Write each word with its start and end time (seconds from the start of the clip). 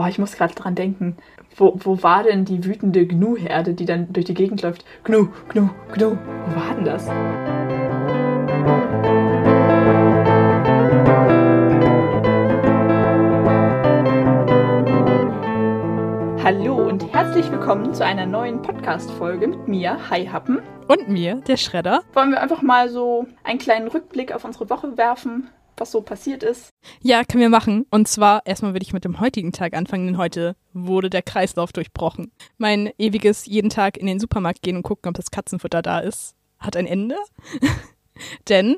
Oh, 0.00 0.06
ich 0.08 0.20
muss 0.20 0.36
gerade 0.36 0.54
dran 0.54 0.76
denken. 0.76 1.16
Wo, 1.56 1.74
wo 1.80 2.00
war 2.04 2.22
denn 2.22 2.44
die 2.44 2.64
wütende 2.64 3.04
Gnu-Herde, 3.04 3.74
die 3.74 3.84
dann 3.84 4.12
durch 4.12 4.26
die 4.26 4.34
Gegend 4.34 4.62
läuft? 4.62 4.84
Gnu, 5.02 5.26
Gnu, 5.48 5.70
Gnu. 5.92 6.16
Wo 6.46 6.54
war 6.54 6.72
denn 6.76 6.84
das? 6.84 7.08
Hallo 16.44 16.76
und 16.76 17.12
herzlich 17.12 17.50
willkommen 17.50 17.92
zu 17.92 18.04
einer 18.04 18.26
neuen 18.26 18.62
Podcast-Folge 18.62 19.48
mit 19.48 19.66
mir, 19.66 19.98
Hi 20.10 20.26
Happen. 20.26 20.60
Und 20.86 21.08
mir, 21.08 21.42
der 21.48 21.56
Schredder. 21.56 22.02
Wollen 22.12 22.30
wir 22.30 22.40
einfach 22.40 22.62
mal 22.62 22.88
so 22.88 23.26
einen 23.42 23.58
kleinen 23.58 23.88
Rückblick 23.88 24.32
auf 24.32 24.44
unsere 24.44 24.70
Woche 24.70 24.96
werfen, 24.96 25.50
was 25.80 25.90
so 25.90 26.00
passiert 26.00 26.42
ist? 26.42 26.70
Ja, 27.00 27.24
können 27.24 27.42
wir 27.42 27.48
machen. 27.48 27.86
Und 27.90 28.08
zwar, 28.08 28.44
erstmal 28.46 28.72
würde 28.72 28.84
ich 28.84 28.92
mit 28.92 29.04
dem 29.04 29.20
heutigen 29.20 29.52
Tag 29.52 29.74
anfangen, 29.74 30.06
denn 30.06 30.18
heute 30.18 30.56
wurde 30.72 31.10
der 31.10 31.22
Kreislauf 31.22 31.72
durchbrochen. 31.72 32.32
Mein 32.56 32.90
ewiges 32.98 33.46
jeden 33.46 33.70
Tag 33.70 33.96
in 33.96 34.06
den 34.06 34.20
Supermarkt 34.20 34.62
gehen 34.62 34.76
und 34.76 34.82
gucken, 34.82 35.08
ob 35.08 35.14
das 35.14 35.30
Katzenfutter 35.30 35.82
da 35.82 36.00
ist, 36.00 36.34
hat 36.58 36.76
ein 36.76 36.86
Ende. 36.86 37.16
denn 38.48 38.76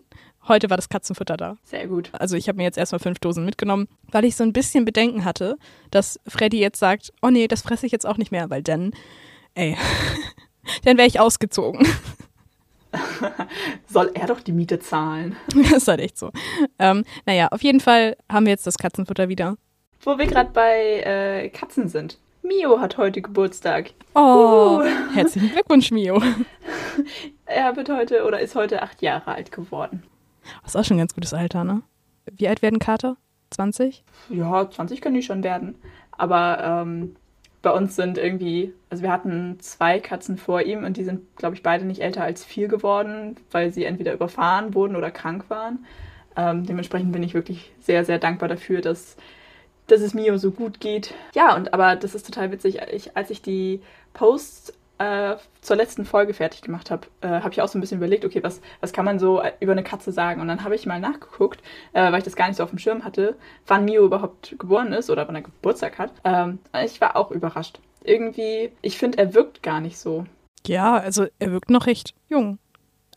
heute 0.49 0.71
war 0.71 0.77
das 0.77 0.89
Katzenfutter 0.89 1.37
da. 1.37 1.57
Sehr 1.63 1.87
gut. 1.87 2.11
Also 2.13 2.37
ich 2.37 2.49
habe 2.49 2.57
mir 2.57 2.65
jetzt 2.65 2.79
erstmal 2.79 3.01
fünf 3.01 3.19
Dosen 3.19 3.45
mitgenommen, 3.45 3.89
weil 4.11 4.25
ich 4.25 4.37
so 4.37 4.45
ein 4.45 4.53
bisschen 4.53 4.85
Bedenken 4.85 5.25
hatte, 5.25 5.57
dass 5.91 6.21
Freddy 6.27 6.61
jetzt 6.61 6.79
sagt, 6.79 7.13
oh 7.23 7.31
nee, 7.31 7.49
das 7.49 7.63
fresse 7.63 7.87
ich 7.87 7.93
jetzt 7.93 8.07
auch 8.07 8.17
nicht 8.17 8.33
mehr, 8.33 8.51
weil 8.51 8.63
dann, 8.63 8.93
ey, 9.55 9.77
dann 10.85 10.97
wäre 10.97 11.09
ich 11.09 11.21
ausgezogen. 11.21 11.87
Soll 13.87 14.11
er 14.15 14.27
doch 14.27 14.41
die 14.41 14.53
Miete 14.53 14.79
zahlen? 14.81 15.37
das 15.55 15.73
ist 15.73 15.89
halt 15.89 16.01
echt 16.01 16.19
so. 16.19 16.31
Ähm, 16.79 17.05
naja, 17.27 17.49
auf 17.51 17.63
jeden 17.63 17.81
Fall 17.81 18.17
haben 18.31 18.47
wir 18.47 18.51
jetzt 18.51 18.67
das 18.67 18.79
Katzenfutter 18.79 19.29
wieder. 19.29 19.57
Wo 20.03 20.19
wir 20.19 20.27
gerade 20.27 20.51
bei 20.51 21.01
äh, 21.01 21.49
Katzen 21.51 21.89
sind. 21.89 22.19
Mio 22.43 22.81
hat 22.81 22.97
heute 22.97 23.21
Geburtstag. 23.21 23.93
Oh, 24.15 24.81
uh. 24.81 24.83
herzlichen 25.15 25.51
Glückwunsch, 25.53 25.91
Mio. 25.91 26.23
er 27.45 27.77
wird 27.77 27.91
heute 27.91 28.25
oder 28.25 28.41
ist 28.41 28.55
heute 28.55 28.83
acht 28.83 29.03
Jahre 29.03 29.33
alt 29.33 29.53
geworden. 29.53 30.03
Das 30.63 30.75
ist 30.75 30.77
auch 30.77 30.85
schon 30.85 30.97
ein 30.97 31.01
ganz 31.01 31.15
gutes 31.15 31.35
Alter, 31.35 31.65
ne? 31.65 31.83
Wie 32.31 32.49
alt 32.49 32.63
werden 32.63 32.79
Kater? 32.79 33.17
20? 33.51 34.05
Ja, 34.31 34.71
20 34.71 35.01
können 35.01 35.17
die 35.17 35.23
schon 35.23 35.43
werden. 35.43 35.77
Aber 36.13 36.63
ähm, 36.63 37.17
bei 37.63 37.71
uns 37.71 37.97
sind 37.97 38.17
irgendwie, 38.17 38.73
also 38.89 39.03
wir 39.03 39.13
hatten 39.13 39.59
zwei 39.61 40.01
Katzen 40.01 40.39
vor 40.39 40.63
ihm 40.63 40.85
und 40.85 40.97
die 40.97 41.05
sind, 41.05 41.37
glaube 41.37 41.55
ich, 41.55 41.63
beide 41.63 41.85
nicht 41.85 42.01
älter 42.01 42.25
als 42.25 42.45
vier 42.45 42.69
geworden, 42.69 43.37
weil 43.51 43.73
sie 43.73 43.85
entweder 43.85 44.15
überfahren 44.15 44.75
wurden 44.75 44.97
oder 44.97 45.11
krank 45.11 45.45
waren. 45.49 45.85
Ähm, 46.37 46.65
dementsprechend 46.65 47.13
bin 47.13 47.23
ich 47.23 47.35
wirklich 47.35 47.73
sehr, 47.81 48.05
sehr 48.05 48.19
dankbar 48.19 48.49
dafür, 48.49 48.81
dass, 48.81 49.17
dass 49.89 50.01
es 50.01 50.15
Mio 50.15 50.39
so 50.39 50.53
gut 50.53 50.81
geht. 50.81 51.13
Ja, 51.35 51.55
und 51.55 51.75
aber 51.75 51.97
das 51.97 52.15
ist 52.15 52.27
total 52.27 52.51
witzig. 52.51 52.81
Ich, 52.93 53.17
als 53.17 53.31
ich 53.31 53.43
die 53.43 53.83
Posts 54.15 54.73
äh, 55.01 55.37
zur 55.63 55.77
letzten 55.77 56.05
Folge 56.05 56.35
fertig 56.35 56.61
gemacht 56.61 56.91
habe, 56.91 57.07
äh, 57.23 57.29
habe 57.29 57.51
ich 57.53 57.63
auch 57.63 57.69
so 57.69 57.79
ein 57.79 57.81
bisschen 57.81 57.97
überlegt, 57.99 58.25
okay, 58.27 58.43
was, 58.43 58.61
was 58.81 58.93
kann 58.93 59.07
man 59.07 59.19
so 59.19 59.43
über 59.59 59.73
eine 59.73 59.83
Katze 59.83 60.13
sagen? 60.13 60.43
Und 60.43 60.49
dann 60.49 60.63
habe 60.63 60.75
ich 60.75 60.85
mal 60.85 61.01
nachgeguckt, 61.01 61.63
äh, 61.95 62.13
weil 62.13 62.19
ich 62.19 62.25
das 62.25 62.37
gar 62.37 62.49
nicht 62.49 62.59
so 62.59 62.63
auf 62.63 62.71
dem 62.71 62.79
Schirm 62.79 63.03
hatte, 63.03 63.35
wann 63.67 63.87
Mio 63.87 64.05
überhaupt 64.05 64.57
geboren 64.59 64.93
ist 64.93 65.09
oder 65.09 65.27
wann 65.27 65.37
er 65.37 65.43
Geburtstag 65.43 65.99
hat. 65.99 66.13
Ähm, 66.25 66.59
ich 66.85 67.01
war 67.01 67.17
auch 67.17 67.31
überrascht. 67.31 67.81
Irgendwie, 68.05 68.73
ich 68.83 68.99
finde, 68.99 69.19
er 69.19 69.35
wirkt 69.35 69.63
gar 69.63 69.81
nicht 69.81 69.97
so. 69.99 70.27
Ja, 70.67 70.99
also 70.99 71.27
er 71.39 71.53
wirkt 71.53 71.71
noch 71.71 71.87
recht 71.87 72.15
jung. 72.29 72.59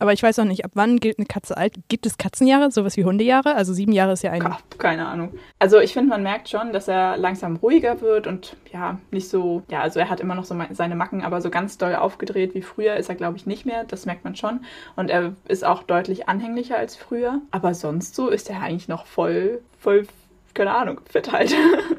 Aber 0.04 0.12
ich 0.12 0.22
weiß 0.22 0.38
auch 0.40 0.44
nicht, 0.44 0.66
ab 0.66 0.72
wann 0.74 1.00
gilt 1.00 1.18
eine 1.18 1.24
Katze 1.24 1.56
alt? 1.56 1.76
Gibt 1.88 2.04
es 2.04 2.18
Katzenjahre, 2.18 2.70
sowas 2.70 2.98
wie 2.98 3.06
Hundejahre? 3.06 3.54
Also 3.54 3.72
sieben 3.72 3.92
Jahre 3.92 4.12
ist 4.12 4.22
ja 4.22 4.32
ein. 4.32 4.54
Keine 4.76 5.08
Ahnung. 5.08 5.32
Also 5.58 5.78
ich 5.78 5.94
finde, 5.94 6.10
man 6.10 6.22
merkt 6.22 6.50
schon, 6.50 6.74
dass 6.74 6.88
er 6.88 7.16
langsam 7.16 7.56
ruhiger 7.56 8.02
wird 8.02 8.26
und 8.26 8.54
ja, 8.70 8.98
nicht 9.10 9.30
so, 9.30 9.62
ja, 9.70 9.80
also 9.80 10.00
er 10.00 10.10
hat 10.10 10.20
immer 10.20 10.34
noch 10.34 10.44
so 10.44 10.54
seine 10.72 10.94
Macken, 10.94 11.22
aber 11.22 11.40
so 11.40 11.48
ganz 11.48 11.78
doll 11.78 11.94
aufgedreht 11.94 12.54
wie 12.54 12.60
früher 12.60 12.96
ist 12.96 13.08
er, 13.08 13.14
glaube 13.14 13.38
ich, 13.38 13.46
nicht 13.46 13.64
mehr. 13.64 13.84
Das 13.84 14.04
merkt 14.04 14.24
man 14.24 14.36
schon. 14.36 14.60
Und 14.94 15.08
er 15.08 15.32
ist 15.48 15.64
auch 15.64 15.82
deutlich 15.82 16.28
anhänglicher 16.28 16.76
als 16.76 16.96
früher. 16.96 17.40
Aber 17.50 17.72
sonst 17.72 18.14
so 18.14 18.28
ist 18.28 18.50
er 18.50 18.60
eigentlich 18.60 18.88
noch 18.88 19.06
voll, 19.06 19.62
voll, 19.78 20.06
keine 20.52 20.74
Ahnung, 20.74 21.00
fit 21.06 21.32
halt. 21.32 21.54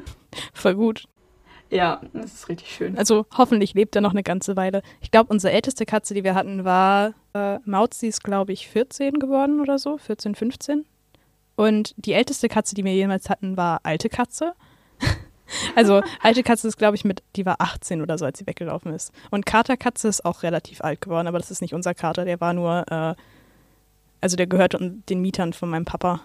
Voll 0.54 0.76
gut. 0.76 1.08
Ja, 1.70 2.00
das 2.12 2.32
ist 2.32 2.48
richtig 2.48 2.70
schön. 2.72 2.96
Also 2.96 3.26
hoffentlich 3.36 3.74
lebt 3.74 3.96
er 3.96 4.02
noch 4.02 4.12
eine 4.12 4.22
ganze 4.22 4.56
Weile. 4.56 4.82
Ich 5.00 5.10
glaube, 5.10 5.32
unsere 5.32 5.52
älteste 5.52 5.84
Katze, 5.84 6.14
die 6.14 6.22
wir 6.22 6.34
hatten, 6.34 6.64
war 6.64 7.14
äh, 7.34 7.58
Mauzi 7.64 8.06
ist, 8.06 8.22
glaube 8.22 8.52
ich, 8.52 8.68
14 8.68 9.14
geworden 9.14 9.60
oder 9.60 9.78
so, 9.78 9.98
14, 9.98 10.34
15. 10.34 10.86
Und 11.56 11.94
die 11.96 12.12
älteste 12.12 12.48
Katze, 12.48 12.74
die 12.74 12.84
wir 12.84 12.94
jemals 12.94 13.28
hatten, 13.28 13.56
war 13.56 13.80
alte 13.82 14.08
Katze. 14.08 14.54
also 15.74 16.02
alte 16.22 16.42
Katze 16.42 16.68
ist, 16.68 16.76
glaube 16.76 16.96
ich, 16.96 17.04
mit, 17.04 17.22
die 17.34 17.46
war 17.46 17.56
18 17.60 18.00
oder 18.00 18.16
so, 18.18 18.24
als 18.24 18.38
sie 18.38 18.46
weggelaufen 18.46 18.92
ist. 18.92 19.12
Und 19.30 19.46
Katerkatze 19.46 20.08
ist 20.08 20.24
auch 20.24 20.42
relativ 20.42 20.82
alt 20.82 21.00
geworden, 21.00 21.26
aber 21.26 21.38
das 21.38 21.50
ist 21.50 21.62
nicht 21.62 21.74
unser 21.74 21.94
Kater, 21.94 22.24
der 22.24 22.40
war 22.40 22.52
nur, 22.52 22.84
äh, 22.90 23.14
also 24.20 24.36
der 24.36 24.46
gehört 24.46 24.76
den 24.78 25.20
Mietern 25.20 25.52
von 25.52 25.70
meinem 25.70 25.84
Papa 25.84 26.20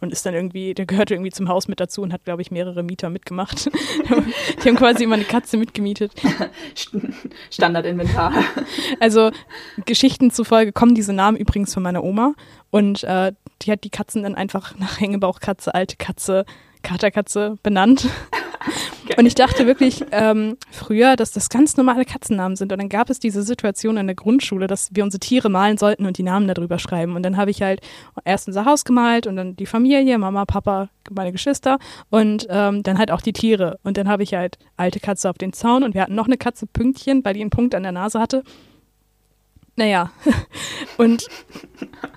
und 0.00 0.12
ist 0.12 0.24
dann 0.26 0.34
irgendwie, 0.34 0.74
der 0.74 0.86
gehörte 0.86 1.14
irgendwie 1.14 1.30
zum 1.30 1.48
Haus 1.48 1.68
mit 1.68 1.80
dazu 1.80 2.02
und 2.02 2.12
hat, 2.12 2.24
glaube 2.24 2.42
ich, 2.42 2.50
mehrere 2.50 2.82
Mieter 2.82 3.10
mitgemacht. 3.10 3.66
die 4.64 4.68
haben 4.68 4.76
quasi 4.76 5.04
immer 5.04 5.16
eine 5.16 5.24
Katze 5.24 5.56
mitgemietet. 5.56 6.12
Standardinventar. 7.50 8.32
Also 9.00 9.30
Geschichten 9.84 10.30
zufolge 10.30 10.72
kommen 10.72 10.94
diese 10.94 11.12
Namen 11.12 11.36
übrigens 11.36 11.74
von 11.74 11.82
meiner 11.82 12.04
Oma 12.04 12.34
und 12.70 13.04
äh, 13.04 13.32
die 13.62 13.72
hat 13.72 13.84
die 13.84 13.90
Katzen 13.90 14.22
dann 14.22 14.34
einfach 14.34 14.76
nach 14.78 15.00
Hängebauchkatze, 15.00 15.74
alte 15.74 15.96
Katze, 15.96 16.44
Katerkatze 16.82 17.56
benannt. 17.62 18.08
Und 19.16 19.26
ich 19.26 19.34
dachte 19.34 19.66
wirklich 19.66 20.04
ähm, 20.12 20.56
früher, 20.70 21.16
dass 21.16 21.32
das 21.32 21.48
ganz 21.48 21.76
normale 21.76 22.04
Katzennamen 22.04 22.56
sind. 22.56 22.72
Und 22.72 22.78
dann 22.78 22.88
gab 22.88 23.10
es 23.10 23.18
diese 23.18 23.42
Situation 23.42 23.96
in 23.96 24.06
der 24.06 24.16
Grundschule, 24.16 24.66
dass 24.66 24.90
wir 24.92 25.04
unsere 25.04 25.20
Tiere 25.20 25.48
malen 25.48 25.78
sollten 25.78 26.06
und 26.06 26.18
die 26.18 26.22
Namen 26.22 26.46
darüber 26.48 26.78
schreiben. 26.78 27.16
Und 27.16 27.22
dann 27.22 27.36
habe 27.36 27.50
ich 27.50 27.62
halt 27.62 27.80
erst 28.24 28.48
unser 28.48 28.64
Haus 28.64 28.84
gemalt 28.84 29.26
und 29.26 29.36
dann 29.36 29.56
die 29.56 29.66
Familie, 29.66 30.18
Mama, 30.18 30.44
Papa, 30.44 30.88
meine 31.10 31.32
Geschwister 31.32 31.78
und 32.10 32.46
ähm, 32.50 32.82
dann 32.82 32.98
halt 32.98 33.10
auch 33.10 33.20
die 33.20 33.32
Tiere. 33.32 33.78
Und 33.82 33.96
dann 33.96 34.08
habe 34.08 34.22
ich 34.22 34.34
halt 34.34 34.58
alte 34.76 35.00
Katze 35.00 35.30
auf 35.30 35.38
den 35.38 35.52
Zaun 35.52 35.82
und 35.82 35.94
wir 35.94 36.02
hatten 36.02 36.14
noch 36.14 36.26
eine 36.26 36.36
Katze 36.36 36.66
Pünktchen, 36.66 37.24
weil 37.24 37.34
die 37.34 37.40
einen 37.40 37.50
Punkt 37.50 37.74
an 37.74 37.82
der 37.82 37.92
Nase 37.92 38.20
hatte. 38.20 38.42
Naja, 39.76 40.10
und 40.98 41.28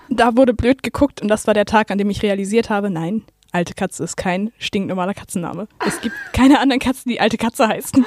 da 0.09 0.35
wurde 0.35 0.53
blöd 0.53 0.83
geguckt 0.83 1.21
und 1.21 1.27
das 1.27 1.47
war 1.47 1.53
der 1.53 1.65
Tag, 1.65 1.91
an 1.91 1.97
dem 1.97 2.09
ich 2.09 2.23
realisiert 2.23 2.69
habe, 2.69 2.89
nein, 2.89 3.23
Alte 3.51 3.73
Katze 3.73 4.03
ist 4.03 4.15
kein 4.15 4.53
stinknormaler 4.57 5.13
Katzenname. 5.13 5.67
Es 5.85 5.99
gibt 5.99 6.15
keine 6.33 6.59
anderen 6.59 6.79
Katzen, 6.79 7.09
die 7.09 7.19
alte 7.19 7.37
Katze 7.37 7.67
heißen. 7.67 8.05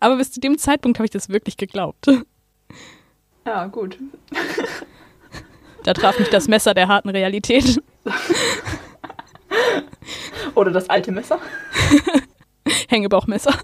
Aber 0.00 0.16
bis 0.16 0.32
zu 0.32 0.40
dem 0.40 0.56
Zeitpunkt 0.56 0.98
habe 0.98 1.04
ich 1.04 1.10
das 1.10 1.28
wirklich 1.28 1.56
geglaubt. 1.58 2.06
Ja, 3.44 3.66
gut. 3.66 3.98
Da 5.84 5.92
traf 5.92 6.18
mich 6.18 6.30
das 6.30 6.48
Messer 6.48 6.74
der 6.74 6.88
harten 6.88 7.10
Realität. 7.10 7.82
Oder 10.54 10.70
das 10.70 10.88
alte 10.88 11.12
Messer. 11.12 11.38
Hängebauchmesser. 12.88 13.54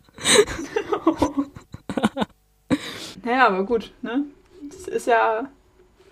naja, 3.24 3.46
aber 3.46 3.64
gut, 3.64 3.92
ne? 4.02 4.24
Das 4.68 4.88
ist 4.88 5.06
ja, 5.06 5.48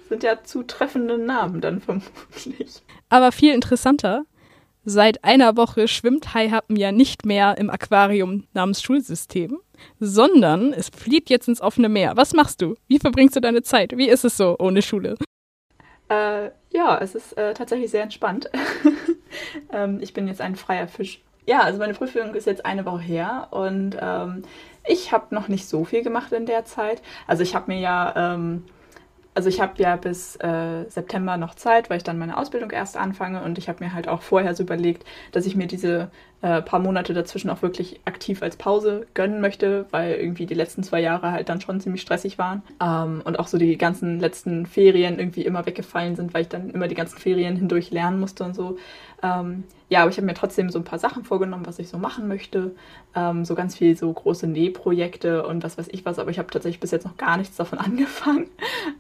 sind 0.09 0.23
ja 0.23 0.45
zutreffende 0.45 1.19
Namen 1.19 1.61
dann 1.61 1.81
vermutlich. 1.81 2.83
Aber 3.09 3.33
viel 3.33 3.53
interessanter 3.53 4.25
Seit 4.89 5.25
einer 5.25 5.57
Woche 5.57 5.89
schwimmt 5.89 6.33
Haihappen 6.33 6.77
ja 6.77 6.93
nicht 6.93 7.27
mehr 7.27 7.59
im 7.59 7.71
Aquarium 7.71 8.45
namens 8.55 8.81
Schulsystem, 8.81 9.59
sondern 9.99 10.73
es 10.73 10.91
flieht 10.91 11.29
jetzt 11.29 11.49
ins 11.49 11.61
offene 11.61 11.89
Meer. 11.89 12.13
Was 12.17 12.35
machst 12.35 12.63
du? 12.63 12.77
Wie 12.87 13.01
verbringst 13.01 13.35
du 13.35 13.41
deine 13.41 13.63
Zeit? 13.63 13.97
Wie 13.97 14.09
ist 14.09 14.25
es 14.25 14.37
so 14.37 14.55
ohne 14.61 14.83
Schule? 14.83 15.17
Äh, 16.09 16.51
ja, 16.71 16.99
es 17.01 17.17
ist 17.17 17.37
äh, 17.37 17.53
tatsächlich 17.53 17.91
sehr 17.91 18.05
entspannt. 18.05 18.49
ähm, 19.73 19.99
ich 20.01 20.15
bin 20.15 20.29
jetzt 20.29 20.41
ein 20.41 20.55
freier 20.55 20.87
Fisch. 20.87 21.21
Ja, 21.47 21.63
also 21.63 21.81
meine 21.81 21.95
Prüfung 21.95 22.33
ist 22.37 22.47
jetzt 22.47 22.65
eine 22.65 22.87
Woche 22.87 23.03
her 23.03 23.49
und 23.51 23.97
ähm, 24.01 24.45
ich 24.87 25.11
habe 25.11 25.35
noch 25.35 25.49
nicht 25.49 25.69
so 25.69 25.85
viel 25.85 26.05
gemacht 26.05 26.31
in 26.31 26.47
der 26.47 26.65
Zeit. 26.65 27.03
Also 27.27 27.43
ich 27.43 27.57
habe 27.57 27.73
mir 27.73 27.81
ja 27.81 28.35
ähm, 28.35 28.63
also 29.37 29.51
ich 29.51 29.61
habe 29.61 29.75
ja 29.77 29.97
bis 29.97 30.37
äh, 30.37 30.89
September 30.89 31.37
noch 31.37 31.55
Zeit, 31.55 31.91
weil 31.91 31.99
ich 31.99 32.05
dann 32.05 32.19
meine 32.19 32.39
Ausbildung 32.39 32.71
erst 32.71 32.97
anfange 32.97 33.43
und 33.43 33.59
ich 33.59 33.69
habe 33.69 33.85
mir 33.85 33.93
halt 33.93 34.09
auch 34.09 34.23
vorher 34.23 34.55
so 34.55 34.63
überlegt, 34.63 35.05
dass 35.33 35.45
ich 35.45 35.55
mir 35.55 35.67
diese 35.67 36.11
äh, 36.41 36.63
paar 36.63 36.81
Monate 36.81 37.13
dazwischen 37.13 37.51
auch 37.51 37.61
wirklich 37.61 38.01
aktiv 38.07 38.43
als 38.43 38.57
Pause 38.57 39.07
gönnen 39.13 39.43
möchte, 39.43 39.85
weil 39.91 40.15
irgendwie 40.15 40.47
die 40.47 40.55
letzten 40.55 40.83
zwei 40.83 41.01
Jahre 41.03 41.33
halt 41.33 41.51
dann 41.51 41.61
schon 41.61 41.81
ziemlich 41.81 42.01
stressig 42.01 42.39
waren 42.39 42.63
ähm, 42.83 43.21
und 43.25 43.39
auch 43.39 43.47
so 43.47 43.59
die 43.59 43.77
ganzen 43.77 44.21
letzten 44.21 44.65
Ferien 44.65 45.19
irgendwie 45.19 45.45
immer 45.45 45.67
weggefallen 45.67 46.17
sind, 46.17 46.33
weil 46.33 46.43
ich 46.43 46.49
dann 46.49 46.71
immer 46.71 46.89
die 46.89 46.95
ganzen 46.95 47.19
Ferien 47.19 47.57
hindurch 47.57 47.91
lernen 47.91 48.19
musste 48.19 48.43
und 48.43 48.55
so. 48.55 48.79
Ähm, 49.27 49.65
ja, 49.89 50.01
aber 50.01 50.11
ich 50.11 50.17
habe 50.17 50.27
mir 50.27 50.35
trotzdem 50.35 50.71
so 50.71 50.79
ein 50.79 50.85
paar 50.85 50.99
Sachen 50.99 51.25
vorgenommen, 51.25 51.67
was 51.67 51.79
ich 51.79 51.89
so 51.89 51.99
machen 51.99 52.29
möchte. 52.29 52.73
Ähm, 53.15 53.45
so 53.45 53.55
ganz 53.55 53.77
viel 53.77 53.97
so 53.97 54.13
große 54.13 54.47
Nähprojekte 54.47 55.47
und 55.47 55.63
was 55.63 55.79
weiß 55.79 55.89
ich 55.91 56.05
was, 56.05 56.19
aber 56.19 56.31
ich 56.31 56.39
habe 56.39 56.51
tatsächlich 56.51 56.81
bis 56.81 56.91
jetzt 56.91 57.07
noch 57.07 57.17
gar 57.17 57.37
nichts 57.37 57.57
davon 57.57 57.79
angefangen. 57.81 58.49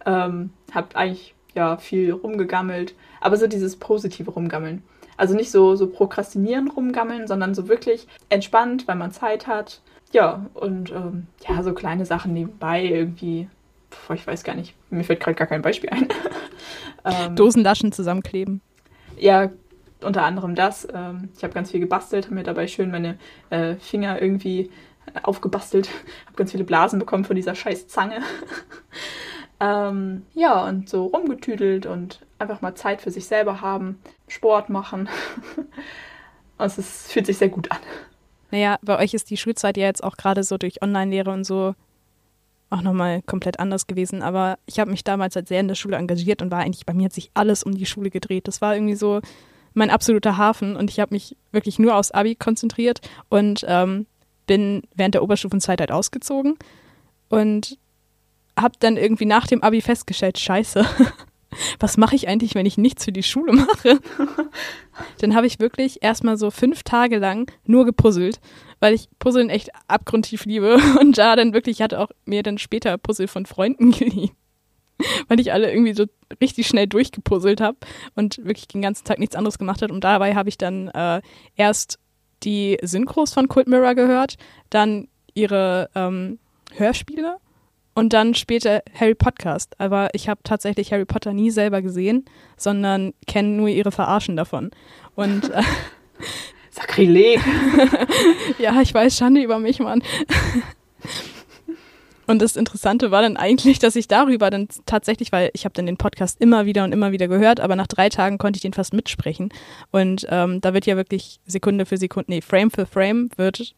ähm, 0.04 0.50
habe 0.72 0.94
eigentlich 0.94 1.34
ja 1.54 1.76
viel 1.78 2.12
rumgegammelt, 2.12 2.94
aber 3.20 3.36
so 3.36 3.46
dieses 3.46 3.76
positive 3.76 4.30
Rumgammeln. 4.30 4.82
Also 5.16 5.34
nicht 5.34 5.50
so, 5.50 5.76
so 5.76 5.86
prokrastinieren, 5.86 6.68
rumgammeln, 6.68 7.26
sondern 7.26 7.54
so 7.54 7.68
wirklich 7.68 8.06
entspannt, 8.28 8.86
weil 8.86 8.96
man 8.96 9.12
Zeit 9.12 9.46
hat. 9.46 9.80
Ja, 10.12 10.46
und 10.52 10.90
ähm, 10.90 11.26
ja, 11.48 11.62
so 11.62 11.72
kleine 11.72 12.04
Sachen 12.04 12.34
nebenbei 12.34 12.84
irgendwie. 12.84 13.48
Boah, 14.06 14.14
ich 14.14 14.26
weiß 14.26 14.44
gar 14.44 14.54
nicht, 14.54 14.74
mir 14.90 15.04
fällt 15.04 15.20
gerade 15.20 15.36
gar 15.36 15.46
kein 15.46 15.62
Beispiel 15.62 15.90
ein. 15.90 16.08
ähm, 17.04 17.34
Dosenlaschen 17.34 17.92
zusammenkleben. 17.92 18.60
Ja, 19.18 19.50
unter 20.02 20.24
anderem 20.24 20.54
das. 20.54 20.86
Ähm, 20.92 21.30
ich 21.36 21.42
habe 21.42 21.54
ganz 21.54 21.70
viel 21.70 21.80
gebastelt, 21.80 22.26
habe 22.26 22.34
mir 22.34 22.42
dabei 22.42 22.66
schön 22.66 22.90
meine 22.90 23.18
äh, 23.50 23.76
Finger 23.76 24.20
irgendwie 24.20 24.70
aufgebastelt, 25.22 25.88
habe 26.26 26.36
ganz 26.36 26.52
viele 26.52 26.64
Blasen 26.64 26.98
bekommen 26.98 27.24
von 27.24 27.36
dieser 27.36 27.54
scheiß 27.54 27.88
Zange. 27.88 28.20
ähm, 29.60 30.22
ja, 30.34 30.66
und 30.66 30.88
so 30.88 31.06
rumgetüdelt 31.06 31.86
und 31.86 32.20
einfach 32.38 32.60
mal 32.60 32.74
Zeit 32.74 33.00
für 33.00 33.10
sich 33.10 33.26
selber 33.26 33.60
haben, 33.60 33.98
Sport 34.28 34.68
machen. 34.68 35.08
und 36.58 36.78
es 36.78 37.10
fühlt 37.10 37.26
sich 37.26 37.38
sehr 37.38 37.48
gut 37.48 37.70
an. 37.70 37.78
Naja, 38.50 38.78
bei 38.82 38.98
euch 38.98 39.14
ist 39.14 39.30
die 39.30 39.36
Schulzeit 39.36 39.76
ja 39.76 39.86
jetzt 39.86 40.04
auch 40.04 40.16
gerade 40.16 40.42
so 40.42 40.56
durch 40.56 40.82
Online-Lehre 40.82 41.30
und 41.30 41.44
so 41.44 41.74
auch 42.70 42.82
nochmal 42.82 43.22
komplett 43.22 43.60
anders 43.60 43.86
gewesen. 43.86 44.22
Aber 44.22 44.58
ich 44.66 44.78
habe 44.78 44.90
mich 44.90 45.04
damals 45.04 45.36
halt 45.36 45.48
sehr 45.48 45.60
in 45.60 45.68
der 45.68 45.74
Schule 45.74 45.96
engagiert 45.96 46.42
und 46.42 46.50
war 46.50 46.60
eigentlich, 46.60 46.86
bei 46.86 46.94
mir 46.94 47.06
hat 47.06 47.12
sich 47.12 47.30
alles 47.34 47.62
um 47.62 47.74
die 47.74 47.86
Schule 47.86 48.10
gedreht. 48.10 48.48
Das 48.48 48.60
war 48.60 48.74
irgendwie 48.74 48.96
so 48.96 49.20
mein 49.76 49.90
absoluter 49.90 50.36
Hafen 50.36 50.74
und 50.74 50.90
ich 50.90 51.00
habe 51.00 51.14
mich 51.14 51.36
wirklich 51.52 51.78
nur 51.78 51.96
aufs 51.96 52.10
Abi 52.10 52.34
konzentriert 52.34 53.00
und 53.28 53.64
ähm, 53.68 54.06
bin 54.46 54.82
während 54.94 55.14
der 55.14 55.22
Oberstufenzeit 55.22 55.80
halt 55.80 55.92
ausgezogen 55.92 56.56
und 57.28 57.78
habe 58.58 58.74
dann 58.78 58.96
irgendwie 58.96 59.26
nach 59.26 59.46
dem 59.46 59.62
Abi 59.62 59.82
festgestellt, 59.82 60.38
scheiße, 60.38 60.86
was 61.78 61.96
mache 61.98 62.16
ich 62.16 62.26
eigentlich, 62.26 62.54
wenn 62.54 62.64
ich 62.64 62.78
nichts 62.78 63.04
für 63.04 63.12
die 63.12 63.22
Schule 63.22 63.52
mache? 63.52 64.00
dann 65.20 65.34
habe 65.34 65.46
ich 65.46 65.60
wirklich 65.60 66.02
erstmal 66.02 66.38
so 66.38 66.50
fünf 66.50 66.82
Tage 66.82 67.18
lang 67.18 67.52
nur 67.64 67.84
gepuzzelt, 67.84 68.40
weil 68.80 68.94
ich 68.94 69.08
Puzzeln 69.18 69.50
echt 69.50 69.70
abgrundtief 69.88 70.46
liebe 70.46 70.78
und 71.00 71.18
da 71.18 71.36
dann 71.36 71.52
wirklich, 71.52 71.76
ich 71.76 71.82
hatte 71.82 72.00
auch 72.00 72.10
mir 72.24 72.42
dann 72.42 72.56
später 72.58 72.96
Puzzle 72.96 73.28
von 73.28 73.44
Freunden 73.44 73.90
geliehen, 73.92 74.30
weil 75.28 75.40
ich 75.40 75.52
alle 75.52 75.70
irgendwie 75.72 75.94
so 75.94 76.06
richtig 76.40 76.66
schnell 76.66 76.86
durchgepuzzelt 76.86 77.60
habe 77.60 77.78
und 78.14 78.38
wirklich 78.38 78.68
den 78.68 78.82
ganzen 78.82 79.04
Tag 79.04 79.18
nichts 79.18 79.36
anderes 79.36 79.58
gemacht 79.58 79.82
habe 79.82 79.92
und 79.92 80.04
dabei 80.04 80.34
habe 80.34 80.48
ich 80.48 80.58
dann 80.58 80.88
äh, 80.88 81.20
erst 81.56 81.98
die 82.42 82.78
Synchros 82.82 83.32
von 83.32 83.48
Cult 83.48 83.66
Mirror 83.66 83.94
gehört, 83.94 84.36
dann 84.70 85.08
ihre 85.34 85.90
ähm, 85.94 86.38
Hörspiele 86.74 87.36
und 87.94 88.12
dann 88.12 88.34
später 88.34 88.82
Harry 88.98 89.14
Podcast. 89.14 89.74
Aber 89.80 90.10
ich 90.12 90.28
habe 90.28 90.40
tatsächlich 90.44 90.92
Harry 90.92 91.06
Potter 91.06 91.32
nie 91.32 91.50
selber 91.50 91.80
gesehen, 91.80 92.26
sondern 92.56 93.14
kenne 93.26 93.48
nur 93.48 93.68
ihre 93.68 93.90
Verarschen 93.90 94.36
davon. 94.36 94.70
Und 95.14 95.50
äh, 95.50 95.62
Sakrileg. 96.70 97.40
ja, 98.58 98.80
ich 98.82 98.92
weiß, 98.92 99.16
Schande 99.16 99.42
über 99.42 99.58
mich, 99.58 99.78
Mann. 99.78 100.02
Und 102.26 102.42
das 102.42 102.56
Interessante 102.56 103.10
war 103.10 103.22
dann 103.22 103.36
eigentlich, 103.36 103.78
dass 103.78 103.96
ich 103.96 104.08
darüber 104.08 104.50
dann 104.50 104.68
tatsächlich, 104.84 105.32
weil 105.32 105.50
ich 105.54 105.64
habe 105.64 105.74
dann 105.74 105.86
den 105.86 105.96
Podcast 105.96 106.40
immer 106.40 106.66
wieder 106.66 106.84
und 106.84 106.92
immer 106.92 107.12
wieder 107.12 107.28
gehört, 107.28 107.60
aber 107.60 107.76
nach 107.76 107.86
drei 107.86 108.08
Tagen 108.08 108.38
konnte 108.38 108.58
ich 108.58 108.62
den 108.62 108.72
fast 108.72 108.92
mitsprechen. 108.92 109.50
Und 109.90 110.26
ähm, 110.30 110.60
da 110.60 110.74
wird 110.74 110.86
ja 110.86 110.96
wirklich 110.96 111.40
Sekunde 111.46 111.86
für 111.86 111.96
Sekunde, 111.96 112.30
nee, 112.30 112.40
Frame 112.40 112.70
für 112.70 112.86
Frame 112.86 113.30
wird 113.36 113.74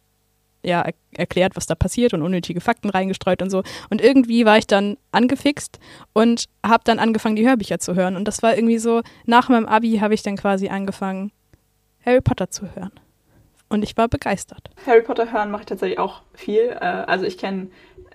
ja 0.64 0.82
er 0.82 0.92
erklärt, 1.12 1.56
was 1.56 1.66
da 1.66 1.74
passiert 1.74 2.14
und 2.14 2.22
unnötige 2.22 2.60
Fakten 2.60 2.90
reingestreut 2.90 3.42
und 3.42 3.50
so. 3.50 3.62
Und 3.90 4.00
irgendwie 4.00 4.44
war 4.44 4.58
ich 4.58 4.66
dann 4.66 4.96
angefixt 5.12 5.78
und 6.12 6.46
habe 6.64 6.82
dann 6.84 6.98
angefangen, 6.98 7.36
die 7.36 7.46
Hörbücher 7.46 7.78
zu 7.78 7.94
hören. 7.94 8.16
Und 8.16 8.26
das 8.26 8.42
war 8.42 8.56
irgendwie 8.56 8.78
so, 8.78 9.02
nach 9.24 9.48
meinem 9.48 9.66
Abi 9.66 9.98
habe 9.98 10.14
ich 10.14 10.22
dann 10.22 10.36
quasi 10.36 10.68
angefangen, 10.68 11.32
Harry 12.04 12.20
Potter 12.20 12.50
zu 12.50 12.74
hören. 12.74 12.92
Und 13.68 13.84
ich 13.84 13.96
war 13.96 14.08
begeistert. 14.08 14.70
Harry 14.86 15.02
Potter 15.02 15.30
hören 15.30 15.50
mache 15.50 15.62
ich 15.62 15.66
tatsächlich 15.66 15.98
auch 15.98 16.22
viel. 16.32 16.76
Äh, 16.80 16.84
also 16.84 17.26
ich 17.26 17.36
kenne 17.36 17.68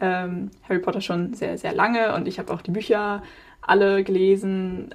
ähm, 0.03 0.51
Harry 0.67 0.79
Potter 0.79 0.99
schon 0.99 1.33
sehr, 1.33 1.57
sehr 1.57 1.73
lange 1.73 2.13
und 2.13 2.27
ich 2.27 2.37
habe 2.37 2.53
auch 2.53 2.61
die 2.61 2.71
Bücher 2.71 3.23
alle 3.61 4.03
gelesen, 4.03 4.93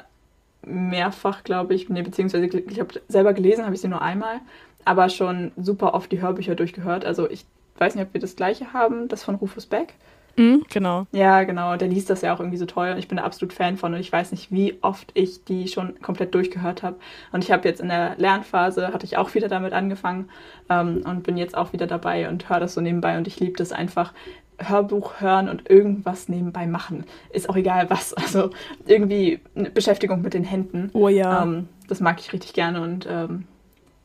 mehrfach, 0.67 1.45
glaube 1.45 1.75
ich. 1.75 1.89
Nee, 1.89 2.03
beziehungsweise 2.03 2.45
ich 2.45 2.79
habe 2.79 3.01
selber 3.09 3.33
gelesen, 3.33 3.65
habe 3.65 3.75
ich 3.75 3.81
sie 3.81 3.89
nur 3.89 4.03
einmal, 4.03 4.41
aber 4.85 5.09
schon 5.09 5.53
super 5.57 5.95
oft 5.95 6.13
die 6.13 6.21
Hörbücher 6.21 6.55
durchgehört. 6.55 7.07
Also 7.07 7.29
ich 7.31 7.47
weiß 7.79 7.95
nicht, 7.95 8.07
ob 8.07 8.13
wir 8.13 8.21
das 8.21 8.37
gleiche 8.37 8.75
haben, 8.75 9.09
das 9.09 9.25
von 9.25 9.37
Rufus 9.37 9.65
Beck. 9.65 9.95
Mhm, 10.37 10.65
genau. 10.69 11.07
Ja, 11.11 11.43
genau. 11.43 11.77
Der 11.77 11.89
liest 11.89 12.11
das 12.11 12.21
ja 12.23 12.33
auch 12.33 12.39
irgendwie 12.39 12.59
so 12.59 12.67
toll 12.67 12.91
und 12.93 12.99
ich 12.99 13.09
bin 13.09 13.17
da 13.17 13.25
absolut 13.25 13.53
Fan 13.53 13.77
von 13.77 13.95
und 13.95 14.01
ich 14.01 14.13
weiß 14.13 14.31
nicht, 14.31 14.53
wie 14.53 14.79
oft 14.83 15.11
ich 15.15 15.45
die 15.45 15.67
schon 15.67 16.01
komplett 16.01 16.35
durchgehört 16.35 16.85
habe. 16.85 16.97
Und 17.33 17.43
ich 17.43 17.51
habe 17.51 17.67
jetzt 17.67 17.81
in 17.81 17.89
der 17.89 18.15
Lernphase, 18.19 18.93
hatte 18.93 19.05
ich 19.05 19.17
auch 19.17 19.35
wieder 19.35 19.49
damit 19.49 19.73
angefangen 19.73 20.29
ähm, 20.71 21.03
und 21.05 21.25
bin 21.25 21.37
jetzt 21.37 21.57
auch 21.57 21.73
wieder 21.73 21.89
dabei 21.89 22.29
und 22.29 22.49
höre 22.49 22.61
das 22.61 22.75
so 22.75 22.81
nebenbei 22.81 23.17
und 23.19 23.27
ich 23.27 23.41
liebe 23.41 23.57
das 23.57 23.73
einfach, 23.73 24.13
Hörbuch 24.59 25.21
hören 25.21 25.49
und 25.49 25.71
irgendwas 25.71 26.29
nebenbei 26.29 26.67
machen. 26.67 27.05
Ist 27.31 27.49
auch 27.49 27.57
egal 27.57 27.91
was. 27.91 28.15
Also 28.15 28.51
irgendwie 28.87 29.41
eine 29.55 29.71
Beschäftigung 29.71 30.23
mit 30.23 30.35
den 30.35 30.45
Händen. 30.45 30.91
Oh 30.93 31.09
ja. 31.09 31.43
Ähm, 31.43 31.69
das 31.87 32.01
mag 32.01 32.21
ich 32.21 32.33
richtig 32.33 32.53
gerne 32.53 32.83
und 32.83 33.07
ähm, 33.11 33.45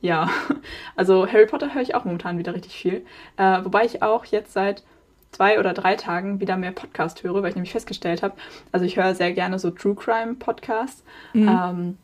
ja, 0.01 0.29
also 0.95 1.27
Harry 1.27 1.45
Potter 1.45 1.73
höre 1.73 1.81
ich 1.81 1.95
auch 1.95 2.05
momentan 2.05 2.37
wieder 2.37 2.53
richtig 2.53 2.73
viel. 2.73 3.05
Äh, 3.37 3.63
wobei 3.63 3.85
ich 3.85 4.03
auch 4.03 4.25
jetzt 4.25 4.53
seit 4.53 4.83
zwei 5.31 5.59
oder 5.59 5.73
drei 5.73 5.95
Tagen 5.95 6.39
wieder 6.39 6.57
mehr 6.57 6.71
Podcast 6.71 7.23
höre, 7.23 7.41
weil 7.41 7.49
ich 7.49 7.55
nämlich 7.55 7.71
festgestellt 7.71 8.21
habe, 8.21 8.35
also 8.71 8.85
ich 8.85 8.97
höre 8.97 9.15
sehr 9.15 9.33
gerne 9.33 9.57
so 9.57 9.71
True 9.71 9.95
Crime 9.95 10.35
Podcasts. 10.35 11.03
Mhm. 11.33 11.49
Ähm, 11.49 11.97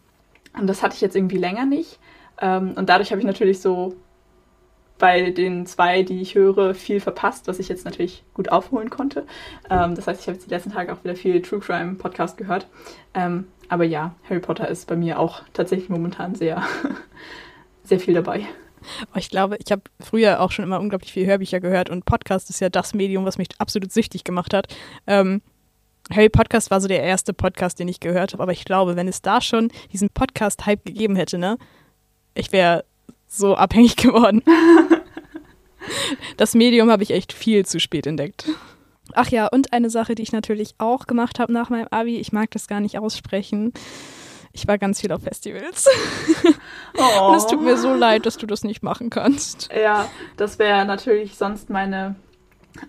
und 0.59 0.67
das 0.67 0.81
hatte 0.81 0.95
ich 0.95 1.01
jetzt 1.01 1.15
irgendwie 1.15 1.37
länger 1.37 1.65
nicht. 1.65 1.99
Ähm, 2.41 2.73
und 2.75 2.89
dadurch 2.89 3.11
habe 3.11 3.21
ich 3.21 3.27
natürlich 3.27 3.61
so 3.61 3.95
bei 4.99 5.31
den 5.31 5.65
zwei, 5.65 6.03
die 6.03 6.21
ich 6.21 6.35
höre, 6.35 6.75
viel 6.75 6.99
verpasst, 6.99 7.47
was 7.47 7.57
ich 7.57 7.69
jetzt 7.69 7.85
natürlich 7.85 8.23
gut 8.33 8.51
aufholen 8.51 8.89
konnte. 8.89 9.25
Ähm, 9.69 9.95
das 9.95 10.05
heißt, 10.05 10.21
ich 10.21 10.27
habe 10.27 10.35
jetzt 10.35 10.45
die 10.45 10.51
letzten 10.51 10.71
Tage 10.71 10.93
auch 10.93 11.03
wieder 11.03 11.15
viel 11.15 11.41
True 11.41 11.59
Crime 11.59 11.95
Podcast 11.95 12.37
gehört. 12.37 12.67
Ähm, 13.13 13.47
aber 13.69 13.85
ja, 13.85 14.13
Harry 14.29 14.39
Potter 14.39 14.67
ist 14.67 14.87
bei 14.87 14.95
mir 14.95 15.19
auch 15.19 15.41
tatsächlich 15.53 15.89
momentan 15.89 16.35
sehr, 16.35 16.61
sehr 17.83 17.99
viel 17.99 18.13
dabei. 18.13 18.45
Oh, 19.13 19.17
ich 19.17 19.29
glaube, 19.29 19.57
ich 19.63 19.71
habe 19.71 19.81
früher 19.99 20.41
auch 20.41 20.51
schon 20.51 20.63
immer 20.63 20.79
unglaublich 20.79 21.11
viel 21.11 21.25
Hörbücher 21.25 21.59
gehört 21.59 21.89
und 21.89 22.05
Podcast 22.05 22.49
ist 22.49 22.59
ja 22.59 22.69
das 22.69 22.93
Medium, 22.93 23.25
was 23.25 23.37
mich 23.37 23.49
absolut 23.57 23.91
süchtig 23.91 24.23
gemacht 24.23 24.53
hat. 24.53 24.67
Ähm, 25.07 25.41
Harry 26.11 26.29
Podcast 26.29 26.71
war 26.71 26.81
so 26.81 26.87
der 26.87 27.03
erste 27.03 27.33
Podcast, 27.33 27.79
den 27.79 27.87
ich 27.87 27.99
gehört 27.99 28.33
habe, 28.33 28.43
aber 28.43 28.51
ich 28.51 28.65
glaube, 28.65 28.95
wenn 28.95 29.07
es 29.07 29.21
da 29.21 29.41
schon 29.41 29.69
diesen 29.93 30.09
Podcast-Hype 30.09 30.85
gegeben 30.85 31.15
hätte, 31.15 31.37
ne, 31.37 31.57
ich 32.33 32.51
wäre 32.51 32.83
so 33.29 33.55
abhängig 33.55 33.95
geworden. 33.95 34.43
das 36.35 36.55
Medium 36.55 36.91
habe 36.91 37.03
ich 37.03 37.11
echt 37.11 37.31
viel 37.31 37.65
zu 37.65 37.79
spät 37.79 38.05
entdeckt. 38.05 38.49
Ach 39.13 39.29
ja, 39.29 39.47
und 39.47 39.73
eine 39.73 39.89
Sache, 39.89 40.15
die 40.15 40.23
ich 40.23 40.31
natürlich 40.31 40.75
auch 40.77 41.07
gemacht 41.07 41.39
habe 41.39 41.53
nach 41.53 41.69
meinem 41.69 41.87
Abi, 41.89 42.17
ich 42.17 42.31
mag 42.31 42.51
das 42.51 42.67
gar 42.67 42.79
nicht 42.79 42.99
aussprechen. 42.99 43.73
Ich 44.51 44.67
war 44.67 44.77
ganz 44.77 45.01
viel 45.01 45.11
auf 45.11 45.23
Festivals. 45.23 45.87
Oh. 46.97 47.27
Und 47.29 47.35
es 47.35 47.45
tut 47.45 47.61
mir 47.61 47.77
so 47.77 47.93
leid, 47.93 48.25
dass 48.25 48.37
du 48.37 48.47
das 48.47 48.63
nicht 48.63 48.81
machen 48.81 49.11
kannst. 49.11 49.69
Ja, 49.71 50.09
das 50.37 50.57
wäre 50.57 50.85
natürlich 50.85 51.37
sonst 51.37 51.69
meine 51.69 52.15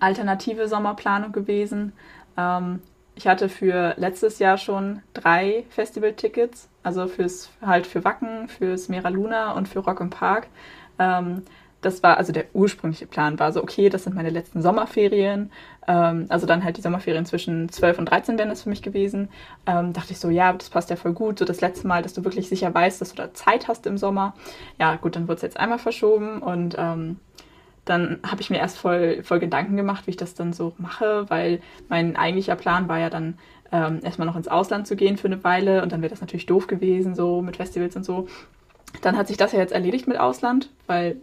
alternative 0.00 0.68
Sommerplanung 0.68 1.32
gewesen. 1.32 1.92
Ähm, 2.38 2.80
ich 3.14 3.26
hatte 3.26 3.50
für 3.50 3.94
letztes 3.98 4.38
Jahr 4.38 4.56
schon 4.56 5.02
drei 5.12 5.66
Festival-Tickets, 5.68 6.69
also 6.82 7.06
fürs 7.06 7.50
halt 7.60 7.86
für 7.86 8.04
Wacken, 8.04 8.48
fürs 8.48 8.88
Mera 8.88 9.08
Luna 9.08 9.52
und 9.52 9.68
für 9.68 9.80
Rock 9.80 10.00
im 10.00 10.10
Park. 10.10 10.48
Ähm, 10.98 11.42
das 11.80 12.02
war, 12.02 12.18
also 12.18 12.32
der 12.32 12.44
ursprüngliche 12.52 13.06
Plan 13.06 13.38
war 13.38 13.52
so, 13.52 13.62
okay, 13.62 13.88
das 13.88 14.04
sind 14.04 14.14
meine 14.14 14.30
letzten 14.30 14.60
Sommerferien. 14.60 15.50
Ähm, 15.88 16.26
also 16.28 16.46
dann 16.46 16.62
halt 16.62 16.76
die 16.76 16.82
Sommerferien 16.82 17.24
zwischen 17.24 17.70
12 17.70 17.98
und 17.98 18.06
13 18.06 18.38
wären 18.38 18.50
das 18.50 18.62
für 18.62 18.68
mich 18.68 18.82
gewesen. 18.82 19.28
Ähm, 19.66 19.92
dachte 19.92 20.12
ich 20.12 20.18
so, 20.18 20.28
ja, 20.28 20.52
das 20.52 20.68
passt 20.68 20.90
ja 20.90 20.96
voll 20.96 21.12
gut. 21.12 21.38
So 21.38 21.44
das 21.44 21.60
letzte 21.60 21.86
Mal, 21.86 22.02
dass 22.02 22.12
du 22.12 22.24
wirklich 22.24 22.48
sicher 22.48 22.72
weißt, 22.72 23.00
dass 23.00 23.10
du 23.10 23.16
da 23.16 23.32
Zeit 23.32 23.68
hast 23.68 23.86
im 23.86 23.96
Sommer. 23.96 24.34
Ja, 24.78 24.96
gut, 24.96 25.16
dann 25.16 25.26
wurde 25.26 25.36
es 25.36 25.42
jetzt 25.42 25.58
einmal 25.58 25.78
verschoben 25.78 26.42
und 26.42 26.76
ähm, 26.78 27.16
dann 27.86 28.18
habe 28.24 28.42
ich 28.42 28.50
mir 28.50 28.58
erst 28.58 28.78
voll, 28.78 29.22
voll 29.22 29.40
Gedanken 29.40 29.76
gemacht, 29.76 30.06
wie 30.06 30.10
ich 30.10 30.16
das 30.16 30.34
dann 30.34 30.52
so 30.52 30.74
mache, 30.76 31.28
weil 31.30 31.60
mein 31.88 32.14
eigentlicher 32.14 32.56
Plan 32.56 32.88
war 32.88 32.98
ja 32.98 33.08
dann 33.08 33.38
ähm, 33.72 34.00
erstmal 34.02 34.26
noch 34.26 34.36
ins 34.36 34.48
Ausland 34.48 34.86
zu 34.86 34.96
gehen 34.96 35.16
für 35.16 35.28
eine 35.28 35.42
Weile 35.44 35.82
und 35.82 35.92
dann 35.92 36.02
wäre 36.02 36.10
das 36.10 36.20
natürlich 36.20 36.46
doof 36.46 36.66
gewesen, 36.66 37.14
so 37.14 37.42
mit 37.42 37.56
Festivals 37.56 37.96
und 37.96 38.04
so. 38.04 38.26
Dann 39.02 39.16
hat 39.16 39.28
sich 39.28 39.36
das 39.36 39.52
ja 39.52 39.60
jetzt 39.60 39.72
erledigt 39.72 40.08
mit 40.08 40.18
Ausland, 40.18 40.70
weil 40.86 41.16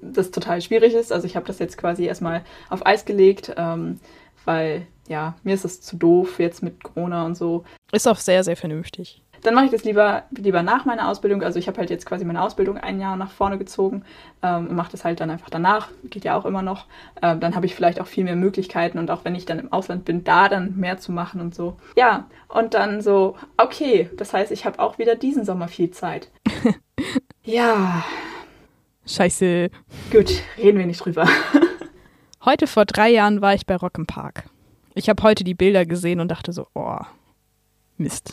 das 0.00 0.30
total 0.30 0.60
schwierig 0.60 0.94
ist. 0.94 1.12
Also 1.12 1.26
ich 1.26 1.36
habe 1.36 1.46
das 1.46 1.58
jetzt 1.58 1.78
quasi 1.78 2.04
erstmal 2.04 2.44
auf 2.70 2.86
Eis 2.86 3.04
gelegt, 3.04 3.54
ähm, 3.56 4.00
weil 4.44 4.86
ja, 5.08 5.36
mir 5.42 5.54
ist 5.54 5.64
es 5.64 5.80
zu 5.80 5.96
doof 5.96 6.38
jetzt 6.38 6.62
mit 6.62 6.82
Corona 6.82 7.24
und 7.24 7.36
so. 7.36 7.64
Ist 7.92 8.06
auch 8.06 8.18
sehr, 8.18 8.44
sehr 8.44 8.56
vernünftig. 8.56 9.22
Dann 9.42 9.54
mache 9.54 9.66
ich 9.66 9.70
das 9.70 9.84
lieber, 9.84 10.24
lieber 10.30 10.62
nach 10.62 10.84
meiner 10.84 11.08
Ausbildung. 11.08 11.42
Also 11.42 11.58
ich 11.58 11.68
habe 11.68 11.78
halt 11.78 11.90
jetzt 11.90 12.06
quasi 12.06 12.24
meine 12.24 12.42
Ausbildung 12.42 12.78
ein 12.78 13.00
Jahr 13.00 13.16
nach 13.16 13.30
vorne 13.30 13.58
gezogen 13.58 14.04
ähm, 14.42 14.68
und 14.68 14.76
mache 14.76 14.92
das 14.92 15.04
halt 15.04 15.20
dann 15.20 15.30
einfach 15.30 15.50
danach. 15.50 15.88
Geht 16.04 16.24
ja 16.24 16.36
auch 16.36 16.44
immer 16.44 16.62
noch. 16.62 16.86
Ähm, 17.22 17.40
dann 17.40 17.54
habe 17.54 17.66
ich 17.66 17.74
vielleicht 17.74 18.00
auch 18.00 18.06
viel 18.06 18.24
mehr 18.24 18.36
Möglichkeiten 18.36 18.98
und 18.98 19.10
auch 19.10 19.24
wenn 19.24 19.34
ich 19.34 19.46
dann 19.46 19.58
im 19.58 19.72
Ausland 19.72 20.04
bin, 20.04 20.24
da 20.24 20.48
dann 20.48 20.76
mehr 20.76 20.98
zu 20.98 21.12
machen 21.12 21.40
und 21.40 21.54
so. 21.54 21.76
Ja, 21.96 22.26
und 22.48 22.74
dann 22.74 23.00
so, 23.00 23.36
okay, 23.56 24.10
das 24.16 24.32
heißt, 24.32 24.50
ich 24.52 24.64
habe 24.64 24.78
auch 24.78 24.98
wieder 24.98 25.14
diesen 25.14 25.44
Sommer 25.44 25.68
viel 25.68 25.90
Zeit. 25.90 26.30
Ja. 27.48 28.04
Scheiße. 29.06 29.70
Gut, 30.10 30.30
reden 30.58 30.78
wir 30.78 30.84
nicht 30.84 31.02
drüber. 31.02 31.26
Heute 32.44 32.66
vor 32.66 32.84
drei 32.84 33.08
Jahren 33.08 33.40
war 33.40 33.54
ich 33.54 33.64
bei 33.64 33.74
Rock 33.74 33.96
im 33.96 34.06
Park. 34.06 34.50
Ich 34.94 35.08
habe 35.08 35.22
heute 35.22 35.44
die 35.44 35.54
Bilder 35.54 35.86
gesehen 35.86 36.20
und 36.20 36.28
dachte 36.28 36.52
so, 36.52 36.66
oh, 36.74 36.98
Mist. 37.96 38.32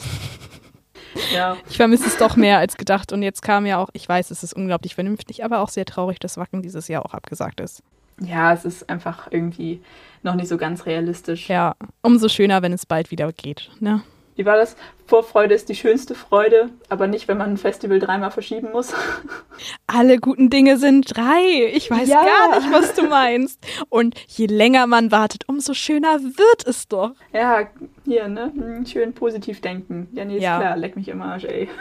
Ja. 1.33 1.57
Ich 1.69 1.77
vermisse 1.77 2.07
es 2.07 2.17
doch 2.17 2.35
mehr 2.35 2.59
als 2.59 2.77
gedacht. 2.77 3.11
Und 3.11 3.23
jetzt 3.23 3.41
kam 3.41 3.65
ja 3.65 3.77
auch, 3.77 3.89
ich 3.93 4.07
weiß, 4.07 4.31
es 4.31 4.43
ist 4.43 4.53
unglaublich 4.53 4.95
vernünftig, 4.95 5.43
aber 5.43 5.59
auch 5.59 5.69
sehr 5.69 5.85
traurig, 5.85 6.19
dass 6.19 6.37
Wacken 6.37 6.61
dieses 6.61 6.87
Jahr 6.87 7.05
auch 7.05 7.13
abgesagt 7.13 7.59
ist. 7.59 7.83
Ja, 8.21 8.53
es 8.53 8.63
ist 8.63 8.89
einfach 8.89 9.27
irgendwie 9.31 9.81
noch 10.23 10.35
nicht 10.35 10.47
so 10.47 10.57
ganz 10.57 10.85
realistisch. 10.85 11.49
Ja, 11.49 11.75
umso 12.01 12.29
schöner, 12.29 12.61
wenn 12.61 12.71
es 12.71 12.85
bald 12.85 13.11
wieder 13.11 13.31
geht. 13.33 13.69
Ne? 13.79 14.01
Wie 14.35 14.45
war 14.45 14.57
das? 14.57 14.75
Vorfreude 15.07 15.53
ist 15.55 15.69
die 15.69 15.75
schönste 15.75 16.13
Freude, 16.15 16.69
aber 16.89 17.07
nicht, 17.07 17.27
wenn 17.27 17.37
man 17.37 17.51
ein 17.51 17.57
Festival 17.57 17.99
dreimal 17.99 18.31
verschieben 18.31 18.71
muss. 18.73 18.93
Alle 19.87 20.17
guten 20.17 20.49
Dinge 20.49 20.77
sind 20.77 21.15
drei. 21.15 21.71
Ich 21.73 21.89
weiß 21.89 22.09
Ja. 22.09 22.23
gar 22.25 22.59
nicht, 22.59 22.71
was 22.73 22.93
du 22.95 23.03
meinst. 23.07 23.59
Und 23.89 24.15
je 24.27 24.47
länger 24.47 24.87
man 24.87 25.11
wartet, 25.11 25.43
umso 25.47 25.73
schöner 25.73 26.21
wird 26.21 26.67
es 26.67 26.87
doch. 26.87 27.11
Ja, 27.33 27.67
hier, 28.03 28.27
ne? 28.27 28.51
Hm, 28.53 28.85
Schön 28.85 29.13
positiv 29.13 29.61
denken. 29.61 30.09
Ja, 30.11 30.25
nee, 30.25 30.37
ist 30.37 30.43
Ja. 30.43 30.59
klar, 30.59 30.75
leck 30.77 30.95
mich 30.95 31.07
im 31.07 31.21
Arsch, 31.21 31.45
ey. 31.45 31.69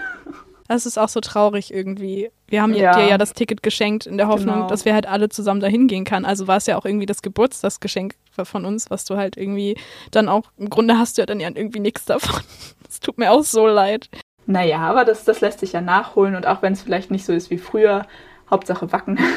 Das 0.69 0.87
ist 0.87 0.99
auch 0.99 1.09
so 1.11 1.21
traurig 1.21 1.73
irgendwie. 1.73 2.31
Wir 2.49 2.63
haben 2.63 2.73
Ja. 2.75 2.95
dir 2.97 3.07
ja 3.09 3.19
das 3.19 3.33
Ticket 3.35 3.63
geschenkt 3.63 4.07
in 4.07 4.17
der 4.17 4.29
Hoffnung, 4.29 4.55
Genau. 4.55 4.67
dass 4.69 4.85
wir 4.85 4.95
halt 4.95 5.07
alle 5.07 5.29
zusammen 5.29 5.61
dahin 5.61 5.89
gehen 5.89 6.05
kann. 6.05 6.25
Also 6.25 6.47
war 6.47 6.57
es 6.57 6.67
ja 6.67 6.77
auch 6.79 6.85
irgendwie 6.87 7.07
das 7.07 7.21
Geburtstagsgeschenk 7.23 8.15
von 8.45 8.65
uns, 8.65 8.91
was 8.91 9.05
du 9.05 9.17
halt 9.17 9.37
irgendwie 9.37 9.77
dann 10.11 10.29
auch, 10.29 10.45
im 10.57 10.71
Grunde 10.71 10.99
hast 10.99 11.17
du 11.19 11.23
ja 11.23 11.27
dann 11.27 11.41
ja 11.41 11.49
irgendwie 11.55 11.81
nichts 11.81 12.05
davon. 12.07 12.43
Es 12.89 13.01
tut 13.01 13.19
mir 13.19 13.33
auch 13.33 13.43
so 13.43 13.67
leid. 13.67 14.09
Naja, 14.47 14.79
aber 14.79 15.05
das, 15.05 15.25
das 15.25 15.41
lässt 15.41 15.59
sich 15.61 15.73
ja 15.73 15.81
nachholen 15.81 16.37
und 16.37 16.47
auch 16.47 16.63
wenn 16.63 16.73
es 16.75 16.83
vielleicht 16.83 17.11
nicht 17.11 17.25
so 17.25 17.33
ist 17.33 17.51
wie 17.51 17.59
früher, 17.59 18.07
Hauptsache 18.51 18.93
Wacken. 18.93 19.19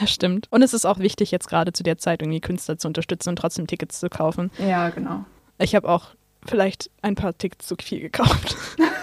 Das 0.00 0.10
stimmt. 0.10 0.48
Und 0.50 0.62
es 0.62 0.74
ist 0.74 0.86
auch 0.86 0.98
wichtig, 0.98 1.30
jetzt 1.30 1.48
gerade 1.48 1.72
zu 1.72 1.84
der 1.84 1.98
Zeit 1.98 2.20
irgendwie 2.20 2.40
Künstler 2.40 2.76
zu 2.76 2.88
unterstützen 2.88 3.28
und 3.30 3.36
trotzdem 3.36 3.68
Tickets 3.68 4.00
zu 4.00 4.08
kaufen. 4.08 4.50
ja, 4.58 4.88
genau. 4.90 5.24
Ich 5.58 5.76
habe 5.76 5.88
auch 5.88 6.06
vielleicht 6.44 6.90
ein 7.00 7.14
paar 7.14 7.38
Tickets 7.38 7.68
zu 7.68 7.76
viel 7.80 8.00
gekauft. 8.00 8.56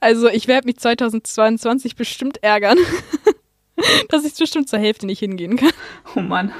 also 0.00 0.28
ich 0.28 0.48
werde 0.48 0.66
mich 0.66 0.78
2022 0.78 1.96
bestimmt 1.96 2.42
ärgern, 2.42 2.78
dass 4.08 4.24
ich 4.24 4.34
bestimmt 4.34 4.68
zur 4.68 4.78
Hälfte 4.78 5.06
nicht 5.06 5.20
hingehen 5.20 5.56
kann. 5.56 5.72
Oh 6.16 6.20
Mann. 6.20 6.52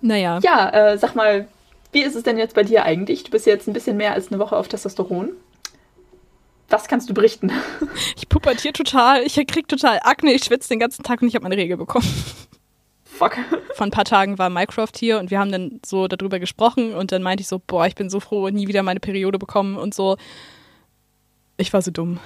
Naja. 0.00 0.40
Ja, 0.42 0.70
äh, 0.70 0.98
sag 0.98 1.14
mal, 1.14 1.48
wie 1.92 2.02
ist 2.02 2.14
es 2.14 2.22
denn 2.22 2.38
jetzt 2.38 2.54
bei 2.54 2.62
dir 2.62 2.84
eigentlich? 2.84 3.24
Du 3.24 3.30
bist 3.30 3.46
jetzt 3.46 3.68
ein 3.68 3.72
bisschen 3.72 3.96
mehr 3.96 4.12
als 4.12 4.28
eine 4.28 4.38
Woche 4.38 4.56
auf 4.56 4.68
Testosteron. 4.68 5.30
Was 6.68 6.88
kannst 6.88 7.08
du 7.08 7.14
berichten? 7.14 7.52
Ich 8.16 8.28
pubertiere 8.28 8.72
total, 8.72 9.22
ich 9.22 9.34
krieg 9.46 9.68
total 9.68 10.00
Akne, 10.02 10.32
ich 10.32 10.44
schwitze 10.44 10.68
den 10.68 10.80
ganzen 10.80 11.04
Tag 11.04 11.22
und 11.22 11.28
ich 11.28 11.34
habe 11.36 11.44
meine 11.44 11.56
Regel 11.56 11.76
bekommen. 11.76 12.06
Fuck. 13.04 13.36
Vor 13.74 13.86
ein 13.86 13.92
paar 13.92 14.04
Tagen 14.04 14.38
war 14.38 14.50
Mycroft 14.50 14.98
hier 14.98 15.20
und 15.20 15.30
wir 15.30 15.38
haben 15.38 15.52
dann 15.52 15.80
so 15.86 16.08
darüber 16.08 16.40
gesprochen 16.40 16.94
und 16.94 17.12
dann 17.12 17.22
meinte 17.22 17.42
ich 17.42 17.48
so, 17.48 17.60
boah, 17.64 17.86
ich 17.86 17.94
bin 17.94 18.10
so 18.10 18.18
froh, 18.18 18.48
nie 18.48 18.66
wieder 18.66 18.82
meine 18.82 18.98
Periode 18.98 19.38
bekommen 19.38 19.76
und 19.76 19.94
so. 19.94 20.16
Ich 21.56 21.72
war 21.72 21.82
so 21.82 21.90
dumm. 21.90 22.18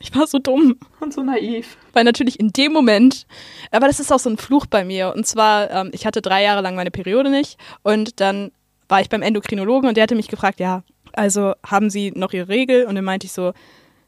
Ich 0.00 0.14
war 0.16 0.26
so 0.26 0.38
dumm. 0.38 0.76
Und 1.00 1.14
so 1.14 1.22
naiv. 1.22 1.76
Weil 1.92 2.04
natürlich 2.04 2.40
in 2.40 2.52
dem 2.52 2.72
Moment, 2.72 3.26
aber 3.70 3.86
das 3.86 4.00
ist 4.00 4.12
auch 4.12 4.18
so 4.18 4.28
ein 4.28 4.36
Fluch 4.36 4.66
bei 4.66 4.84
mir. 4.84 5.12
Und 5.14 5.26
zwar, 5.26 5.70
ähm, 5.70 5.90
ich 5.92 6.06
hatte 6.06 6.20
drei 6.20 6.42
Jahre 6.42 6.60
lang 6.60 6.74
meine 6.74 6.90
Periode 6.90 7.30
nicht 7.30 7.56
und 7.82 8.20
dann 8.20 8.50
war 8.88 9.00
ich 9.00 9.08
beim 9.08 9.22
Endokrinologen 9.22 9.88
und 9.88 9.96
der 9.96 10.02
hatte 10.02 10.16
mich 10.16 10.28
gefragt, 10.28 10.60
ja, 10.60 10.82
also 11.12 11.54
haben 11.64 11.88
Sie 11.88 12.10
noch 12.10 12.32
Ihre 12.32 12.48
Regel? 12.48 12.86
Und 12.86 12.96
dann 12.96 13.04
meinte 13.04 13.26
ich 13.26 13.32
so, 13.32 13.52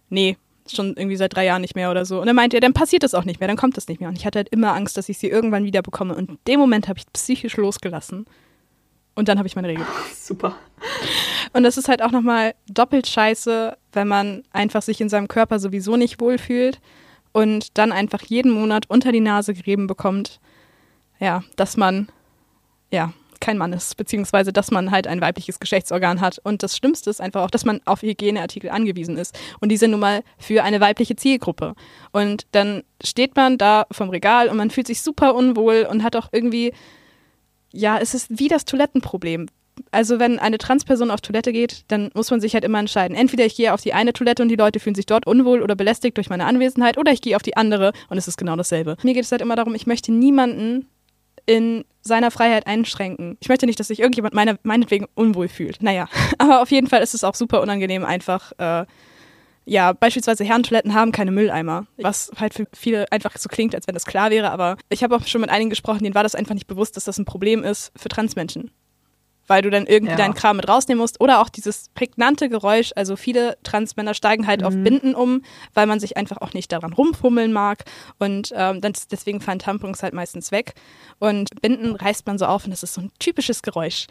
nee, 0.08 0.36
schon 0.68 0.94
irgendwie 0.96 1.16
seit 1.16 1.34
drei 1.34 1.44
Jahren 1.44 1.62
nicht 1.62 1.76
mehr 1.76 1.90
oder 1.90 2.04
so. 2.04 2.20
Und 2.20 2.26
dann 2.26 2.36
meinte 2.36 2.56
er, 2.56 2.60
dann 2.60 2.72
passiert 2.72 3.02
das 3.02 3.14
auch 3.14 3.24
nicht 3.24 3.40
mehr, 3.40 3.46
dann 3.46 3.56
kommt 3.56 3.76
das 3.76 3.88
nicht 3.88 4.00
mehr. 4.00 4.08
Und 4.08 4.18
ich 4.18 4.26
hatte 4.26 4.38
halt 4.40 4.48
immer 4.48 4.74
Angst, 4.74 4.96
dass 4.96 5.08
ich 5.08 5.18
sie 5.18 5.28
irgendwann 5.28 5.64
wieder 5.64 5.82
bekomme. 5.82 6.14
Und 6.14 6.28
in 6.28 6.38
dem 6.46 6.60
Moment 6.60 6.88
habe 6.88 6.98
ich 6.98 7.12
psychisch 7.12 7.56
losgelassen. 7.56 8.26
Und 9.14 9.28
dann 9.28 9.38
habe 9.38 9.46
ich 9.46 9.56
meine 9.56 9.68
Regel. 9.68 9.86
Super. 10.14 10.56
Und 11.52 11.62
das 11.62 11.76
ist 11.76 11.88
halt 11.88 12.02
auch 12.02 12.10
nochmal 12.10 12.54
doppelt 12.68 13.06
scheiße, 13.06 13.76
wenn 13.92 14.08
man 14.08 14.42
einfach 14.52 14.82
sich 14.82 15.00
in 15.00 15.08
seinem 15.08 15.28
Körper 15.28 15.58
sowieso 15.58 15.96
nicht 15.96 16.20
wohlfühlt 16.20 16.80
und 17.32 17.78
dann 17.78 17.92
einfach 17.92 18.22
jeden 18.22 18.52
Monat 18.52 18.88
unter 18.88 19.12
die 19.12 19.20
Nase 19.20 19.54
gerieben 19.54 19.86
bekommt, 19.86 20.40
ja, 21.20 21.42
dass 21.56 21.76
man, 21.76 22.08
ja, 22.90 23.12
kein 23.44 23.58
Mann 23.58 23.74
ist, 23.74 23.96
beziehungsweise 23.96 24.52
dass 24.52 24.70
man 24.70 24.90
halt 24.90 25.06
ein 25.06 25.20
weibliches 25.20 25.60
Geschlechtsorgan 25.60 26.20
hat. 26.20 26.40
Und 26.42 26.62
das 26.62 26.76
Schlimmste 26.76 27.10
ist 27.10 27.20
einfach 27.20 27.42
auch, 27.42 27.50
dass 27.50 27.66
man 27.66 27.80
auf 27.84 28.00
Hygieneartikel 28.00 28.70
angewiesen 28.70 29.18
ist. 29.18 29.38
Und 29.60 29.68
die 29.68 29.76
sind 29.76 29.90
nun 29.90 30.00
mal 30.00 30.22
für 30.38 30.64
eine 30.64 30.80
weibliche 30.80 31.14
Zielgruppe. 31.14 31.74
Und 32.10 32.46
dann 32.52 32.84
steht 33.02 33.36
man 33.36 33.58
da 33.58 33.86
vom 33.90 34.08
Regal 34.08 34.48
und 34.48 34.56
man 34.56 34.70
fühlt 34.70 34.86
sich 34.86 35.02
super 35.02 35.34
unwohl 35.34 35.86
und 35.90 36.02
hat 36.02 36.16
auch 36.16 36.28
irgendwie, 36.32 36.72
ja, 37.74 37.98
es 37.98 38.14
ist 38.14 38.38
wie 38.38 38.48
das 38.48 38.64
Toilettenproblem 38.64 39.48
also 39.90 40.18
wenn 40.18 40.38
eine 40.38 40.58
Transperson 40.58 41.10
auf 41.10 41.20
Toilette 41.20 41.52
geht, 41.52 41.84
dann 41.88 42.10
muss 42.14 42.30
man 42.30 42.40
sich 42.40 42.54
halt 42.54 42.64
immer 42.64 42.78
entscheiden. 42.78 43.16
Entweder 43.16 43.44
ich 43.44 43.56
gehe 43.56 43.72
auf 43.72 43.80
die 43.80 43.92
eine 43.92 44.12
Toilette 44.12 44.42
und 44.42 44.48
die 44.48 44.56
Leute 44.56 44.80
fühlen 44.80 44.94
sich 44.94 45.06
dort 45.06 45.26
unwohl 45.26 45.62
oder 45.62 45.74
belästigt 45.74 46.16
durch 46.16 46.30
meine 46.30 46.46
Anwesenheit, 46.46 46.98
oder 46.98 47.12
ich 47.12 47.20
gehe 47.20 47.36
auf 47.36 47.42
die 47.42 47.56
andere 47.56 47.92
und 48.08 48.18
es 48.18 48.28
ist 48.28 48.36
genau 48.36 48.56
dasselbe. 48.56 48.96
Mir 49.02 49.14
geht 49.14 49.24
es 49.24 49.32
halt 49.32 49.42
immer 49.42 49.56
darum, 49.56 49.74
ich 49.74 49.86
möchte 49.86 50.12
niemanden 50.12 50.86
in 51.46 51.84
seiner 52.00 52.30
Freiheit 52.30 52.66
einschränken. 52.66 53.36
Ich 53.40 53.48
möchte 53.48 53.66
nicht, 53.66 53.78
dass 53.78 53.88
sich 53.88 54.00
irgendjemand 54.00 54.34
meine, 54.34 54.58
meinetwegen 54.62 55.06
unwohl 55.14 55.48
fühlt. 55.48 55.82
Naja, 55.82 56.08
aber 56.38 56.62
auf 56.62 56.70
jeden 56.70 56.86
Fall 56.86 57.02
ist 57.02 57.14
es 57.14 57.24
auch 57.24 57.34
super 57.34 57.60
unangenehm, 57.60 58.04
einfach, 58.04 58.52
äh, 58.58 58.86
ja, 59.66 59.92
beispielsweise 59.92 60.44
Herrentoiletten 60.44 60.94
haben 60.94 61.12
keine 61.12 61.30
Mülleimer, 61.30 61.86
was 61.98 62.30
halt 62.38 62.54
für 62.54 62.66
viele 62.74 63.10
einfach 63.10 63.36
so 63.38 63.48
klingt, 63.48 63.74
als 63.74 63.86
wenn 63.86 63.94
das 63.94 64.04
klar 64.04 64.30
wäre, 64.30 64.50
aber 64.50 64.76
ich 64.90 65.02
habe 65.02 65.16
auch 65.16 65.26
schon 65.26 65.40
mit 65.40 65.50
einigen 65.50 65.70
gesprochen, 65.70 66.02
denen 66.02 66.14
war 66.14 66.22
das 66.22 66.34
einfach 66.34 66.54
nicht 66.54 66.66
bewusst, 66.66 66.96
dass 66.96 67.04
das 67.04 67.18
ein 67.18 67.24
Problem 67.24 67.62
ist 67.64 67.92
für 67.96 68.08
Transmenschen 68.08 68.70
weil 69.46 69.62
du 69.62 69.70
dann 69.70 69.86
irgendwie 69.86 70.12
Ja. 70.12 70.16
deinen 70.16 70.34
Kram 70.34 70.56
mit 70.56 70.68
rausnehmen 70.68 71.00
musst. 71.00 71.20
Oder 71.20 71.40
auch 71.40 71.48
dieses 71.48 71.90
prägnante 71.94 72.48
Geräusch. 72.48 72.92
Also 72.96 73.16
viele 73.16 73.58
Transmänner 73.62 74.14
steigen 74.14 74.46
halt 74.46 74.64
auf 74.64 74.74
Binden 74.74 75.14
um, 75.14 75.42
weil 75.74 75.86
man 75.86 76.00
sich 76.00 76.16
einfach 76.16 76.38
auch 76.38 76.54
nicht 76.54 76.72
daran 76.72 76.92
rumfummeln 76.92 77.52
mag. 77.52 77.84
Und 78.18 78.52
ähm, 78.56 78.80
dann, 78.80 78.94
deswegen 79.10 79.40
fallen 79.42 79.58
Tampons 79.58 80.02
halt 80.02 80.14
meistens 80.14 80.50
weg. 80.50 80.74
Und 81.18 81.50
Binden 81.60 81.94
reißt 81.94 82.26
man 82.26 82.38
so 82.38 82.46
auf 82.46 82.64
und 82.64 82.70
das 82.70 82.82
ist 82.82 82.94
so 82.94 83.02
ein 83.02 83.10
typisches 83.18 83.62
Geräusch. 83.62 84.06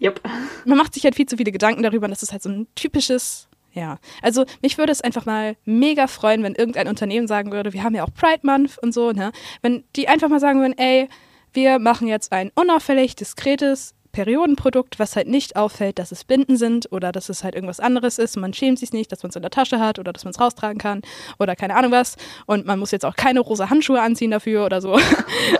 Yep. 0.00 0.20
Man 0.64 0.78
macht 0.78 0.94
sich 0.94 1.04
halt 1.04 1.16
viel 1.16 1.26
zu 1.26 1.36
viele 1.36 1.52
Gedanken 1.52 1.82
darüber 1.82 2.06
und 2.06 2.10
das 2.10 2.22
ist 2.22 2.32
halt 2.32 2.42
so 2.42 2.48
ein 2.48 2.66
typisches. 2.74 3.47
Ja, 3.78 3.98
also 4.22 4.44
mich 4.60 4.76
würde 4.76 4.90
es 4.90 5.02
einfach 5.02 5.24
mal 5.24 5.56
mega 5.64 6.08
freuen, 6.08 6.42
wenn 6.42 6.56
irgendein 6.56 6.88
Unternehmen 6.88 7.28
sagen 7.28 7.52
würde, 7.52 7.72
wir 7.72 7.84
haben 7.84 7.94
ja 7.94 8.02
auch 8.02 8.12
Pride 8.12 8.40
Month 8.42 8.76
und 8.82 8.92
so, 8.92 9.12
ne? 9.12 9.30
Wenn 9.62 9.84
die 9.94 10.08
einfach 10.08 10.28
mal 10.28 10.40
sagen 10.40 10.60
würden, 10.60 10.76
ey, 10.76 11.08
wir 11.52 11.78
machen 11.78 12.08
jetzt 12.08 12.32
ein 12.32 12.50
unauffällig, 12.56 13.14
diskretes 13.14 13.94
Periodenprodukt, 14.18 14.98
was 14.98 15.14
halt 15.14 15.28
nicht 15.28 15.54
auffällt, 15.54 16.00
dass 16.00 16.10
es 16.10 16.24
Binden 16.24 16.56
sind 16.56 16.90
oder 16.90 17.12
dass 17.12 17.28
es 17.28 17.44
halt 17.44 17.54
irgendwas 17.54 17.78
anderes 17.78 18.18
ist 18.18 18.36
man 18.36 18.52
schämt 18.52 18.80
sich 18.80 18.92
nicht, 18.92 19.12
dass 19.12 19.22
man 19.22 19.30
es 19.30 19.36
in 19.36 19.42
der 19.42 19.50
Tasche 19.52 19.78
hat 19.78 20.00
oder 20.00 20.12
dass 20.12 20.24
man 20.24 20.32
es 20.32 20.40
raustragen 20.40 20.78
kann 20.78 21.02
oder 21.38 21.54
keine 21.54 21.76
Ahnung 21.76 21.92
was 21.92 22.16
und 22.46 22.66
man 22.66 22.80
muss 22.80 22.90
jetzt 22.90 23.04
auch 23.04 23.14
keine 23.14 23.38
rosa 23.38 23.70
Handschuhe 23.70 24.00
anziehen 24.00 24.32
dafür 24.32 24.66
oder 24.66 24.80
so. 24.80 24.98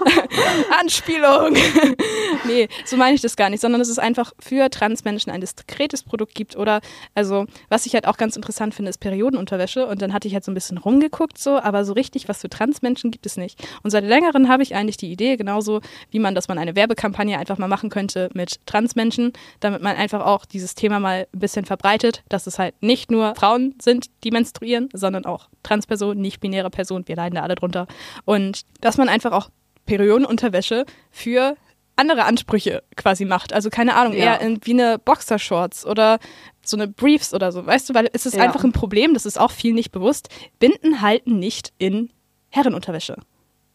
Anspielung. 0.81 1.57
nee, 2.47 2.69
so 2.85 2.97
meine 2.97 3.15
ich 3.15 3.21
das 3.21 3.37
gar 3.37 3.49
nicht, 3.49 3.61
sondern 3.61 3.79
dass 3.81 3.88
es 3.88 4.00
einfach 4.00 4.33
für 4.41 4.71
Transmenschen 4.71 5.31
ein 5.31 5.41
diskretes 5.41 6.03
Produkt 6.03 6.35
gibt 6.35 6.57
oder 6.57 6.81
also 7.15 7.47
was 7.69 7.87
ich 7.87 7.95
halt 7.95 8.09
auch 8.09 8.17
ganz 8.17 8.35
interessant 8.35 8.75
finde, 8.75 8.91
ist 8.91 8.99
Periodenunterwäsche 8.99 9.87
und 9.87 10.03
dann 10.03 10.12
hatte 10.12 10.27
ich 10.27 10.35
halt 10.35 10.45
so 10.45 10.50
ein 10.50 10.55
bisschen 10.55 10.79
rumgeguckt 10.79 11.38
so, 11.38 11.61
aber 11.61 11.85
so 11.85 11.93
richtig 11.93 12.29
was 12.29 12.41
für 12.41 12.49
Transmenschen 12.49 13.12
gibt 13.12 13.27
es 13.27 13.37
nicht. 13.37 13.65
Und 13.85 13.91
seit 13.91 14.03
längerem 14.03 14.49
habe 14.49 14.65
ich 14.65 14.75
eigentlich 14.75 14.97
die 14.97 15.12
Idee, 15.12 15.37
genauso 15.37 15.81
wie 16.11 16.19
man, 16.19 16.35
dass 16.35 16.49
man 16.49 16.59
eine 16.59 16.75
Werbekampagne 16.75 17.38
einfach 17.38 17.59
mal 17.59 17.69
machen 17.69 17.88
könnte 17.88 18.31
mit 18.35 18.48
Transmenschen, 18.67 19.33
damit 19.61 19.83
man 19.83 19.97
einfach 19.97 20.25
auch 20.25 20.45
dieses 20.45 20.75
Thema 20.75 20.99
mal 21.00 21.26
ein 21.33 21.38
bisschen 21.38 21.64
verbreitet, 21.64 22.23
dass 22.28 22.47
es 22.47 22.59
halt 22.59 22.75
nicht 22.83 23.11
nur 23.11 23.35
Frauen 23.35 23.75
sind, 23.81 24.07
die 24.25 24.31
menstruieren, 24.31 24.88
sondern 24.93 25.25
auch 25.26 25.49
Transpersonen, 25.62 26.21
nicht-binäre 26.21 26.71
Personen, 26.71 27.07
wir 27.09 27.17
leiden 27.17 27.35
da 27.37 27.43
alle 27.43 27.55
drunter. 27.55 27.87
Und 28.25 28.62
dass 28.81 28.97
man 28.97 29.09
einfach 29.09 29.33
auch 29.33 29.50
Periodenunterwäsche 29.87 30.85
für 31.11 31.57
andere 31.97 32.25
Ansprüche 32.25 32.83
quasi 32.97 33.25
macht. 33.25 33.52
Also 33.52 33.71
keine 33.71 33.97
Ahnung, 33.97 34.12
Ja. 34.12 34.19
eher 34.37 34.40
in, 34.40 34.61
wie 34.64 34.73
eine 34.73 34.99
Boxershorts 34.99 35.85
oder 35.85 36.19
so 36.64 36.76
eine 36.76 36.87
Briefs 36.87 37.35
oder 37.35 37.50
so. 37.50 37.67
Weißt 37.67 37.88
du, 37.90 37.95
weil 37.95 38.09
es 38.12 38.25
ist 38.25 38.37
Ja. 38.37 38.45
einfach 38.45 38.62
ein 38.62 38.73
Problem, 38.73 39.14
das 39.14 39.26
ist 39.26 39.38
auch 39.40 39.50
viel 39.50 39.73
nicht 39.75 39.90
bewusst. 39.90 40.28
Binden 40.61 41.00
halten 41.02 41.38
nicht 41.40 41.73
in 41.78 42.11
Herrenunterwäsche. 42.50 43.17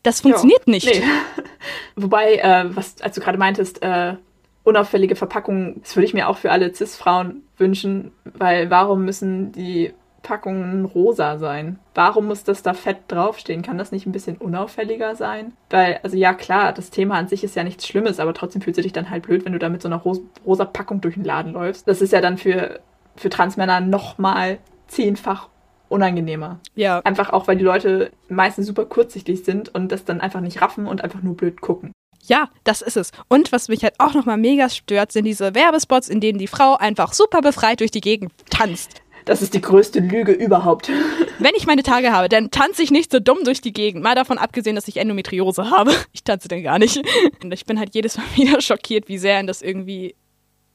Das 0.03 0.21
funktioniert 0.21 0.67
nicht. 0.67 0.85
Nee. 0.85 1.03
Wobei, 1.95 2.35
äh, 2.37 2.65
was, 2.75 3.01
als 3.01 3.15
du 3.15 3.21
gerade 3.21 3.37
meintest, 3.37 3.81
äh, 3.81 4.15
unauffällige 4.63 5.15
Verpackungen, 5.15 5.81
das 5.81 5.95
würde 5.95 6.05
ich 6.05 6.13
mir 6.13 6.29
auch 6.29 6.37
für 6.37 6.51
alle 6.51 6.73
Cis-Frauen 6.73 7.43
wünschen, 7.57 8.11
weil 8.23 8.69
warum 8.69 9.05
müssen 9.05 9.51
die 9.51 9.93
Packungen 10.23 10.85
rosa 10.85 11.37
sein? 11.37 11.79
Warum 11.93 12.27
muss 12.27 12.43
das 12.43 12.63
da 12.63 12.73
fett 12.73 12.99
draufstehen? 13.09 13.61
Kann 13.61 13.77
das 13.77 13.91
nicht 13.91 14.05
ein 14.05 14.13
bisschen 14.13 14.37
unauffälliger 14.37 15.15
sein? 15.15 15.51
Weil, 15.69 15.99
also 16.01 16.15
ja 16.15 16.33
klar, 16.33 16.71
das 16.71 16.89
Thema 16.89 17.15
an 17.15 17.27
sich 17.27 17.43
ist 17.43 17.55
ja 17.55 17.63
nichts 17.63 17.85
Schlimmes, 17.85 18.19
aber 18.19 18.33
trotzdem 18.33 18.61
fühlst 18.61 18.77
du 18.77 18.81
dich 18.81 18.93
dann 18.93 19.09
halt 19.09 19.23
blöd, 19.23 19.45
wenn 19.45 19.53
du 19.53 19.59
da 19.59 19.69
mit 19.69 19.81
so 19.81 19.89
einer 19.89 19.97
ros 19.97 20.21
rosa 20.45 20.65
Packung 20.65 21.01
durch 21.01 21.15
den 21.15 21.25
Laden 21.25 21.53
läufst. 21.53 21.87
Das 21.87 22.01
ist 22.01 22.13
ja 22.13 22.21
dann 22.21 22.37
für, 22.37 22.79
für 23.17 23.29
Transmänner 23.29 23.81
nochmal 23.81 24.59
zehnfach 24.87 25.49
unangenehmer. 25.89 26.59
Ja. 26.73 26.99
Einfach 26.99 27.31
auch, 27.31 27.47
weil 27.47 27.57
die 27.57 27.63
Leute 27.63 28.11
meistens 28.29 28.65
super 28.65 28.85
kurzsichtig 28.85 29.43
sind 29.43 29.75
und 29.75 29.91
das 29.91 30.05
dann 30.05 30.21
einfach 30.21 30.41
nicht 30.41 30.61
raffen 30.61 30.87
und 30.87 31.03
einfach 31.03 31.21
nur 31.21 31.35
blöd 31.35 31.61
gucken. 31.61 31.91
Ja, 32.25 32.49
das 32.63 32.81
ist 32.81 32.97
es. 32.97 33.11
Und 33.27 33.51
was 33.51 33.67
mich 33.67 33.83
halt 33.83 33.95
auch 33.99 34.13
nochmal 34.13 34.37
mega 34.37 34.69
stört, 34.69 35.11
sind 35.11 35.25
diese 35.25 35.55
Werbespots, 35.55 36.07
in 36.07 36.21
denen 36.21 36.39
die 36.39 36.47
Frau 36.47 36.75
einfach 36.75 37.13
super 37.13 37.41
befreit 37.41 37.81
durch 37.81 37.91
die 37.91 38.01
Gegend 38.01 38.31
tanzt. 38.49 39.01
Das 39.25 39.41
ist 39.41 39.53
die 39.53 39.61
größte 39.61 39.99
Lüge 39.99 40.31
überhaupt. 40.31 40.89
Wenn 41.39 41.53
ich 41.55 41.65
meine 41.65 41.83
Tage 41.83 42.11
habe, 42.11 42.29
dann 42.29 42.51
tanze 42.51 42.83
ich 42.83 42.91
nicht 42.91 43.11
so 43.11 43.19
dumm 43.19 43.39
durch 43.43 43.61
die 43.61 43.73
Gegend. 43.73 44.03
Mal 44.03 44.15
davon 44.15 44.37
abgesehen, 44.37 44.75
dass 44.75 44.87
ich 44.87 44.97
Endometriose 44.97 45.69
habe. 45.69 45.93
Ich 46.13 46.23
tanze 46.23 46.47
denn 46.47 46.63
gar 46.63 46.79
nicht. 46.79 47.01
Und 47.43 47.51
ich 47.53 47.65
bin 47.65 47.79
halt 47.79 47.95
jedes 47.95 48.17
Mal 48.17 48.25
wieder 48.35 48.61
schockiert, 48.61 49.09
wie 49.09 49.17
sehr 49.17 49.39
ihn 49.39 49.47
das 49.47 49.61
irgendwie 49.61 50.15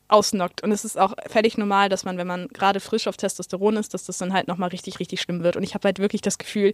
ausnockt. 0.09 0.63
Und 0.63 0.73
es 0.73 0.85
ist 0.85 0.99
auch 0.99 1.15
völlig 1.27 1.57
normal, 1.57 1.89
dass 1.89 2.05
man, 2.05 2.19
wenn 2.19 2.27
man 2.27 2.49
gerade 2.49 2.81
frisch 2.81 3.07
auf 3.07 3.17
Testosteron 3.17 3.77
ist, 3.77 3.95
dass 3.95 4.05
das 4.05 4.19
dann 4.19 4.33
halt 4.33 4.49
nochmal 4.49 4.71
richtig, 4.71 5.01
richtig 5.01 5.21
schlimm 5.21 5.43
wird. 5.43 5.57
Und 5.57 5.63
ich 5.63 5.75
habe 5.75 5.87
halt 5.87 5.99
wirklich 5.99 6.23
das 6.23 6.39
Gefühl, 6.39 6.73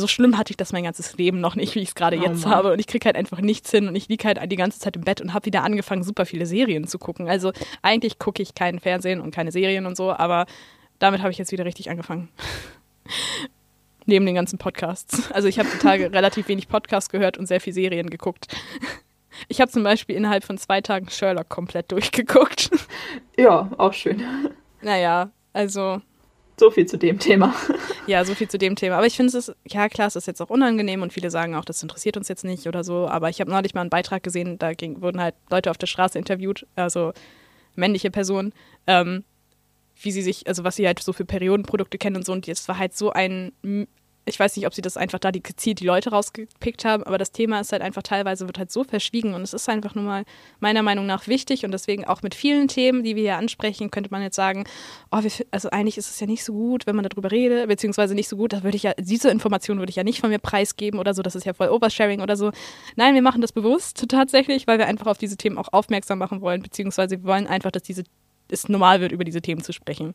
so 0.00 0.06
schlimm 0.06 0.38
hatte 0.38 0.52
ich 0.52 0.56
das 0.56 0.72
mein 0.72 0.84
ganzes 0.84 1.16
Leben 1.16 1.40
noch 1.40 1.56
nicht, 1.56 1.74
wie 1.74 1.80
ich 1.80 1.88
es 1.88 1.94
gerade 1.94 2.18
oh 2.18 2.22
jetzt 2.22 2.44
Mann. 2.44 2.54
habe. 2.54 2.72
Und 2.72 2.78
ich 2.78 2.86
kriege 2.86 3.04
halt 3.06 3.16
einfach 3.16 3.40
nichts 3.40 3.70
hin 3.70 3.88
und 3.88 3.96
ich 3.96 4.08
liege 4.08 4.26
halt 4.26 4.38
die 4.50 4.56
ganze 4.56 4.78
Zeit 4.78 4.96
im 4.96 5.02
Bett 5.02 5.20
und 5.20 5.34
habe 5.34 5.46
wieder 5.46 5.64
angefangen, 5.64 6.02
super 6.02 6.26
viele 6.26 6.46
Serien 6.46 6.86
zu 6.86 6.98
gucken. 6.98 7.28
Also 7.28 7.52
eigentlich 7.82 8.18
gucke 8.18 8.42
ich 8.42 8.54
keinen 8.54 8.80
Fernsehen 8.80 9.20
und 9.20 9.34
keine 9.34 9.52
Serien 9.52 9.86
und 9.86 9.96
so, 9.96 10.12
aber 10.12 10.46
damit 10.98 11.20
habe 11.20 11.30
ich 11.30 11.38
jetzt 11.38 11.52
wieder 11.52 11.64
richtig 11.64 11.90
angefangen. 11.90 12.28
Neben 14.06 14.24
den 14.24 14.34
ganzen 14.34 14.58
Podcasts. 14.58 15.30
Also 15.32 15.48
ich 15.48 15.58
habe 15.58 15.68
die 15.72 15.78
Tage 15.78 16.12
relativ 16.12 16.48
wenig 16.48 16.68
Podcasts 16.68 17.10
gehört 17.10 17.36
und 17.36 17.46
sehr 17.46 17.60
viel 17.60 17.72
Serien 17.72 18.08
geguckt. 18.08 18.46
Ich 19.48 19.60
habe 19.60 19.70
zum 19.70 19.84
Beispiel 19.84 20.16
innerhalb 20.16 20.44
von 20.44 20.58
zwei 20.58 20.80
Tagen 20.80 21.10
Sherlock 21.10 21.48
komplett 21.48 21.92
durchgeguckt. 21.92 22.70
Ja, 23.36 23.70
auch 23.78 23.92
schön. 23.92 24.22
Naja, 24.80 25.30
also. 25.52 26.00
So 26.58 26.70
viel 26.70 26.86
zu 26.86 26.98
dem 26.98 27.18
Thema. 27.18 27.54
Ja, 28.06 28.24
so 28.24 28.34
viel 28.34 28.48
zu 28.48 28.58
dem 28.58 28.74
Thema. 28.74 28.96
Aber 28.96 29.06
ich 29.06 29.16
finde 29.16 29.36
es, 29.36 29.52
ja 29.66 29.88
klar, 29.88 30.08
es 30.08 30.16
ist 30.16 30.26
jetzt 30.26 30.40
auch 30.40 30.50
unangenehm 30.50 31.02
und 31.02 31.12
viele 31.12 31.30
sagen 31.30 31.54
auch, 31.54 31.64
das 31.64 31.82
interessiert 31.82 32.16
uns 32.16 32.28
jetzt 32.28 32.44
nicht 32.44 32.66
oder 32.66 32.82
so. 32.82 33.06
Aber 33.06 33.28
ich 33.28 33.40
habe 33.40 33.50
neulich 33.50 33.74
mal 33.74 33.82
einen 33.82 33.90
Beitrag 33.90 34.22
gesehen, 34.22 34.58
da 34.58 34.72
ging, 34.72 35.00
wurden 35.02 35.20
halt 35.20 35.34
Leute 35.50 35.70
auf 35.70 35.78
der 35.78 35.86
Straße 35.86 36.18
interviewt, 36.18 36.66
also 36.74 37.12
männliche 37.76 38.10
Personen, 38.10 38.52
ähm, 38.86 39.24
wie 40.00 40.10
sie 40.10 40.22
sich, 40.22 40.46
also 40.48 40.64
was 40.64 40.76
sie 40.76 40.86
halt 40.86 41.00
so 41.00 41.12
für 41.12 41.24
Periodenprodukte 41.24 41.98
kennen 41.98 42.16
und 42.16 42.26
so. 42.26 42.32
Und 42.32 42.46
jetzt 42.46 42.66
war 42.68 42.78
halt 42.78 42.96
so 42.96 43.12
ein, 43.12 43.52
ich 44.28 44.38
weiß 44.38 44.56
nicht, 44.56 44.66
ob 44.66 44.74
sie 44.74 44.82
das 44.82 44.96
einfach 44.96 45.18
da 45.18 45.30
gezielt 45.30 45.80
die 45.80 45.86
Leute 45.86 46.10
rausgepickt 46.10 46.84
haben, 46.84 47.02
aber 47.02 47.18
das 47.18 47.32
Thema 47.32 47.60
ist 47.60 47.72
halt 47.72 47.82
einfach 47.82 48.02
teilweise 48.02 48.46
wird 48.46 48.58
halt 48.58 48.70
so 48.70 48.84
verschwiegen 48.84 49.34
und 49.34 49.42
es 49.42 49.54
ist 49.54 49.68
einfach 49.68 49.94
nur 49.94 50.04
mal 50.04 50.24
meiner 50.60 50.82
Meinung 50.82 51.06
nach 51.06 51.26
wichtig 51.26 51.64
und 51.64 51.72
deswegen 51.72 52.04
auch 52.04 52.22
mit 52.22 52.34
vielen 52.34 52.68
Themen, 52.68 53.02
die 53.02 53.16
wir 53.16 53.22
hier 53.22 53.36
ansprechen, 53.36 53.90
könnte 53.90 54.10
man 54.10 54.22
jetzt 54.22 54.36
sagen, 54.36 54.64
oh, 55.10 55.22
wir, 55.22 55.30
also 55.50 55.70
eigentlich 55.70 55.98
ist 55.98 56.10
es 56.10 56.20
ja 56.20 56.26
nicht 56.26 56.44
so 56.44 56.52
gut, 56.52 56.86
wenn 56.86 56.96
man 56.96 57.06
darüber 57.08 57.30
redet, 57.30 57.68
beziehungsweise 57.68 58.14
nicht 58.14 58.28
so 58.28 58.36
gut, 58.36 58.52
da 58.52 58.62
würde 58.62 58.76
ich 58.76 58.82
ja, 58.82 58.94
diese 58.98 59.30
Information 59.30 59.78
würde 59.78 59.90
ich 59.90 59.96
ja 59.96 60.04
nicht 60.04 60.20
von 60.20 60.30
mir 60.30 60.38
preisgeben 60.38 61.00
oder 61.00 61.14
so, 61.14 61.22
das 61.22 61.34
ist 61.34 61.44
ja 61.44 61.54
voll 61.54 61.68
Oversharing 61.68 62.20
oder 62.20 62.36
so. 62.36 62.52
Nein, 62.96 63.14
wir 63.14 63.22
machen 63.22 63.40
das 63.40 63.52
bewusst 63.52 64.04
tatsächlich, 64.08 64.66
weil 64.66 64.78
wir 64.78 64.86
einfach 64.86 65.06
auf 65.06 65.18
diese 65.18 65.36
Themen 65.36 65.58
auch 65.58 65.72
aufmerksam 65.72 66.18
machen 66.18 66.40
wollen, 66.40 66.62
beziehungsweise 66.62 67.22
wir 67.22 67.24
wollen 67.24 67.46
einfach, 67.46 67.70
dass 67.70 67.82
diese 67.82 68.04
es 68.50 68.68
normal 68.68 69.00
wird, 69.00 69.12
über 69.12 69.24
diese 69.24 69.42
Themen 69.42 69.62
zu 69.62 69.72
sprechen. 69.72 70.14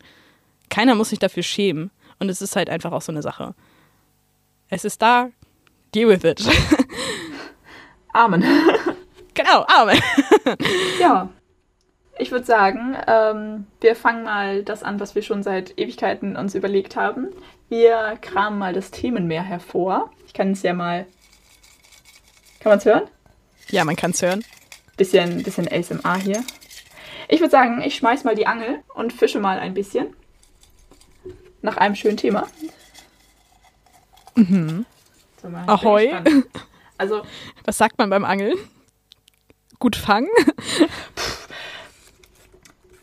Keiner 0.70 0.96
muss 0.96 1.10
sich 1.10 1.20
dafür 1.20 1.44
schämen. 1.44 1.92
Und 2.20 2.30
es 2.30 2.42
ist 2.42 2.56
halt 2.56 2.70
einfach 2.70 2.92
auch 2.92 3.02
so 3.02 3.12
eine 3.12 3.22
Sache. 3.22 3.56
Es 4.74 4.86
ist 4.86 5.04
da, 5.04 5.30
deal 5.94 6.10
with 6.10 6.24
it. 6.24 6.44
Amen. 8.14 8.44
Genau, 9.36 9.66
Amen. 9.68 10.00
ja. 11.00 11.28
Ich 12.20 12.30
würde 12.30 12.46
sagen, 12.46 12.96
ähm, 13.08 13.66
wir 13.82 13.96
fangen 13.96 14.24
mal 14.24 14.62
das 14.62 14.84
an, 14.84 15.00
was 15.00 15.16
wir 15.16 15.24
schon 15.24 15.42
seit 15.42 15.76
Ewigkeiten 15.80 16.36
uns 16.36 16.54
überlegt 16.54 16.96
haben. 16.96 17.30
Wir 17.68 18.20
kramen 18.22 18.60
mal 18.60 18.74
das 18.74 18.92
Themenmeer 18.92 19.42
hervor. 19.42 20.12
Ich 20.28 20.36
kann 20.36 20.52
es 20.52 20.62
ja 20.62 20.76
mal. 20.76 21.08
Kann 22.60 22.74
man 22.74 22.78
es 22.78 22.86
hören? 22.86 23.04
Ja, 23.70 23.84
man 23.86 23.96
kann 23.96 24.12
es 24.12 24.22
hören. 24.22 24.46
Bisschen, 24.98 25.42
bisschen 25.42 25.68
ASMR 25.68 26.18
hier. 26.18 26.44
Ich 27.28 27.40
würde 27.40 27.50
sagen, 27.50 27.82
ich 27.82 27.96
schmeiß 27.96 28.26
mal 28.26 28.36
die 28.36 28.46
Angel 28.46 28.84
und 28.94 29.14
fische 29.14 29.40
mal 29.40 29.58
ein 29.58 29.74
bisschen. 29.74 30.16
Nach 31.64 31.78
einem 31.78 31.96
schönen 31.96 32.18
Thema. 32.18 32.48
Mhm. 34.36 34.86
So, 35.42 35.48
Ahoi. 35.68 36.16
Also, 36.98 37.24
was 37.66 37.78
sagt 37.78 37.98
man 37.98 38.10
beim 38.10 38.26
Angeln? 38.26 38.58
Gut 39.80 39.96
fangen? 39.96 40.30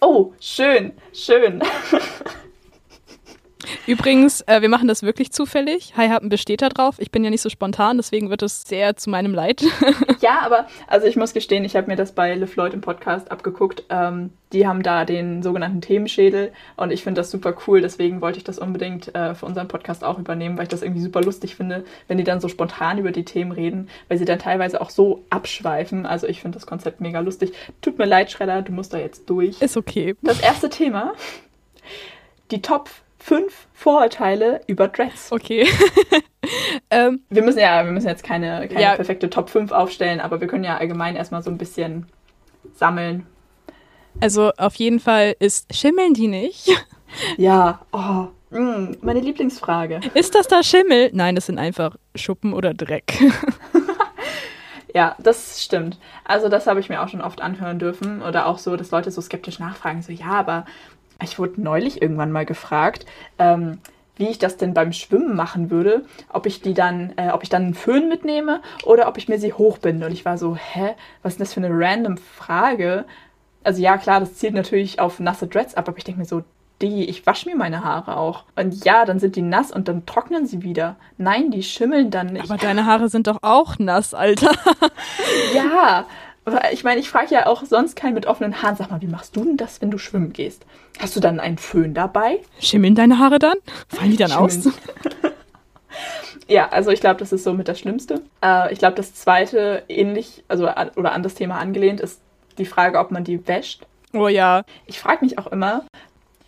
Oh, 0.00 0.32
schön, 0.40 0.92
schön. 1.12 1.62
Übrigens, 3.86 4.42
äh, 4.42 4.60
wir 4.60 4.68
machen 4.68 4.88
das 4.88 5.02
wirklich 5.02 5.32
zufällig. 5.32 5.94
Hi 5.96 6.08
Happen 6.08 6.28
besteht 6.28 6.62
da 6.62 6.68
drauf. 6.68 6.96
Ich 6.98 7.10
bin 7.10 7.24
ja 7.24 7.30
nicht 7.30 7.40
so 7.40 7.48
spontan, 7.48 7.96
deswegen 7.96 8.30
wird 8.30 8.42
es 8.42 8.62
sehr 8.62 8.96
zu 8.96 9.10
meinem 9.10 9.34
Leid. 9.34 9.62
ja, 10.20 10.40
aber 10.42 10.66
also 10.86 11.06
ich 11.06 11.16
muss 11.16 11.32
gestehen, 11.32 11.64
ich 11.64 11.76
habe 11.76 11.86
mir 11.86 11.96
das 11.96 12.12
bei 12.12 12.34
LeFloid 12.34 12.74
im 12.74 12.80
Podcast 12.80 13.30
abgeguckt. 13.30 13.84
Ähm, 13.88 14.30
die 14.52 14.66
haben 14.66 14.82
da 14.82 15.04
den 15.04 15.42
sogenannten 15.42 15.80
Themenschädel 15.80 16.52
und 16.76 16.90
ich 16.92 17.02
finde 17.02 17.20
das 17.20 17.30
super 17.30 17.54
cool. 17.66 17.80
Deswegen 17.80 18.20
wollte 18.20 18.38
ich 18.38 18.44
das 18.44 18.58
unbedingt 18.58 19.14
äh, 19.14 19.34
für 19.34 19.46
unseren 19.46 19.68
Podcast 19.68 20.04
auch 20.04 20.18
übernehmen, 20.18 20.56
weil 20.56 20.64
ich 20.64 20.70
das 20.70 20.82
irgendwie 20.82 21.02
super 21.02 21.22
lustig 21.22 21.54
finde, 21.54 21.84
wenn 22.08 22.18
die 22.18 22.24
dann 22.24 22.40
so 22.40 22.48
spontan 22.48 22.98
über 22.98 23.12
die 23.12 23.24
Themen 23.24 23.52
reden, 23.52 23.88
weil 24.08 24.18
sie 24.18 24.24
dann 24.24 24.38
teilweise 24.38 24.80
auch 24.80 24.90
so 24.90 25.24
abschweifen. 25.30 26.04
Also 26.04 26.26
ich 26.26 26.40
finde 26.40 26.56
das 26.58 26.66
Konzept 26.66 27.00
mega 27.00 27.20
lustig. 27.20 27.52
Tut 27.80 27.98
mir 27.98 28.06
leid, 28.06 28.30
Schredder, 28.30 28.62
du 28.62 28.72
musst 28.72 28.92
da 28.92 28.98
jetzt 28.98 29.30
durch. 29.30 29.60
Ist 29.62 29.76
okay. 29.76 30.16
Das 30.22 30.40
erste 30.40 30.68
Thema. 30.68 31.14
Die 32.50 32.60
Top 32.60 32.90
fünf 33.20 33.68
Vorurteile 33.74 34.60
über 34.66 34.88
Dreads. 34.88 35.30
Okay. 35.30 35.66
ähm, 36.90 37.20
wir 37.28 37.42
müssen 37.42 37.60
ja, 37.60 37.84
wir 37.84 37.92
müssen 37.92 38.08
jetzt 38.08 38.24
keine, 38.24 38.66
keine 38.66 38.82
ja. 38.82 38.94
perfekte 38.96 39.30
Top 39.30 39.50
5 39.50 39.70
aufstellen, 39.70 40.20
aber 40.20 40.40
wir 40.40 40.48
können 40.48 40.64
ja 40.64 40.78
allgemein 40.78 41.16
erstmal 41.16 41.42
so 41.42 41.50
ein 41.50 41.58
bisschen 41.58 42.06
sammeln. 42.74 43.26
Also 44.20 44.52
auf 44.56 44.74
jeden 44.76 44.98
Fall 44.98 45.36
ist 45.38 45.74
schimmeln 45.74 46.14
die 46.14 46.28
nicht? 46.28 46.68
Ja, 47.36 47.80
oh, 47.92 48.28
mh, 48.50 48.60
mm, 48.60 48.96
meine 49.00 49.18
Lieblingsfrage. 49.18 49.98
Ist 50.14 50.36
das 50.36 50.46
da 50.46 50.62
Schimmel? 50.62 51.10
Nein, 51.12 51.34
das 51.34 51.46
sind 51.46 51.58
einfach 51.58 51.96
Schuppen 52.14 52.52
oder 52.52 52.72
Dreck. 52.72 53.18
Ja, 54.94 55.16
das 55.18 55.62
stimmt. 55.62 55.98
Also 56.24 56.48
das 56.48 56.66
habe 56.66 56.80
ich 56.80 56.88
mir 56.88 57.02
auch 57.02 57.08
schon 57.08 57.20
oft 57.20 57.40
anhören 57.40 57.78
dürfen 57.78 58.22
oder 58.22 58.46
auch 58.46 58.58
so, 58.58 58.76
dass 58.76 58.90
Leute 58.90 59.10
so 59.10 59.20
skeptisch 59.20 59.58
nachfragen, 59.58 60.02
so 60.02 60.12
ja, 60.12 60.32
aber 60.32 60.64
ich 61.22 61.38
wurde 61.38 61.60
neulich 61.60 62.02
irgendwann 62.02 62.32
mal 62.32 62.46
gefragt, 62.46 63.06
ähm, 63.38 63.78
wie 64.16 64.28
ich 64.28 64.38
das 64.38 64.58
denn 64.58 64.74
beim 64.74 64.92
Schwimmen 64.92 65.34
machen 65.34 65.70
würde, 65.70 66.04
ob 66.28 66.44
ich 66.46 66.60
die 66.60 66.74
dann, 66.74 67.14
äh, 67.16 67.30
ob 67.30 67.42
ich 67.42 67.48
dann 67.48 67.62
einen 67.62 67.74
Föhn 67.74 68.08
mitnehme 68.08 68.60
oder 68.84 69.08
ob 69.08 69.16
ich 69.16 69.28
mir 69.28 69.38
sie 69.38 69.54
hochbinde. 69.54 70.06
Und 70.06 70.12
ich 70.12 70.26
war 70.26 70.36
so, 70.36 70.56
hä, 70.56 70.94
was 71.22 71.32
ist 71.32 71.38
denn 71.38 71.44
das 71.44 71.54
für 71.54 71.60
eine 71.64 71.70
random 71.72 72.18
Frage? 72.18 73.06
Also 73.64 73.80
ja, 73.80 73.96
klar, 73.96 74.20
das 74.20 74.34
zielt 74.34 74.54
natürlich 74.54 75.00
auf 75.00 75.20
nasse 75.20 75.46
Dreads 75.46 75.74
ab, 75.74 75.88
aber 75.88 75.96
ich 75.96 76.04
denke 76.04 76.20
mir 76.20 76.26
so, 76.26 76.42
die, 76.82 77.08
ich 77.08 77.26
wasche 77.26 77.48
mir 77.48 77.56
meine 77.56 77.84
Haare 77.84 78.16
auch. 78.16 78.44
Und 78.56 78.84
ja, 78.84 79.04
dann 79.04 79.18
sind 79.18 79.36
die 79.36 79.42
nass 79.42 79.70
und 79.70 79.88
dann 79.88 80.06
trocknen 80.06 80.46
sie 80.46 80.62
wieder. 80.62 80.96
Nein, 81.18 81.50
die 81.50 81.62
schimmeln 81.62 82.10
dann 82.10 82.28
nicht. 82.28 82.50
Aber 82.50 82.56
deine 82.56 82.86
Haare 82.86 83.08
sind 83.08 83.26
doch 83.26 83.38
auch 83.42 83.78
nass, 83.78 84.14
Alter. 84.14 84.50
ja, 85.54 86.06
ich 86.72 86.84
meine, 86.84 87.00
ich 87.00 87.10
frage 87.10 87.34
ja 87.34 87.46
auch 87.46 87.64
sonst 87.64 87.96
keinen 87.96 88.14
mit 88.14 88.26
offenen 88.26 88.62
Haaren. 88.62 88.76
Sag 88.76 88.90
mal, 88.90 89.00
wie 89.00 89.06
machst 89.06 89.36
du 89.36 89.44
denn 89.44 89.56
das, 89.56 89.80
wenn 89.80 89.90
du 89.90 89.98
schwimmen 89.98 90.32
gehst? 90.32 90.64
Hast 90.98 91.14
du 91.16 91.20
dann 91.20 91.40
einen 91.40 91.58
Föhn 91.58 91.94
dabei? 91.94 92.40
Schimmeln 92.58 92.94
deine 92.94 93.18
Haare 93.18 93.38
dann? 93.38 93.56
Fallen 93.88 94.10
die 94.10 94.16
dann 94.16 94.30
Schimmeln. 94.30 94.46
aus? 94.46 94.68
ja, 96.48 96.68
also 96.70 96.90
ich 96.90 97.00
glaube, 97.00 97.20
das 97.20 97.32
ist 97.32 97.44
somit 97.44 97.68
das 97.68 97.78
Schlimmste. 97.78 98.22
Äh, 98.42 98.72
ich 98.72 98.78
glaube, 98.78 98.96
das 98.96 99.14
zweite, 99.14 99.84
ähnlich, 99.88 100.44
also 100.48 100.68
oder 100.96 101.12
an 101.12 101.22
das 101.22 101.34
Thema 101.34 101.58
angelehnt, 101.58 102.00
ist 102.00 102.20
die 102.58 102.66
Frage, 102.66 102.98
ob 102.98 103.10
man 103.10 103.24
die 103.24 103.46
wäscht. 103.46 103.86
Oh 104.12 104.28
ja. 104.28 104.64
Ich 104.86 104.98
frage 104.98 105.24
mich 105.24 105.38
auch 105.38 105.46
immer, 105.48 105.84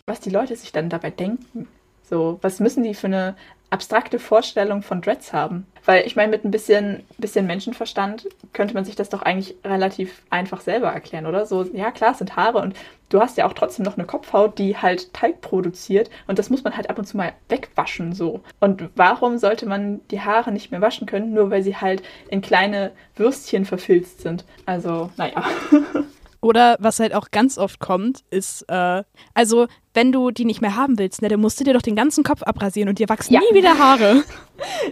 was 0.06 0.20
die 0.20 0.30
Leute 0.30 0.56
sich 0.56 0.72
dann 0.72 0.88
dabei 0.88 1.10
denken. 1.10 1.68
So, 2.08 2.38
was 2.42 2.60
müssen 2.60 2.82
die 2.82 2.94
für 2.94 3.06
eine 3.06 3.36
abstrakte 3.72 4.18
Vorstellung 4.18 4.82
von 4.82 5.00
Dreads 5.00 5.32
haben? 5.32 5.66
Weil 5.84 6.06
ich 6.06 6.14
meine, 6.14 6.30
mit 6.30 6.44
ein 6.44 6.50
bisschen, 6.50 7.02
bisschen 7.18 7.46
Menschenverstand 7.46 8.28
könnte 8.52 8.74
man 8.74 8.84
sich 8.84 8.94
das 8.94 9.08
doch 9.08 9.22
eigentlich 9.22 9.56
relativ 9.64 10.22
einfach 10.30 10.60
selber 10.60 10.88
erklären, 10.88 11.26
oder? 11.26 11.46
So, 11.46 11.64
ja 11.64 11.90
klar, 11.90 12.12
es 12.12 12.18
sind 12.18 12.36
Haare 12.36 12.58
und 12.58 12.76
du 13.08 13.20
hast 13.20 13.36
ja 13.36 13.46
auch 13.46 13.52
trotzdem 13.52 13.84
noch 13.84 13.96
eine 13.96 14.06
Kopfhaut, 14.06 14.58
die 14.58 14.76
halt 14.76 15.12
Teig 15.12 15.40
produziert 15.40 16.10
und 16.28 16.38
das 16.38 16.50
muss 16.50 16.62
man 16.62 16.76
halt 16.76 16.88
ab 16.88 16.98
und 16.98 17.06
zu 17.06 17.16
mal 17.16 17.32
wegwaschen 17.48 18.12
so. 18.12 18.42
Und 18.60 18.90
warum 18.94 19.38
sollte 19.38 19.66
man 19.66 20.00
die 20.10 20.20
Haare 20.20 20.52
nicht 20.52 20.70
mehr 20.70 20.80
waschen 20.80 21.06
können, 21.06 21.34
nur 21.34 21.50
weil 21.50 21.62
sie 21.62 21.76
halt 21.76 22.02
in 22.28 22.42
kleine 22.42 22.92
Würstchen 23.16 23.64
verfilzt 23.64 24.20
sind? 24.20 24.44
Also, 24.66 25.10
naja. 25.16 25.42
Oder 26.42 26.76
was 26.80 26.98
halt 26.98 27.14
auch 27.14 27.30
ganz 27.30 27.56
oft 27.56 27.78
kommt, 27.78 28.24
ist, 28.30 28.62
äh, 28.68 29.04
also 29.32 29.68
wenn 29.94 30.10
du 30.10 30.32
die 30.32 30.44
nicht 30.44 30.60
mehr 30.60 30.74
haben 30.74 30.98
willst, 30.98 31.22
ne, 31.22 31.28
dann 31.28 31.40
musst 31.40 31.60
du 31.60 31.64
dir 31.64 31.72
doch 31.72 31.82
den 31.82 31.94
ganzen 31.94 32.24
Kopf 32.24 32.42
abrasieren 32.42 32.88
und 32.88 32.98
dir 32.98 33.08
wachsen 33.08 33.32
ja. 33.32 33.40
nie 33.40 33.56
wieder 33.56 33.78
Haare. 33.78 34.24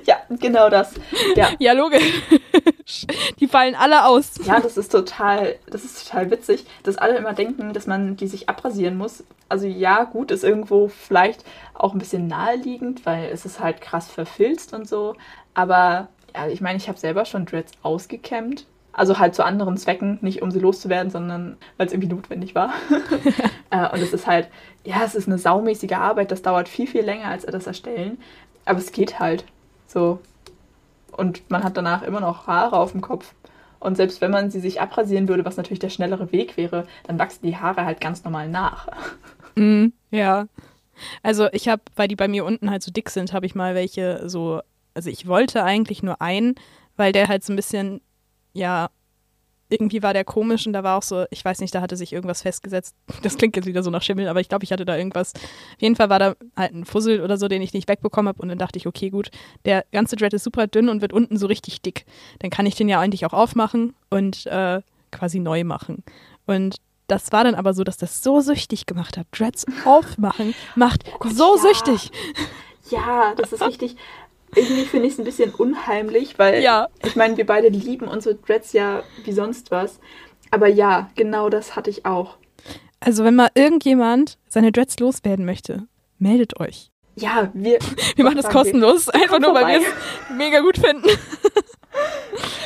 Ja, 0.05 0.17
genau 0.31 0.69
das. 0.69 0.95
Ja, 1.37 1.51
ja 1.61 1.75
logisch. 1.75 2.23
Die 3.39 3.47
fallen 3.47 3.77
alle 3.77 4.05
aus. 4.05 4.33
Ja, 4.45 4.59
das 4.59 4.77
ist 4.77 4.91
total, 4.91 5.55
das 5.69 5.85
ist 5.85 6.09
total 6.09 6.29
witzig, 6.33 6.67
dass 6.83 6.99
alle 6.99 7.17
immer 7.17 7.35
denken, 7.35 7.73
dass 7.73 7.87
man 7.87 8.17
die 8.17 8.27
sich 8.27 8.49
abrasieren 8.49 8.99
muss. 8.99 9.23
Also 9.49 9.69
ja, 9.69 10.03
gut, 10.03 10.33
ist 10.33 10.43
irgendwo 10.43 10.89
vielleicht 10.89 11.45
auch 11.75 11.93
ein 11.93 12.01
bisschen 12.01 12.27
naheliegend, 12.27 13.07
weil 13.07 13.31
es 13.33 13.47
ist 13.47 13.61
halt 13.61 13.81
krass 13.81 14.11
verfilzt 14.11 14.75
und 14.75 14.89
so. 14.89 15.15
Aber 15.55 16.09
ja, 16.35 16.49
ich 16.49 16.61
meine, 16.61 16.79
ich 16.79 16.89
habe 16.89 16.99
selber 16.99 17.25
schon 17.25 17.47
Dreads 17.47 17.71
ausgekämmt 17.83 18.67
also 18.93 19.19
halt 19.19 19.35
zu 19.35 19.45
anderen 19.45 19.77
Zwecken, 19.77 20.19
nicht 20.21 20.43
um 20.43 20.51
sie 20.51 20.59
loszuwerden, 20.59 21.11
sondern 21.11 21.57
weil 21.77 21.87
es 21.87 21.93
irgendwie 21.93 22.13
notwendig 22.15 22.55
war. 22.55 22.73
Äh, 23.73 23.89
und 23.93 24.03
es 24.03 24.13
ist 24.13 24.27
halt, 24.27 24.49
ja, 24.83 25.05
es 25.05 25.15
ist 25.15 25.29
eine 25.29 25.39
saumäßige 25.39 25.93
Arbeit, 25.93 26.33
das 26.33 26.43
dauert 26.43 26.69
viel, 26.69 26.89
viel 26.89 27.03
länger 27.03 27.27
als 27.27 27.47
das 27.47 27.69
Erstellen. 27.69 28.19
Aber 28.65 28.81
es 28.81 28.91
geht 28.91 29.21
halt 29.21 29.45
so. 29.87 30.19
Und 31.13 31.49
man 31.51 31.63
hat 31.63 31.77
danach 31.77 32.03
immer 32.03 32.19
noch 32.19 32.49
Haare 32.49 32.77
auf 32.77 32.91
dem 32.91 33.01
Kopf. 33.01 33.33
Und 33.79 33.97
selbst 33.97 34.21
wenn 34.21 34.31
man 34.31 34.51
sie 34.51 34.61
sich 34.61 34.81
abrasieren 34.81 35.29
würde, 35.29 35.45
was 35.45 35.57
natürlich 35.57 35.79
der 35.79 35.89
schnellere 35.89 36.33
Weg 36.33 36.57
wäre, 36.57 36.87
dann 37.05 37.19
wachsen 37.19 37.47
die 37.47 37.57
Haare 37.57 37.85
halt 37.85 38.01
ganz 38.01 38.25
normal 38.25 38.49
nach. 38.49 38.89
Mm, 39.57 39.89
ja. 40.13 40.47
Also 41.25 41.49
ich 41.51 41.69
habe, 41.69 41.83
weil 41.97 42.07
die 42.07 42.15
bei 42.15 42.29
mir 42.29 42.45
unten 42.45 42.71
halt 42.71 42.85
so 42.85 42.93
dick 42.93 43.11
sind, 43.11 43.33
habe 43.33 43.47
ich 43.47 43.57
mal 43.57 43.75
welche 43.75 44.29
so, 44.29 44.61
also 44.95 45.11
ich 45.11 45.27
wollte 45.27 45.65
eigentlich 45.65 46.05
nur 46.05 46.23
einen, 46.23 46.55
weil 46.97 47.11
der 47.11 47.27
halt 47.27 47.43
so 47.43 47.53
ein 47.53 47.57
bisschen 47.57 48.01
ja, 48.53 48.91
irgendwie 49.71 50.03
war 50.03 50.13
der 50.13 50.25
komisch 50.25 50.67
und 50.67 50.73
da 50.73 50.83
war 50.83 50.99
auch 50.99 51.03
so, 51.03 51.25
ich 51.31 51.45
weiß 51.45 51.61
nicht, 51.61 51.75
da 51.75 51.81
hatte 51.81 51.97
sich 51.97 52.13
irgendwas 52.13 52.43
festgesetzt. 52.43 52.95
Das 53.23 53.37
klingt 53.37 53.55
jetzt 53.55 53.67
wieder 53.67 53.83
so 53.83 53.91
nach 53.91 54.03
Schimmel, 54.03 54.29
aber 54.29 54.41
ich 54.41 54.49
glaube, 54.49 54.65
ich 54.65 54.73
hatte 54.73 54.85
da 54.85 54.97
irgendwas. 54.97 55.35
Auf 55.35 55.81
jeden 55.81 55.95
Fall 55.95 56.11
war 56.11 56.19
da 56.19 56.35
halt 56.57 56.75
ein 56.75 56.85
Fussel 56.85 57.21
oder 57.21 57.37
so, 57.37 57.49
den 57.49 57.63
ich 57.63 57.73
nicht 57.73 57.89
wegbekommen 57.89 58.29
habe 58.29 58.43
und 58.43 58.49
dann 58.49 58.59
dachte 58.59 58.79
ich, 58.79 58.87
okay, 58.87 59.11
gut, 59.11 59.31
der 59.65 59.85
ganze 59.93 60.17
Dread 60.17 60.33
ist 60.35 60.45
super 60.45 60.67
dünn 60.67 60.89
und 60.89 61.01
wird 61.01 61.13
unten 61.13 61.37
so 61.37 61.47
richtig 61.47 61.83
dick. 61.83 62.07
Dann 62.41 62.51
kann 62.51 62.67
ich 62.67 62.75
den 62.75 62.89
ja 62.89 62.99
eigentlich 62.99 63.27
auch 63.27 63.33
aufmachen 63.33 63.95
und 64.09 64.47
äh, 64.47 64.81
quasi 65.13 65.39
neu 65.39 65.65
machen. 65.65 66.03
Und 66.47 66.77
das 67.07 67.31
war 67.33 67.45
dann 67.45 67.55
aber 67.55 67.75
so, 67.75 67.85
dass 67.85 67.97
das 67.97 68.23
so 68.23 68.41
süchtig 68.41 68.87
gemacht 68.87 69.17
hat. 69.17 69.27
Dreads 69.33 69.67
aufmachen 69.85 70.55
macht 70.75 71.05
oh 71.15 71.19
Gott, 71.21 71.35
so 71.35 71.57
ja. 71.57 71.63
süchtig. 71.63 72.11
Ja, 72.91 73.35
das 73.37 73.53
ist 73.53 73.63
richtig 73.63 73.97
irgendwie 74.55 74.85
finde 74.85 75.07
ich 75.07 75.15
es 75.15 75.19
ein 75.19 75.25
bisschen 75.25 75.55
unheimlich, 75.55 76.39
weil 76.39 76.63
ja. 76.63 76.89
ich 77.05 77.17
meine, 77.17 77.37
wir 77.37 77.47
beide 77.47 77.69
lieben 77.69 78.09
unsere 78.09 78.35
Dreads 78.35 78.73
ja 78.73 79.03
wie 79.25 79.33
sonst 79.33 79.71
was. 79.71 80.01
Aber 80.51 80.67
ja, 80.67 81.11
genau 81.15 81.49
das 81.49 81.77
hatte 81.77 81.91
ich 81.91 82.07
auch. 82.07 82.37
Also, 82.99 83.25
wenn 83.25 83.37
mal 83.37 83.51
irgendjemand 83.55 84.39
seine 84.49 84.73
Dreads 84.73 84.99
loswerden 84.99 85.45
möchte, 85.45 85.87
meldet 86.19 86.61
euch. 86.61 86.91
Ja, 87.17 87.51
wir. 87.55 87.79
Wir 88.17 88.25
machen 88.25 88.37
das 88.37 88.49
kostenlos, 88.49 89.09
einfach 89.09 89.39
nur, 89.41 89.55
weil 89.55 89.81
wir 89.81 89.87
es 89.87 90.37
mega 90.37 90.61
gut 90.61 90.79
finden. 90.79 91.09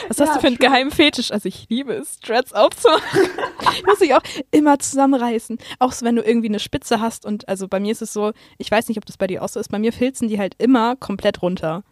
Was 0.09 0.21
hast 0.21 0.29
ja, 0.29 0.35
du 0.35 0.41
für 0.41 0.47
einen 0.49 0.57
geheimen 0.57 0.91
Fetisch? 0.91 1.33
Also 1.33 1.49
ich 1.49 1.67
liebe 1.69 1.93
es, 1.95 2.21
Dreads 2.21 2.53
aufzumachen. 2.53 3.03
ich 3.73 3.87
muss 3.87 3.99
dich 3.99 4.15
auch 4.15 4.23
immer 4.51 4.79
zusammenreißen. 4.79 5.59
Auch 5.79 5.93
so, 5.93 6.05
wenn 6.05 6.17
du 6.17 6.23
irgendwie 6.23 6.49
eine 6.49 6.59
Spitze 6.59 7.01
hast 7.01 7.25
und 7.25 7.49
also 7.49 7.69
bei 7.69 7.81
mir 7.81 7.93
ist 7.93 8.03
es 8.03 8.13
so, 8.13 8.33
ich 8.59 8.71
weiß 8.71 8.89
nicht, 8.89 8.99
ob 8.99 9.07
das 9.07 9.17
bei 9.17 9.27
dir 9.27 9.43
auch 9.43 9.49
so 9.49 9.61
ist, 9.61 9.71
bei 9.71 9.79
mir 9.79 9.93
filzen 9.93 10.29
die 10.29 10.39
halt 10.39 10.55
immer 10.59 10.97
komplett 10.97 11.43
runter. 11.43 11.83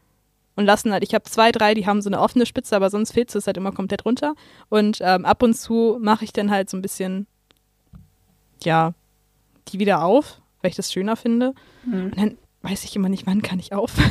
Und 0.55 0.66
lassen 0.66 0.92
halt, 0.92 1.03
ich 1.03 1.14
habe 1.14 1.25
zwei, 1.25 1.51
drei, 1.51 1.73
die 1.73 1.87
haben 1.87 2.03
so 2.03 2.11
eine 2.11 2.21
offene 2.21 2.45
Spitze, 2.45 2.77
aber 2.77 2.90
sonst 2.90 3.12
filzt 3.12 3.35
es 3.35 3.47
halt 3.47 3.57
immer 3.57 3.73
komplett 3.73 4.05
runter. 4.05 4.35
Und 4.68 4.99
ähm, 5.01 5.25
ab 5.25 5.42
und 5.42 5.55
zu 5.55 5.97
mache 6.01 6.25
ich 6.25 6.33
dann 6.35 6.51
halt 6.51 6.68
so 6.68 6.77
ein 6.77 6.83
bisschen, 6.83 7.27
ja, 8.62 8.92
die 9.68 9.79
wieder 9.79 10.05
auf, 10.05 10.42
weil 10.61 10.71
ich 10.71 10.77
das 10.77 10.92
schöner 10.92 11.16
finde. 11.16 11.55
Mhm. 11.87 12.05
Und 12.05 12.18
dann 12.18 12.38
weiß 12.61 12.85
ich 12.85 12.95
immer 12.95 13.09
nicht, 13.09 13.27
wann 13.27 13.40
kann 13.40 13.59
ich 13.59 13.73
auf. 13.73 13.92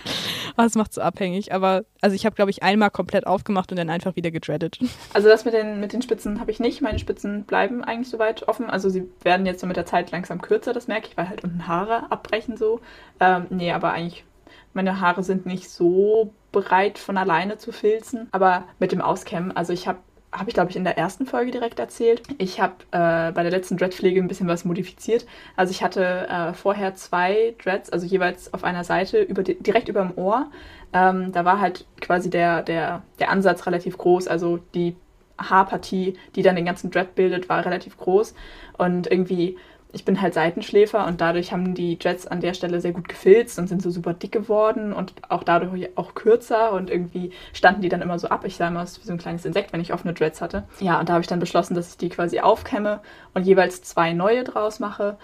Oh, 0.56 0.62
das 0.62 0.74
macht 0.74 0.92
so 0.92 1.00
abhängig. 1.00 1.52
Aber 1.52 1.84
also 2.00 2.14
ich 2.14 2.26
habe, 2.26 2.36
glaube 2.36 2.50
ich, 2.50 2.62
einmal 2.62 2.90
komplett 2.90 3.26
aufgemacht 3.26 3.70
und 3.70 3.78
dann 3.78 3.90
einfach 3.90 4.16
wieder 4.16 4.30
gedreadet. 4.30 4.78
Also 5.12 5.28
das 5.28 5.44
mit 5.44 5.54
den, 5.54 5.80
mit 5.80 5.92
den 5.92 6.02
Spitzen 6.02 6.40
habe 6.40 6.50
ich 6.50 6.60
nicht. 6.60 6.82
Meine 6.82 6.98
Spitzen 6.98 7.44
bleiben 7.44 7.82
eigentlich 7.82 8.08
soweit 8.08 8.46
offen. 8.48 8.70
Also 8.70 8.88
sie 8.88 9.08
werden 9.22 9.44
jetzt 9.44 9.60
so 9.60 9.66
mit 9.66 9.76
der 9.76 9.86
Zeit 9.86 10.10
langsam 10.12 10.40
kürzer, 10.40 10.72
das 10.72 10.88
merke 10.88 11.08
ich, 11.08 11.16
weil 11.16 11.28
halt 11.28 11.42
unten 11.42 11.66
Haare 11.66 12.10
abbrechen 12.10 12.56
so. 12.56 12.80
Ähm, 13.18 13.46
nee, 13.50 13.72
aber 13.72 13.92
eigentlich, 13.92 14.24
meine 14.72 15.00
Haare 15.00 15.22
sind 15.22 15.46
nicht 15.46 15.68
so 15.68 16.32
bereit 16.52 16.98
von 16.98 17.16
alleine 17.16 17.58
zu 17.58 17.72
filzen. 17.72 18.28
Aber 18.30 18.64
mit 18.78 18.92
dem 18.92 19.00
Auskämmen, 19.00 19.56
also 19.56 19.72
ich 19.72 19.88
habe 19.88 19.98
habe 20.32 20.48
ich, 20.48 20.54
glaube 20.54 20.70
ich, 20.70 20.76
in 20.76 20.84
der 20.84 20.96
ersten 20.96 21.26
Folge 21.26 21.50
direkt 21.50 21.78
erzählt. 21.78 22.22
Ich 22.38 22.60
habe 22.60 22.74
äh, 22.92 23.32
bei 23.32 23.42
der 23.42 23.50
letzten 23.50 23.76
Dreadpflege 23.76 24.20
ein 24.20 24.28
bisschen 24.28 24.46
was 24.46 24.64
modifiziert. 24.64 25.26
Also 25.56 25.72
ich 25.72 25.82
hatte 25.82 26.28
äh, 26.28 26.52
vorher 26.54 26.94
zwei 26.94 27.54
Dreads, 27.62 27.90
also 27.90 28.06
jeweils 28.06 28.54
auf 28.54 28.62
einer 28.62 28.84
Seite 28.84 29.22
über 29.22 29.42
direkt 29.42 29.88
über 29.88 30.02
dem 30.02 30.16
Ohr. 30.16 30.50
Ähm, 30.92 31.32
da 31.32 31.44
war 31.44 31.60
halt 31.60 31.84
quasi 32.00 32.30
der, 32.30 32.62
der, 32.62 33.02
der 33.18 33.30
Ansatz 33.30 33.66
relativ 33.66 33.98
groß, 33.98 34.28
also 34.28 34.58
die 34.74 34.96
Haarpartie, 35.38 36.16
die 36.36 36.42
dann 36.42 36.56
den 36.56 36.64
ganzen 36.66 36.90
Dread 36.90 37.14
bildet, 37.14 37.48
war 37.48 37.64
relativ 37.64 37.96
groß. 37.96 38.34
Und 38.78 39.10
irgendwie 39.10 39.56
ich 39.92 40.04
bin 40.04 40.20
halt 40.20 40.34
Seitenschläfer 40.34 41.06
und 41.06 41.20
dadurch 41.20 41.52
haben 41.52 41.74
die 41.74 41.98
Jets 42.00 42.26
an 42.26 42.40
der 42.40 42.54
Stelle 42.54 42.80
sehr 42.80 42.92
gut 42.92 43.08
gefilzt 43.08 43.58
und 43.58 43.68
sind 43.68 43.82
so 43.82 43.90
super 43.90 44.14
dick 44.14 44.32
geworden 44.32 44.92
und 44.92 45.12
auch 45.28 45.42
dadurch 45.42 45.90
auch 45.96 46.14
kürzer 46.14 46.72
und 46.72 46.90
irgendwie 46.90 47.32
standen 47.52 47.82
die 47.82 47.88
dann 47.88 48.02
immer 48.02 48.18
so 48.18 48.28
ab. 48.28 48.44
Ich 48.44 48.56
sah 48.56 48.68
immer 48.68 48.82
aus 48.82 49.00
wie 49.00 49.06
so 49.06 49.12
ein 49.12 49.18
kleines 49.18 49.44
Insekt, 49.44 49.72
wenn 49.72 49.80
ich 49.80 49.92
offene 49.92 50.14
Dreads 50.14 50.40
hatte. 50.40 50.64
Ja, 50.78 51.00
und 51.00 51.08
da 51.08 51.14
habe 51.14 51.22
ich 51.22 51.28
dann 51.28 51.40
beschlossen, 51.40 51.74
dass 51.74 51.90
ich 51.90 51.96
die 51.96 52.08
quasi 52.08 52.40
aufkämme 52.40 53.00
und 53.34 53.46
jeweils 53.46 53.82
zwei 53.82 54.12
neue 54.12 54.44
draus 54.44 54.78
mache. 54.80 55.16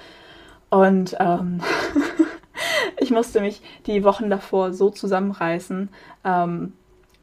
Und 0.69 1.17
ähm, 1.21 1.61
ich 3.01 3.11
musste 3.11 3.41
mich 3.41 3.63
die 3.87 4.03
Wochen 4.03 4.31
davor 4.31 4.73
so 4.73 4.91
zusammenreißen, 4.91 5.91
ähm, 6.25 6.73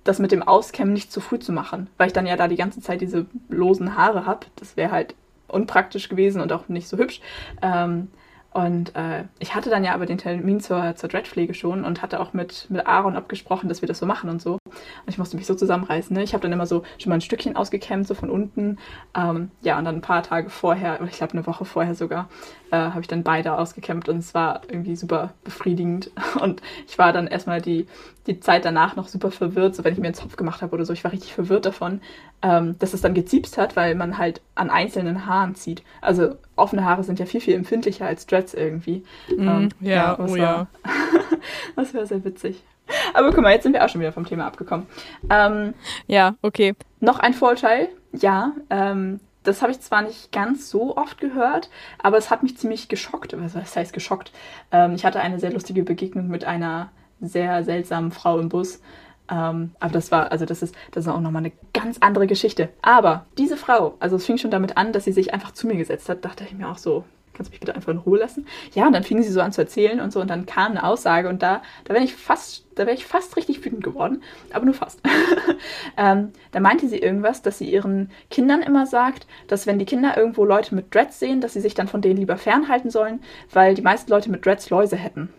das 0.06 0.20
mit 0.20 0.32
dem 0.32 0.44
Auskämmen 0.44 0.94
nicht 0.94 1.12
zu 1.12 1.22
früh 1.22 1.40
zu 1.40 1.52
machen, 1.52 1.90
weil 1.98 2.08
ich 2.08 2.14
dann 2.14 2.26
ja 2.26 2.36
da 2.36 2.48
die 2.48 2.58
ganze 2.58 2.82
Zeit 2.82 3.02
diese 3.02 3.26
losen 3.50 3.98
Haare 3.98 4.26
habe. 4.26 4.46
Das 4.58 4.76
wäre 4.76 4.92
halt 4.92 5.16
unpraktisch 5.48 6.10
gewesen 6.10 6.42
und 6.42 6.52
auch 6.52 6.68
nicht 6.70 6.88
so 6.88 6.98
hübsch. 6.98 7.22
Ähm, 7.62 8.10
und 8.52 8.96
äh, 8.96 9.24
ich 9.40 9.56
hatte 9.56 9.70
dann 9.70 9.84
ja 9.84 9.94
aber 9.94 10.06
den 10.06 10.20
Termin 10.20 10.60
zur, 10.60 10.96
zur 10.96 11.10
Dreadpflege 11.10 11.56
schon 11.56 11.84
und 11.84 12.02
hatte 12.02 12.20
auch 12.20 12.34
mit, 12.34 12.68
mit 12.70 12.86
Aaron 12.86 13.16
abgesprochen, 13.16 13.68
dass 13.68 13.82
wir 13.82 13.88
das 13.88 13.98
so 13.98 14.06
machen 14.06 14.30
und 14.30 14.42
so. 14.42 14.60
Und 15.06 15.10
ich 15.10 15.18
musste 15.18 15.36
mich 15.36 15.46
so 15.46 15.56
zusammenreißen. 15.56 16.16
Ne? 16.16 16.24
Ich 16.24 16.34
habe 16.34 16.42
dann 16.42 16.54
immer 16.54 16.66
so 16.66 16.84
schon 16.98 17.10
mal 17.10 17.16
ein 17.16 17.22
Stückchen 17.22 17.56
ausgekämmt, 17.56 18.08
so 18.08 18.14
von 18.14 18.30
unten. 18.30 18.78
Ähm, 19.16 19.52
ja, 19.62 19.78
und 19.78 19.86
dann 19.86 19.96
ein 19.96 20.02
paar 20.02 20.24
Tage 20.24 20.50
vorher, 20.50 21.02
oder 21.02 21.10
ich 21.10 21.18
glaube 21.18 21.34
eine 21.34 21.46
Woche 21.46 21.66
vorher 21.66 21.94
sogar, 21.94 22.30
äh, 22.72 22.78
habe 22.78 23.02
ich 23.02 23.08
dann 23.08 23.24
beide 23.24 23.58
ausgekämmt 23.58 24.10
und 24.10 24.18
es 24.18 24.34
war 24.34 24.62
irgendwie 24.68 24.96
super 24.96 25.34
befriedigend. 25.44 26.12
Und 26.42 26.62
ich 26.88 26.98
war 26.98 27.14
dann 27.14 27.28
erstmal 27.28 27.62
die, 27.62 27.86
die 28.28 28.40
Zeit 28.40 28.66
danach 28.66 28.96
noch 28.96 29.08
super 29.08 29.32
verwirrt, 29.32 29.76
so 29.76 29.84
wenn 29.84 29.94
ich 29.94 30.00
mir 30.00 30.08
einen 30.08 30.16
Zopf 30.16 30.36
gemacht 30.36 30.62
habe 30.62 30.74
oder 30.74 30.86
so. 30.86 30.94
Ich 30.94 31.04
war 31.04 31.12
richtig 31.12 31.34
verwirrt 31.34 31.66
davon, 31.66 32.02
ähm, 32.42 32.76
dass 32.80 32.94
es 32.94 33.02
dann 33.02 33.14
geziepst 33.14 33.58
hat, 33.58 33.76
weil 33.76 33.96
man 33.96 34.18
halt 34.18 34.42
an 34.56 34.70
einzelnen 34.70 35.26
Haaren 35.28 35.56
zieht. 35.56 35.84
Also 36.02 36.36
offene 36.56 36.84
Haare 36.84 37.04
sind 37.04 37.20
ja 37.20 37.26
viel, 37.26 37.42
viel 37.42 37.56
empfindlicher 37.56 38.06
als 38.06 38.26
Dreads 38.26 38.54
irgendwie. 38.54 39.04
Mm, 39.30 39.48
ähm, 39.48 39.70
ja, 39.80 39.92
ja, 39.92 40.20
oh 40.20 40.30
war, 40.30 40.38
ja. 40.38 40.68
das 41.76 41.94
wäre 41.94 42.08
sehr 42.08 42.24
witzig. 42.24 42.64
Aber 43.14 43.32
guck 43.32 43.44
mal, 43.44 43.52
jetzt 43.52 43.64
sind 43.64 43.74
wir 43.74 43.84
auch 43.84 43.90
schon 43.90 44.02
wieder 44.02 44.12
vom 44.12 44.26
Thema 44.26 44.46
abgekommen. 44.46 44.88
Ähm, 45.30 45.74
ja, 46.08 46.36
okay. 46.42 46.76
Noch 47.00 47.20
ein 47.20 47.34
Vorteil, 47.34 47.90
ja. 48.12 48.54
Ähm, 48.70 49.20
das 49.44 49.62
habe 49.62 49.72
ich 49.72 49.82
zwar 49.82 50.02
nicht 50.02 50.32
ganz 50.32 50.70
so 50.70 50.96
oft 50.96 51.20
gehört, 51.20 51.70
aber 52.02 52.18
es 52.18 52.32
hat 52.32 52.44
mich 52.44 52.58
ziemlich 52.58 52.88
geschockt. 52.88 53.36
Was 53.38 53.76
heißt 53.76 53.94
geschockt? 53.94 54.32
Ähm, 54.72 54.96
ich 54.96 55.06
hatte 55.06 55.20
eine 55.20 55.40
sehr 55.40 55.52
lustige 55.52 55.84
Begegnung 55.84 56.28
mit 56.30 56.46
einer 56.46 56.92
sehr 57.20 57.64
seltsamen 57.64 58.12
Frau 58.12 58.40
im 58.40 58.50
Bus. 58.50 58.82
Ähm, 59.30 59.72
aber 59.80 59.94
das 59.94 60.12
war, 60.12 60.32
also 60.32 60.46
das 60.46 60.62
ist, 60.62 60.76
das 60.92 61.06
ist 61.06 61.12
auch 61.12 61.20
nochmal 61.20 61.44
eine 61.44 61.52
ganz 61.74 61.98
andere 62.00 62.28
Geschichte. 62.28 62.70
Aber 62.82 63.26
diese 63.38 63.58
Frau, 63.58 63.96
also 64.00 64.16
es 64.16 64.26
fing 64.26 64.38
schon 64.38 64.52
damit 64.52 64.78
an, 64.78 64.94
dass 64.94 65.06
sie 65.06 65.12
sich 65.12 65.34
einfach 65.34 65.52
zu 65.52 65.68
mir 65.68 65.76
gesetzt 65.76 66.10
hat, 66.10 66.26
dachte 66.26 66.44
ich 66.44 66.54
mir 66.54 66.70
auch 66.70 66.78
so, 66.78 67.04
kannst 67.34 67.50
du 67.50 67.54
mich 67.54 67.60
bitte 67.60 67.76
einfach 67.76 67.92
in 67.92 67.98
Ruhe 67.98 68.20
lassen? 68.20 68.46
Ja, 68.74 68.88
und 68.88 68.94
dann 68.94 69.04
fing 69.04 69.22
sie 69.22 69.32
so 69.32 69.42
an 69.42 69.52
zu 69.52 69.62
erzählen 69.62 70.00
und 70.00 70.12
so 70.12 70.22
und 70.22 70.30
dann 70.30 70.46
kam 70.46 70.72
eine 70.72 70.84
Aussage 70.84 71.30
und 71.30 71.42
da, 71.42 71.62
da 71.86 71.94
wäre 71.94 72.04
ich 72.04 72.16
fast, 72.16 72.66
da 72.76 72.86
wäre 72.86 72.96
ich 72.96 73.06
fast 73.06 73.36
richtig 73.38 73.64
wütend 73.64 73.84
geworden, 73.84 74.22
aber 74.52 74.66
nur 74.66 74.74
fast. 74.74 75.02
ähm, 75.98 76.32
da 76.52 76.60
meinte 76.60 76.88
sie 76.88 77.00
irgendwas, 77.00 77.42
dass 77.42 77.58
sie 77.58 77.72
ihren 77.72 78.12
Kindern 78.30 78.62
immer 78.62 78.86
sagt, 78.86 79.28
dass 79.48 79.68
wenn 79.68 79.80
die 79.80 79.86
Kinder 79.86 80.18
irgendwo 80.18 80.46
Leute 80.46 80.76
mit 80.76 80.94
Dreads 80.94 81.20
sehen, 81.20 81.42
dass 81.42 81.54
sie 81.54 81.62
sich 81.62 81.74
dann 81.74 81.88
von 81.88 82.02
denen 82.02 82.18
lieber 82.18 82.38
fernhalten 82.38 82.90
sollen, 82.90 83.22
weil 83.52 83.76
die 83.76 83.82
meisten 83.82 84.12
Leute 84.12 84.30
mit 84.32 84.46
Dreads 84.46 84.70
Läuse 84.70 84.96
hätten. 84.96 85.30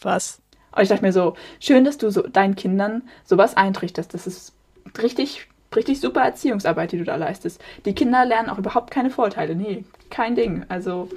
Was? 0.00 0.40
Und 0.74 0.82
ich 0.82 0.88
dachte 0.88 1.02
mir 1.04 1.12
so, 1.12 1.34
schön, 1.60 1.84
dass 1.84 1.98
du 1.98 2.10
so 2.10 2.22
deinen 2.22 2.56
Kindern 2.56 3.02
sowas 3.24 3.56
eintrichterst. 3.56 4.14
Das 4.14 4.26
ist 4.26 4.54
richtig 5.00 5.48
richtig 5.76 6.00
super 6.00 6.22
Erziehungsarbeit, 6.22 6.92
die 6.92 6.98
du 6.98 7.04
da 7.04 7.16
leistest. 7.16 7.60
Die 7.84 7.94
Kinder 7.94 8.24
lernen 8.24 8.50
auch 8.50 8.58
überhaupt 8.58 8.90
keine 8.90 9.10
Vorteile. 9.10 9.54
Nee, 9.54 9.84
kein 10.10 10.34
Ding. 10.34 10.64
Also, 10.68 11.08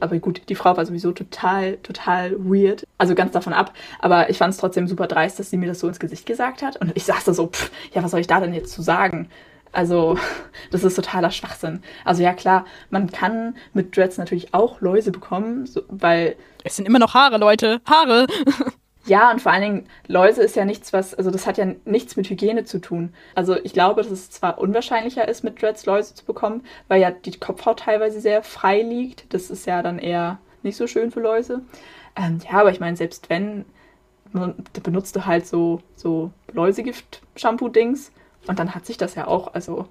aber 0.00 0.18
gut, 0.18 0.42
die 0.48 0.54
Frau 0.54 0.76
war 0.76 0.86
sowieso 0.86 1.12
total, 1.12 1.76
total 1.78 2.32
weird. 2.38 2.86
Also 2.98 3.14
ganz 3.14 3.32
davon 3.32 3.52
ab. 3.52 3.72
Aber 3.98 4.30
ich 4.30 4.38
fand 4.38 4.54
es 4.54 4.60
trotzdem 4.60 4.88
super 4.88 5.06
dreist, 5.06 5.38
dass 5.38 5.50
sie 5.50 5.56
mir 5.56 5.66
das 5.66 5.80
so 5.80 5.88
ins 5.88 5.98
Gesicht 5.98 6.26
gesagt 6.26 6.62
hat. 6.62 6.76
Und 6.76 6.92
ich 6.96 7.04
saß 7.04 7.24
da 7.24 7.34
so, 7.34 7.48
pff, 7.48 7.70
ja, 7.92 8.02
was 8.02 8.10
soll 8.10 8.20
ich 8.20 8.26
da 8.26 8.40
denn 8.40 8.54
jetzt 8.54 8.72
zu 8.72 8.82
sagen? 8.82 9.28
Also, 9.72 10.16
das 10.70 10.84
ist 10.84 10.94
totaler 10.94 11.30
Schwachsinn. 11.30 11.82
Also 12.04 12.22
ja 12.22 12.32
klar, 12.32 12.64
man 12.90 13.10
kann 13.10 13.56
mit 13.72 13.96
Dreads 13.96 14.18
natürlich 14.18 14.54
auch 14.54 14.80
Läuse 14.80 15.10
bekommen, 15.10 15.66
so, 15.66 15.82
weil. 15.88 16.36
Es 16.62 16.76
sind 16.76 16.86
immer 16.86 16.98
noch 16.98 17.14
Haare, 17.14 17.38
Leute. 17.38 17.80
Haare. 17.84 18.26
Ja, 19.06 19.30
und 19.30 19.42
vor 19.42 19.52
allen 19.52 19.62
Dingen, 19.62 19.86
Läuse 20.06 20.42
ist 20.42 20.56
ja 20.56 20.64
nichts, 20.64 20.92
was, 20.94 21.14
also 21.14 21.30
das 21.30 21.46
hat 21.46 21.58
ja 21.58 21.66
nichts 21.84 22.16
mit 22.16 22.28
Hygiene 22.30 22.64
zu 22.64 22.80
tun. 22.80 23.12
Also 23.34 23.56
ich 23.62 23.74
glaube, 23.74 24.02
dass 24.02 24.10
es 24.10 24.30
zwar 24.30 24.58
unwahrscheinlicher 24.58 25.28
ist, 25.28 25.44
mit 25.44 25.60
Dreads 25.60 25.84
Läuse 25.84 26.14
zu 26.14 26.24
bekommen, 26.24 26.64
weil 26.88 27.02
ja 27.02 27.10
die 27.10 27.38
Kopfhaut 27.38 27.80
teilweise 27.80 28.20
sehr 28.20 28.42
frei 28.42 28.80
liegt. 28.80 29.32
Das 29.34 29.50
ist 29.50 29.66
ja 29.66 29.82
dann 29.82 29.98
eher 29.98 30.38
nicht 30.62 30.76
so 30.76 30.86
schön 30.86 31.10
für 31.10 31.20
Läuse. 31.20 31.62
Ähm, 32.16 32.40
ja, 32.50 32.60
aber 32.60 32.70
ich 32.70 32.80
meine, 32.80 32.96
selbst 32.96 33.28
wenn, 33.28 33.66
benutzt 34.82 35.16
du 35.16 35.26
halt 35.26 35.46
so, 35.46 35.82
so 35.96 36.30
Läusegift-Shampoo-Dings 36.52 38.10
und 38.46 38.58
dann 38.58 38.74
hat 38.74 38.86
sich 38.86 38.96
das 38.96 39.14
ja 39.14 39.26
auch, 39.26 39.52
also. 39.54 39.86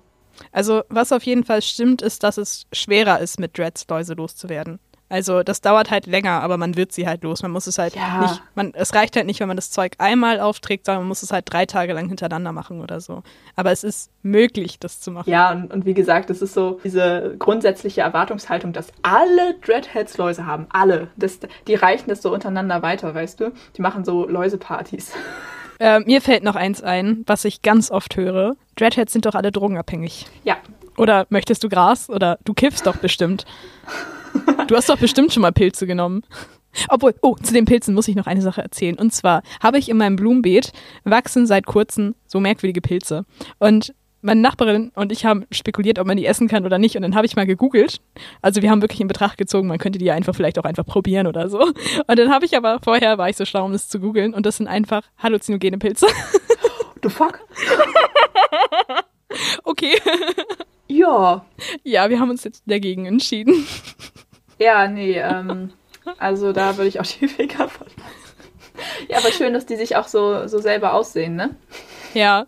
Also, 0.52 0.82
was 0.90 1.12
auf 1.12 1.24
jeden 1.24 1.44
Fall 1.44 1.62
stimmt, 1.62 2.02
ist, 2.02 2.24
dass 2.24 2.38
es 2.38 2.66
schwerer 2.74 3.20
ist, 3.20 3.40
mit 3.40 3.58
Dreads 3.58 3.86
Läuse 3.88 4.16
loszuwerden. 4.16 4.80
Also 5.10 5.44
das 5.44 5.62
dauert 5.62 5.92
halt 5.92 6.08
länger, 6.08 6.42
aber 6.42 6.58
man 6.58 6.76
wird 6.76 6.92
sie 6.92 7.08
halt 7.08 7.24
los. 7.24 7.44
Man 7.44 7.52
muss 7.52 7.68
es 7.68 7.78
halt 7.78 7.96
ja. 7.96 8.22
nicht, 8.22 8.42
man, 8.56 8.74
es 8.74 8.96
reicht 8.96 9.16
halt 9.16 9.28
nicht, 9.28 9.40
wenn 9.40 9.48
man 9.48 9.58
das 9.58 9.70
Zeug 9.70 9.94
einmal 10.00 10.40
aufträgt, 10.40 10.86
sondern 10.86 11.04
man 11.04 11.10
muss 11.10 11.22
es 11.22 11.32
halt 11.32 11.46
drei 11.52 11.66
Tage 11.66 11.94
lang 11.94 12.08
hintereinander 12.08 12.52
machen 12.52 12.82
oder 12.82 13.00
so. 13.00 13.22
Aber 13.56 13.72
es 13.72 13.84
ist 13.84 14.10
möglich, 14.24 14.80
das 14.80 15.02
zu 15.02 15.12
machen. 15.12 15.30
Ja, 15.30 15.52
und, 15.52 15.72
und 15.72 15.86
wie 15.86 15.94
gesagt, 15.94 16.30
es 16.30 16.42
ist 16.42 16.54
so 16.54 16.80
diese 16.84 17.36
grundsätzliche 17.38 18.02
Erwartungshaltung, 18.02 18.74
dass 18.74 18.88
alle 19.04 19.56
Dreadheads 19.62 20.18
Läuse 20.18 20.46
haben. 20.46 20.66
Alle. 20.70 21.10
Das, 21.16 21.40
die 21.68 21.76
reichen 21.76 22.10
das 22.10 22.22
so 22.22 22.34
untereinander 22.34 22.82
weiter, 22.82 23.14
weißt 23.14 23.40
du? 23.40 23.52
Die 23.78 23.82
machen 23.82 24.06
so 24.06 24.28
Läusepartys. 24.28 25.14
Äh, 25.80 26.02
mir 26.02 26.22
fällt 26.22 26.44
noch 26.44 26.56
eins 26.56 26.84
ein, 26.84 27.24
was 27.26 27.44
ich 27.46 27.62
ganz 27.62 27.90
oft 27.92 28.16
höre. 28.16 28.56
Dreadheads 28.78 29.12
sind 29.12 29.26
doch 29.26 29.34
alle 29.36 29.52
drogenabhängig. 29.52 30.28
Ja. 30.44 30.58
Oder 30.98 31.26
möchtest 31.30 31.64
du 31.64 31.68
Gras? 31.68 32.10
Oder 32.10 32.38
du 32.46 32.54
kiffst 32.54 32.86
doch 32.86 32.98
bestimmt. 32.98 33.46
Du 34.68 34.76
hast 34.76 34.90
doch 34.90 34.98
bestimmt 34.98 35.34
schon 35.34 35.42
mal 35.42 35.52
Pilze 35.52 35.86
genommen. 35.86 36.24
Obwohl, 36.90 37.14
oh, 37.22 37.36
zu 37.36 37.54
den 37.54 37.66
Pilzen 37.66 37.94
muss 37.94 38.08
ich 38.08 38.16
noch 38.16 38.28
eine 38.28 38.42
Sache 38.42 38.62
erzählen. 38.62 38.98
Und 38.98 39.14
zwar 39.14 39.44
habe 39.62 39.78
ich 39.78 39.90
in 39.90 39.98
meinem 39.98 40.16
Blumenbeet 40.16 40.72
wachsen 41.04 41.46
seit 41.46 41.66
kurzem 41.66 42.16
so 42.28 42.40
merkwürdige 42.40 42.82
Pilze. 42.82 43.26
Und 43.60 43.94
meine 44.24 44.42
Nachbarin 44.42 44.92
und 44.96 45.12
ich 45.12 45.26
haben 45.26 45.46
spekuliert, 45.52 46.00
ob 46.00 46.08
man 46.08 46.18
die 46.18 46.26
essen 46.26 46.48
kann 46.48 46.66
oder 46.66 46.80
nicht. 46.80 46.96
Und 46.96 47.02
dann 47.02 47.14
habe 47.14 47.26
ich 47.26 47.36
mal 47.36 47.46
gegoogelt. 47.46 48.00
Also 48.42 48.62
wir 48.62 48.72
haben 48.72 48.82
wirklich 48.82 49.02
in 49.02 49.08
Betracht 49.08 49.38
gezogen, 49.38 49.68
man 49.68 49.78
könnte 49.78 50.00
die 50.00 50.12
einfach 50.12 50.34
vielleicht 50.34 50.58
auch 50.58 50.64
einfach 50.64 50.86
probieren 50.86 51.28
oder 51.28 51.50
so. 51.50 51.62
Und 51.62 52.20
dann 52.20 52.32
habe 52.32 52.46
ich 52.46 52.56
aber 52.56 52.80
vorher 52.82 53.18
war 53.18 53.30
ich 53.30 53.36
so 53.36 53.46
schlau, 53.46 53.66
um 53.66 53.74
das 53.74 53.90
zu 53.90 54.00
googeln. 54.00 54.34
Und 54.34 54.46
das 54.46 54.58
sind 54.58 54.68
einfach 54.68 55.04
halluzinogene 55.18 55.78
Pilze. 55.78 56.08
The 57.04 57.10
fuck? 57.10 57.40
okay. 59.66 59.98
Ja. 60.88 61.46
Ja, 61.84 62.10
wir 62.10 62.20
haben 62.20 62.30
uns 62.30 62.46
jetzt 62.46 62.64
dagegen 62.66 63.06
entschieden. 63.06 63.66
Ja, 64.64 64.88
nee, 64.88 65.20
ähm, 65.20 65.74
also 66.18 66.54
da 66.54 66.78
würde 66.78 66.88
ich 66.88 67.02
auch 67.02 67.06
die 67.06 67.28
Finger 67.28 67.68
von. 67.68 67.88
Ja, 69.10 69.18
aber 69.18 69.30
schön, 69.32 69.54
dass 69.54 69.66
die 69.66 69.76
sich 69.76 69.98
auch 69.98 70.08
so, 70.08 70.48
so 70.48 70.60
selber 70.60 70.94
aussehen, 70.94 71.36
ne? 71.36 71.56
Ja. 72.14 72.48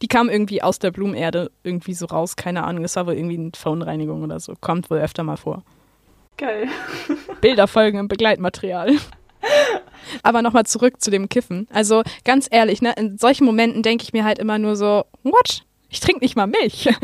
Die 0.00 0.08
kamen 0.08 0.30
irgendwie 0.30 0.62
aus 0.62 0.78
der 0.78 0.92
Blumenerde 0.92 1.50
irgendwie 1.64 1.94
so 1.94 2.06
raus, 2.06 2.36
keine 2.36 2.64
Ahnung. 2.64 2.84
Es 2.84 2.94
war 2.94 3.06
wohl 3.06 3.14
irgendwie 3.14 3.38
eine 3.38 3.50
Phone-Reinigung 3.56 4.22
oder 4.22 4.38
so. 4.38 4.54
Kommt 4.60 4.90
wohl 4.90 4.98
öfter 4.98 5.24
mal 5.24 5.36
vor. 5.36 5.64
Geil. 6.36 6.68
Bilder 7.40 7.66
folgen 7.66 7.98
im 7.98 8.08
Begleitmaterial. 8.08 8.96
Aber 10.22 10.42
nochmal 10.42 10.66
zurück 10.66 11.00
zu 11.00 11.10
dem 11.10 11.28
Kiffen. 11.28 11.66
Also 11.72 12.02
ganz 12.24 12.48
ehrlich, 12.50 12.80
ne, 12.80 12.94
in 12.96 13.18
solchen 13.18 13.44
Momenten 13.44 13.82
denke 13.82 14.04
ich 14.04 14.12
mir 14.12 14.24
halt 14.24 14.38
immer 14.38 14.58
nur 14.58 14.76
so, 14.76 15.04
what? 15.24 15.64
Ich 15.88 16.00
trinke 16.00 16.20
nicht 16.24 16.36
mal 16.36 16.46
Milch. 16.46 16.88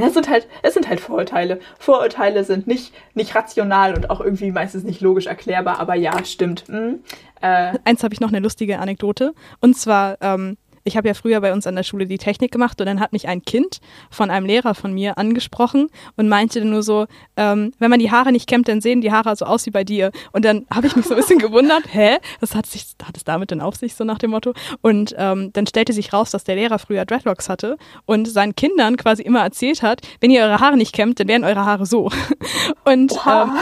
Es 0.00 0.14
sind 0.14 0.28
halt, 0.28 0.46
es 0.62 0.74
sind 0.74 0.88
halt 0.88 1.00
Vorurteile. 1.00 1.60
Vorurteile 1.78 2.44
sind 2.44 2.66
nicht, 2.66 2.92
nicht 3.14 3.34
rational 3.34 3.94
und 3.94 4.10
auch 4.10 4.20
irgendwie 4.20 4.50
meistens 4.50 4.84
nicht 4.84 5.00
logisch 5.00 5.26
erklärbar, 5.26 5.80
aber 5.80 5.94
ja, 5.94 6.24
stimmt. 6.24 6.64
Hm. 6.68 7.00
Äh. 7.40 7.78
Eins 7.84 8.02
habe 8.02 8.14
ich 8.14 8.20
noch 8.20 8.28
eine 8.28 8.40
lustige 8.40 8.78
Anekdote. 8.78 9.34
Und 9.60 9.76
zwar, 9.76 10.18
ähm, 10.20 10.56
ich 10.88 10.96
habe 10.96 11.06
ja 11.06 11.14
früher 11.14 11.40
bei 11.40 11.52
uns 11.52 11.66
an 11.66 11.76
der 11.76 11.82
Schule 11.84 12.06
die 12.06 12.18
Technik 12.18 12.50
gemacht 12.50 12.80
und 12.80 12.86
dann 12.86 12.98
hat 12.98 13.12
mich 13.12 13.28
ein 13.28 13.42
Kind 13.42 13.78
von 14.10 14.30
einem 14.30 14.46
Lehrer 14.46 14.74
von 14.74 14.92
mir 14.92 15.18
angesprochen 15.18 15.88
und 16.16 16.28
meinte 16.28 16.64
nur 16.64 16.82
so, 16.82 17.06
ähm, 17.36 17.72
wenn 17.78 17.90
man 17.90 18.00
die 18.00 18.10
Haare 18.10 18.32
nicht 18.32 18.48
kämmt, 18.48 18.68
dann 18.68 18.80
sehen 18.80 19.00
die 19.00 19.12
Haare 19.12 19.36
so 19.36 19.44
aus 19.44 19.66
wie 19.66 19.70
bei 19.70 19.84
dir. 19.84 20.10
Und 20.32 20.44
dann 20.44 20.66
habe 20.74 20.86
ich 20.86 20.96
mich 20.96 21.06
so 21.06 21.14
ein 21.14 21.20
bisschen 21.20 21.38
gewundert, 21.38 21.82
hä, 21.92 22.16
was 22.40 22.54
hat, 22.54 22.66
sich, 22.66 22.86
hat 23.04 23.16
es 23.16 23.24
damit 23.24 23.50
denn 23.50 23.60
auf 23.60 23.76
sich, 23.76 23.94
so 23.94 24.04
nach 24.04 24.18
dem 24.18 24.30
Motto? 24.30 24.54
Und 24.80 25.14
ähm, 25.18 25.52
dann 25.52 25.66
stellte 25.66 25.92
sich 25.92 26.12
raus, 26.12 26.30
dass 26.30 26.44
der 26.44 26.56
Lehrer 26.56 26.78
früher 26.78 27.04
Dreadlocks 27.04 27.48
hatte 27.48 27.76
und 28.06 28.26
seinen 28.26 28.56
Kindern 28.56 28.96
quasi 28.96 29.22
immer 29.22 29.42
erzählt 29.42 29.82
hat, 29.82 30.00
wenn 30.20 30.30
ihr 30.30 30.42
eure 30.42 30.58
Haare 30.58 30.76
nicht 30.76 30.94
kämmt, 30.94 31.20
dann 31.20 31.28
werden 31.28 31.44
eure 31.44 31.64
Haare 31.64 31.86
so. 31.86 32.10
Und 32.84 33.12
ähm, 33.26 33.50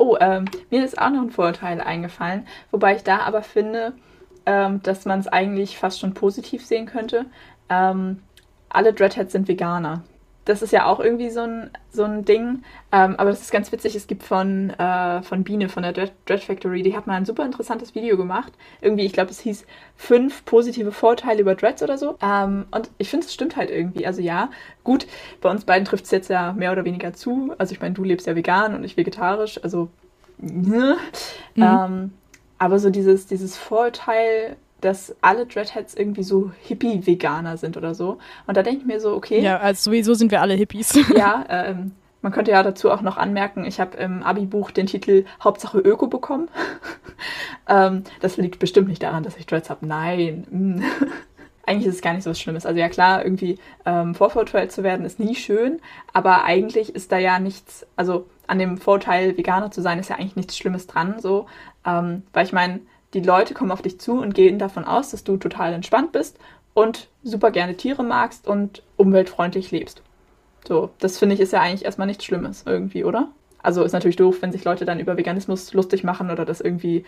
Oh, 0.00 0.16
ähm, 0.20 0.44
mir 0.70 0.84
ist 0.84 0.96
auch 0.96 1.10
noch 1.10 1.22
ein 1.22 1.30
Vorurteil 1.30 1.80
eingefallen, 1.80 2.46
wobei 2.70 2.94
ich 2.94 3.02
da 3.02 3.18
aber 3.18 3.42
finde, 3.42 3.94
ähm, 4.48 4.82
dass 4.82 5.04
man 5.04 5.20
es 5.20 5.28
eigentlich 5.28 5.76
fast 5.76 6.00
schon 6.00 6.14
positiv 6.14 6.64
sehen 6.64 6.86
könnte. 6.86 7.26
Ähm, 7.68 8.22
alle 8.70 8.94
Dreadheads 8.94 9.32
sind 9.32 9.46
Veganer. 9.46 10.02
Das 10.46 10.62
ist 10.62 10.72
ja 10.72 10.86
auch 10.86 11.00
irgendwie 11.00 11.28
so 11.28 11.40
ein, 11.40 11.70
so 11.92 12.04
ein 12.04 12.24
Ding. 12.24 12.62
Ähm, 12.90 13.16
aber 13.18 13.28
das 13.28 13.42
ist 13.42 13.52
ganz 13.52 13.70
witzig. 13.70 13.94
Es 13.94 14.06
gibt 14.06 14.22
von, 14.22 14.70
äh, 14.70 15.20
von 15.20 15.44
Biene, 15.44 15.68
von 15.68 15.82
der 15.82 15.92
Dread, 15.92 16.12
Dread 16.24 16.42
Factory, 16.42 16.82
die 16.82 16.96
hat 16.96 17.06
mal 17.06 17.16
ein 17.16 17.26
super 17.26 17.44
interessantes 17.44 17.94
Video 17.94 18.16
gemacht. 18.16 18.54
Irgendwie, 18.80 19.04
ich 19.04 19.12
glaube, 19.12 19.30
es 19.30 19.40
hieß 19.40 19.66
fünf 19.96 20.46
positive 20.46 20.92
Vorteile 20.92 21.42
über 21.42 21.54
Dreads 21.54 21.82
oder 21.82 21.98
so. 21.98 22.16
Ähm, 22.22 22.64
und 22.70 22.88
ich 22.96 23.10
finde, 23.10 23.26
es 23.26 23.34
stimmt 23.34 23.56
halt 23.56 23.68
irgendwie. 23.68 24.06
Also 24.06 24.22
ja, 24.22 24.48
gut, 24.82 25.06
bei 25.42 25.50
uns 25.50 25.66
beiden 25.66 25.84
trifft 25.84 26.06
es 26.06 26.10
jetzt 26.10 26.30
ja 26.30 26.54
mehr 26.54 26.72
oder 26.72 26.86
weniger 26.86 27.12
zu. 27.12 27.54
Also 27.58 27.74
ich 27.74 27.82
meine, 27.82 27.92
du 27.92 28.02
lebst 28.02 28.26
ja 28.26 28.34
vegan 28.34 28.74
und 28.74 28.82
ich 28.82 28.96
vegetarisch. 28.96 29.62
Also, 29.62 29.90
ne? 30.38 30.96
Mhm. 31.54 31.62
Ähm, 31.62 32.12
aber 32.58 32.78
so 32.78 32.90
dieses, 32.90 33.26
dieses 33.26 33.56
Vorurteil, 33.56 34.56
dass 34.80 35.14
alle 35.20 35.46
Dreadheads 35.46 35.94
irgendwie 35.94 36.22
so 36.22 36.52
Hippie-Veganer 36.62 37.56
sind 37.56 37.76
oder 37.76 37.94
so. 37.94 38.18
Und 38.46 38.56
da 38.56 38.62
denke 38.62 38.80
ich 38.80 38.86
mir 38.86 39.00
so, 39.00 39.14
okay. 39.14 39.40
Ja, 39.40 39.58
also 39.58 39.90
sowieso 39.90 40.14
sind 40.14 40.30
wir 40.30 40.40
alle 40.40 40.54
Hippies. 40.54 40.98
ja, 41.16 41.44
ähm, 41.48 41.92
man 42.22 42.32
könnte 42.32 42.50
ja 42.50 42.62
dazu 42.62 42.90
auch 42.90 43.00
noch 43.00 43.16
anmerken, 43.16 43.64
ich 43.64 43.80
habe 43.80 43.96
im 43.96 44.22
Abi-Buch 44.22 44.70
den 44.70 44.86
Titel 44.86 45.24
Hauptsache 45.42 45.78
Öko 45.78 46.08
bekommen. 46.08 46.48
ähm, 47.68 48.04
das 48.20 48.36
liegt 48.36 48.58
bestimmt 48.58 48.88
nicht 48.88 49.02
daran, 49.02 49.22
dass 49.22 49.36
ich 49.36 49.46
Dreads 49.46 49.70
habe. 49.70 49.86
Nein. 49.86 50.46
Mm. 50.50 50.82
eigentlich 51.68 51.86
ist 51.86 51.96
es 51.96 52.02
gar 52.02 52.14
nicht 52.14 52.24
so 52.24 52.30
was 52.30 52.40
Schlimmes. 52.40 52.66
Also 52.66 52.80
ja 52.80 52.88
klar, 52.88 53.24
irgendwie 53.24 53.58
ähm, 53.84 54.14
vorverurteilt 54.14 54.72
zu 54.72 54.82
werden 54.82 55.04
ist 55.04 55.20
nie 55.20 55.34
schön, 55.34 55.80
aber 56.14 56.44
eigentlich 56.44 56.94
ist 56.94 57.12
da 57.12 57.18
ja 57.18 57.38
nichts, 57.38 57.86
also 57.94 58.26
an 58.46 58.58
dem 58.58 58.78
Vorteil, 58.78 59.36
Veganer 59.36 59.70
zu 59.70 59.82
sein, 59.82 59.98
ist 59.98 60.08
ja 60.08 60.16
eigentlich 60.16 60.36
nichts 60.36 60.56
Schlimmes 60.56 60.86
dran, 60.86 61.20
so. 61.20 61.46
Ähm, 61.86 62.22
weil 62.32 62.46
ich 62.46 62.52
meine, 62.52 62.80
die 63.14 63.20
Leute 63.20 63.54
kommen 63.54 63.70
auf 63.70 63.82
dich 63.82 63.98
zu 63.98 64.20
und 64.20 64.34
gehen 64.34 64.58
davon 64.58 64.84
aus, 64.84 65.10
dass 65.10 65.24
du 65.24 65.36
total 65.36 65.72
entspannt 65.72 66.12
bist 66.12 66.38
und 66.74 67.08
super 67.22 67.50
gerne 67.50 67.76
Tiere 67.76 68.02
magst 68.02 68.46
und 68.46 68.82
umweltfreundlich 68.96 69.70
lebst. 69.70 70.02
So, 70.66 70.90
das 70.98 71.18
finde 71.18 71.34
ich 71.34 71.40
ist 71.40 71.52
ja 71.52 71.60
eigentlich 71.60 71.84
erstmal 71.84 72.06
nichts 72.06 72.24
Schlimmes 72.24 72.64
irgendwie, 72.66 73.04
oder? 73.04 73.28
Also 73.62 73.82
ist 73.82 73.92
natürlich 73.92 74.16
doof, 74.16 74.38
wenn 74.40 74.52
sich 74.52 74.64
Leute 74.64 74.84
dann 74.84 75.00
über 75.00 75.16
Veganismus 75.16 75.72
lustig 75.72 76.04
machen 76.04 76.30
oder 76.30 76.44
das 76.44 76.60
irgendwie 76.60 77.04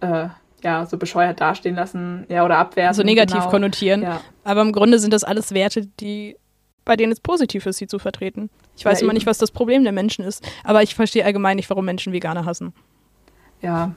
äh, 0.00 0.28
ja 0.62 0.86
so 0.86 0.98
bescheuert 0.98 1.40
dastehen 1.40 1.76
lassen, 1.76 2.26
ja 2.28 2.44
oder 2.44 2.58
abwerten. 2.58 2.94
So 2.94 3.02
negativ 3.02 3.38
genau. 3.38 3.50
konnotieren. 3.50 4.02
Ja. 4.02 4.20
Aber 4.44 4.62
im 4.62 4.72
Grunde 4.72 4.98
sind 4.98 5.12
das 5.12 5.24
alles 5.24 5.54
Werte, 5.54 5.86
die 5.86 6.36
bei 6.84 6.96
denen 6.96 7.12
es 7.12 7.20
positiv 7.20 7.66
ist, 7.66 7.78
sie 7.78 7.86
zu 7.86 7.98
vertreten. 7.98 8.50
Ich 8.76 8.84
weiß 8.84 9.00
ja, 9.00 9.04
immer 9.04 9.12
nicht, 9.12 9.26
was 9.26 9.38
das 9.38 9.50
Problem 9.50 9.84
der 9.84 9.92
Menschen 9.92 10.24
ist, 10.24 10.46
aber 10.64 10.82
ich 10.82 10.94
verstehe 10.94 11.24
allgemein 11.24 11.56
nicht, 11.56 11.70
warum 11.70 11.84
Menschen 11.84 12.12
Veganer 12.12 12.44
hassen. 12.44 12.74
Ja, 13.62 13.94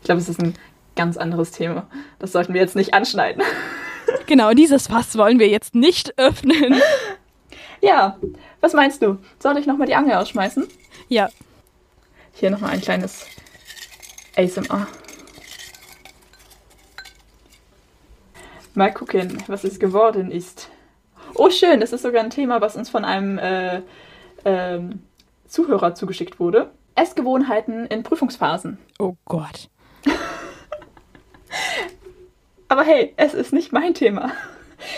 ich 0.00 0.04
glaube, 0.04 0.20
es 0.20 0.28
ist 0.28 0.42
ein 0.42 0.54
ganz 0.96 1.16
anderes 1.16 1.52
Thema. 1.52 1.86
Das 2.18 2.32
sollten 2.32 2.54
wir 2.54 2.60
jetzt 2.60 2.76
nicht 2.76 2.94
anschneiden. 2.94 3.42
Genau, 4.26 4.52
dieses 4.52 4.88
Fass 4.88 5.16
wollen 5.16 5.38
wir 5.38 5.48
jetzt 5.48 5.74
nicht 5.74 6.18
öffnen. 6.18 6.80
Ja, 7.80 8.18
was 8.60 8.72
meinst 8.72 9.02
du? 9.02 9.18
Soll 9.38 9.58
ich 9.58 9.66
nochmal 9.66 9.86
die 9.86 9.94
Angel 9.94 10.14
ausschmeißen? 10.14 10.66
Ja. 11.08 11.28
Hier 12.32 12.50
nochmal 12.50 12.70
ein 12.70 12.80
kleines 12.80 13.26
ASMR. 14.36 14.86
Mal 18.74 18.92
gucken, 18.92 19.42
was 19.48 19.64
es 19.64 19.78
geworden 19.78 20.30
ist. 20.30 20.68
Oh, 21.34 21.50
schön, 21.50 21.80
das 21.80 21.92
ist 21.92 22.02
sogar 22.02 22.22
ein 22.22 22.30
Thema, 22.30 22.60
was 22.60 22.76
uns 22.76 22.90
von 22.90 23.04
einem 23.04 23.38
äh, 23.38 23.82
ähm, 24.44 25.02
Zuhörer 25.46 25.94
zugeschickt 25.94 26.38
wurde. 26.40 26.70
Essgewohnheiten 26.94 27.86
in 27.86 28.02
Prüfungsphasen. 28.02 28.78
Oh 28.98 29.16
Gott. 29.24 29.68
aber 32.68 32.84
hey, 32.84 33.12
es 33.16 33.34
ist 33.34 33.52
nicht 33.52 33.72
mein 33.72 33.94
Thema. 33.94 34.32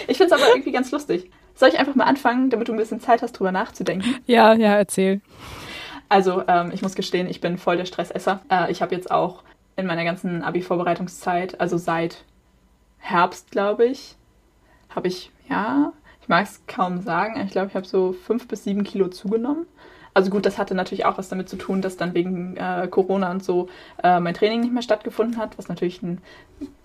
Ich 0.09 0.17
finde 0.17 0.35
es 0.35 0.41
aber 0.41 0.51
irgendwie 0.51 0.73
ganz 0.73 0.91
lustig. 0.91 1.31
Soll 1.55 1.69
ich 1.69 1.79
einfach 1.79 1.95
mal 1.95 2.05
anfangen, 2.05 2.51
damit 2.51 2.69
du 2.69 2.73
ein 2.73 2.79
bisschen 2.79 3.01
Zeit 3.01 3.23
hast, 3.23 3.33
drüber 3.33 3.53
nachzudenken? 3.53 4.17
Ja, 4.27 4.55
ja, 4.55 4.77
erzähl. 4.77 5.21
Also, 6.09 6.43
ähm, 6.49 6.71
ich 6.73 6.83
muss 6.83 6.95
gestehen, 6.95 7.29
ich 7.29 7.41
bin 7.41 7.59
voll 7.59 7.77
der 7.77 7.85
Stressesser. 7.85 8.41
Äh, 8.51 8.71
ich 8.71 8.83
habe 8.83 8.95
jetzt 8.95 9.11
auch 9.11 9.43
in 9.77 9.87
meiner 9.87 10.05
ganzen 10.05 10.43
Abi-Vorbereitungszeit, 10.43 11.61
also 11.61 11.79
seit 11.79 12.25
Herbst, 12.99 13.51
glaube 13.51 13.87
ich, 13.87 14.17
habe 14.95 15.09
ich, 15.09 15.31
ja, 15.49 15.93
ich 16.21 16.29
mag 16.29 16.45
es 16.45 16.63
kaum 16.67 17.03
sagen, 17.03 17.41
ich 17.45 17.53
glaube, 17.53 17.69
ich 17.69 17.75
habe 17.75 17.87
so 17.87 18.13
fünf 18.13 18.49
bis 18.49 18.65
sieben 18.65 18.85
Kilo 18.85 19.09
zugenommen. 19.09 19.67
Also 20.14 20.31
gut, 20.31 20.46
das 20.46 20.59
hatte 20.59 20.74
natürlich 20.74 21.05
auch 21.05 21.18
was 21.18 21.29
damit 21.29 21.48
zu 21.48 21.57
tun, 21.57 21.83
dass 21.83 21.96
dann 21.96 22.14
wegen 22.14 22.57
äh, 22.57 22.87
Corona 22.88 23.33
und 23.33 23.44
so 23.44 23.68
äh, 24.03 24.20
mein 24.20 24.35
Training 24.35 24.61
nicht 24.61 24.72
mehr 24.72 24.83
stattgefunden 24.83 25.37
hat, 25.38 25.59
was 25.59 25.68
natürlich 25.68 26.03
ein 26.03 26.22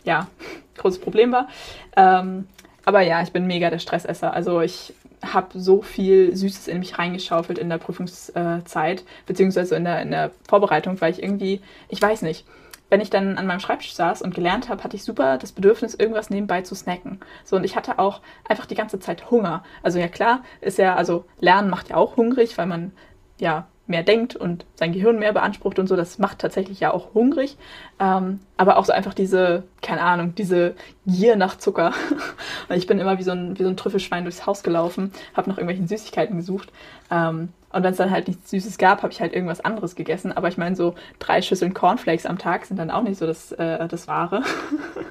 ja, 0.03 0.27
großes 0.77 0.99
Problem 0.99 1.31
war. 1.31 1.47
Ähm, 1.95 2.47
aber 2.85 3.01
ja, 3.01 3.21
ich 3.21 3.31
bin 3.31 3.45
mega 3.45 3.69
der 3.69 3.77
Stressesser. 3.77 4.33
Also 4.33 4.61
ich 4.61 4.93
habe 5.21 5.59
so 5.59 5.81
viel 5.81 6.35
Süßes 6.35 6.67
in 6.67 6.79
mich 6.79 6.97
reingeschaufelt 6.97 7.59
in 7.59 7.69
der 7.69 7.77
Prüfungszeit, 7.77 9.03
beziehungsweise 9.27 9.75
in 9.75 9.83
der, 9.83 10.01
in 10.01 10.11
der 10.11 10.31
Vorbereitung, 10.47 10.99
weil 11.01 11.11
ich 11.11 11.21
irgendwie, 11.21 11.61
ich 11.89 12.01
weiß 12.01 12.23
nicht, 12.23 12.45
wenn 12.89 13.01
ich 13.01 13.09
dann 13.09 13.37
an 13.37 13.45
meinem 13.45 13.59
Schreibtisch 13.59 13.93
saß 13.93 14.21
und 14.21 14.33
gelernt 14.33 14.69
habe, 14.69 14.83
hatte 14.83 14.95
ich 14.95 15.03
super 15.03 15.37
das 15.37 15.51
Bedürfnis, 15.51 15.93
irgendwas 15.93 16.29
nebenbei 16.29 16.63
zu 16.63 16.73
snacken. 16.73 17.19
So, 17.43 17.55
und 17.55 17.63
ich 17.63 17.75
hatte 17.75 17.99
auch 17.99 18.21
einfach 18.47 18.65
die 18.65 18.75
ganze 18.75 18.99
Zeit 18.99 19.29
Hunger. 19.29 19.63
Also 19.83 19.99
ja 19.99 20.07
klar, 20.07 20.43
ist 20.61 20.79
ja, 20.79 20.95
also 20.95 21.25
Lernen 21.39 21.69
macht 21.69 21.89
ja 21.89 21.97
auch 21.97 22.17
hungrig, 22.17 22.57
weil 22.57 22.65
man 22.65 22.91
ja 23.39 23.67
mehr 23.89 24.03
denkt 24.03 24.35
und 24.35 24.65
sein 24.75 24.93
Gehirn 24.93 25.17
mehr 25.17 25.33
beansprucht 25.33 25.79
und 25.79 25.87
so, 25.87 25.95
das 25.95 26.19
macht 26.19 26.39
tatsächlich 26.39 26.79
ja 26.79 26.93
auch 26.93 27.15
hungrig. 27.15 27.57
Ähm, 27.99 28.39
aber 28.55 28.77
auch 28.77 28.85
so 28.85 28.93
einfach 28.93 29.15
diese, 29.15 29.63
keine 29.81 30.01
Ahnung, 30.01 30.35
diese 30.35 30.75
Gier 31.07 31.35
nach 31.35 31.57
Zucker. 31.57 31.91
ich 32.69 32.85
bin 32.85 32.99
immer 32.99 33.17
wie 33.17 33.23
so 33.23 33.31
ein, 33.31 33.57
wie 33.57 33.63
so 33.63 33.69
ein 33.69 33.77
Trüffelschwein 33.77 34.23
durchs 34.23 34.45
Haus 34.45 34.61
gelaufen, 34.61 35.11
habe 35.33 35.49
nach 35.49 35.57
irgendwelchen 35.57 35.87
Süßigkeiten 35.87 36.37
gesucht. 36.37 36.71
Ähm, 37.09 37.49
und 37.71 37.83
wenn 37.83 37.91
es 37.91 37.97
dann 37.97 38.11
halt 38.11 38.27
nichts 38.27 38.49
Süßes 38.51 38.77
gab, 38.77 39.01
habe 39.01 39.11
ich 39.11 39.21
halt 39.21 39.33
irgendwas 39.33 39.61
anderes 39.61 39.95
gegessen. 39.95 40.31
Aber 40.31 40.47
ich 40.47 40.57
meine, 40.57 40.75
so 40.75 40.93
drei 41.17 41.41
Schüsseln 41.41 41.73
Cornflakes 41.73 42.27
am 42.27 42.37
Tag 42.37 42.65
sind 42.65 42.77
dann 42.77 42.91
auch 42.91 43.03
nicht 43.03 43.17
so 43.17 43.25
das, 43.25 43.51
äh, 43.53 43.87
das 43.87 44.07
Wahre. 44.07 44.43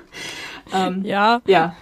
ähm, 0.75 1.05
ja. 1.05 1.41
Ja. 1.47 1.75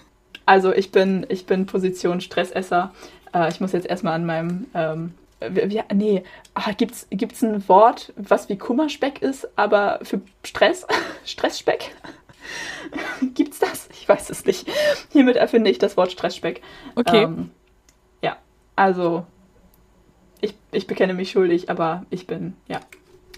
Also 0.46 0.72
ich 0.72 0.92
bin, 0.92 1.26
ich 1.28 1.44
bin 1.44 1.66
Position 1.66 2.20
Stressesser. 2.20 2.92
Äh, 3.34 3.50
ich 3.50 3.60
muss 3.60 3.72
jetzt 3.72 3.86
erstmal 3.86 4.14
an 4.14 4.24
meinem 4.24 4.66
ähm, 5.40 5.70
wie, 5.70 5.82
nee, 5.94 6.24
ah, 6.54 6.72
gibt's, 6.72 7.06
gibt's 7.10 7.42
ein 7.42 7.68
Wort, 7.68 8.12
was 8.16 8.48
wie 8.48 8.56
Kummerspeck 8.56 9.22
ist, 9.22 9.48
aber 9.56 10.00
für 10.02 10.20
Stress? 10.42 10.86
Stressspeck? 11.24 11.94
gibt's 13.34 13.58
das? 13.58 13.88
Ich 13.92 14.08
weiß 14.08 14.30
es 14.30 14.44
nicht. 14.44 14.66
Hiermit 15.12 15.36
erfinde 15.36 15.70
ich 15.70 15.78
das 15.78 15.96
Wort 15.96 16.12
Stressspeck. 16.12 16.62
Okay. 16.94 17.24
Ähm, 17.24 17.50
ja, 18.22 18.36
also 18.76 19.26
ich, 20.40 20.54
ich 20.72 20.86
bekenne 20.86 21.14
mich 21.14 21.30
schuldig, 21.30 21.70
aber 21.70 22.06
ich 22.10 22.26
bin, 22.26 22.54
ja, 22.68 22.80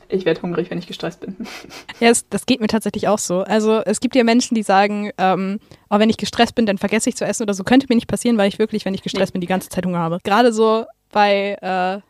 ich 0.08 0.24
werde 0.24 0.40
hungrig, 0.42 0.70
wenn 0.70 0.78
ich 0.78 0.86
gestresst 0.86 1.20
bin. 1.20 1.36
Ja, 2.00 2.10
es, 2.10 2.28
das 2.28 2.46
geht 2.46 2.60
mir 2.60 2.68
tatsächlich 2.68 3.08
auch 3.08 3.18
so. 3.18 3.40
Also 3.40 3.82
es 3.84 3.98
gibt 3.98 4.14
ja 4.14 4.22
Menschen, 4.22 4.54
die 4.54 4.62
sagen, 4.62 5.10
ähm, 5.18 5.58
oh, 5.90 5.98
wenn 5.98 6.08
ich 6.10 6.16
gestresst 6.16 6.54
bin, 6.54 6.64
dann 6.64 6.78
vergesse 6.78 7.08
ich 7.08 7.16
zu 7.16 7.24
essen 7.24 7.42
oder 7.42 7.54
so. 7.54 7.64
Könnte 7.64 7.86
mir 7.88 7.96
nicht 7.96 8.06
passieren, 8.06 8.38
weil 8.38 8.46
ich 8.46 8.60
wirklich, 8.60 8.84
wenn 8.84 8.94
ich 8.94 9.02
gestresst 9.02 9.30
nee. 9.30 9.38
bin, 9.38 9.40
die 9.40 9.48
ganze 9.48 9.68
Zeit 9.68 9.84
Hunger 9.84 9.98
habe. 9.98 10.18
Gerade 10.22 10.52
so 10.52 10.84
bei 11.10 11.56
äh, 11.60 12.00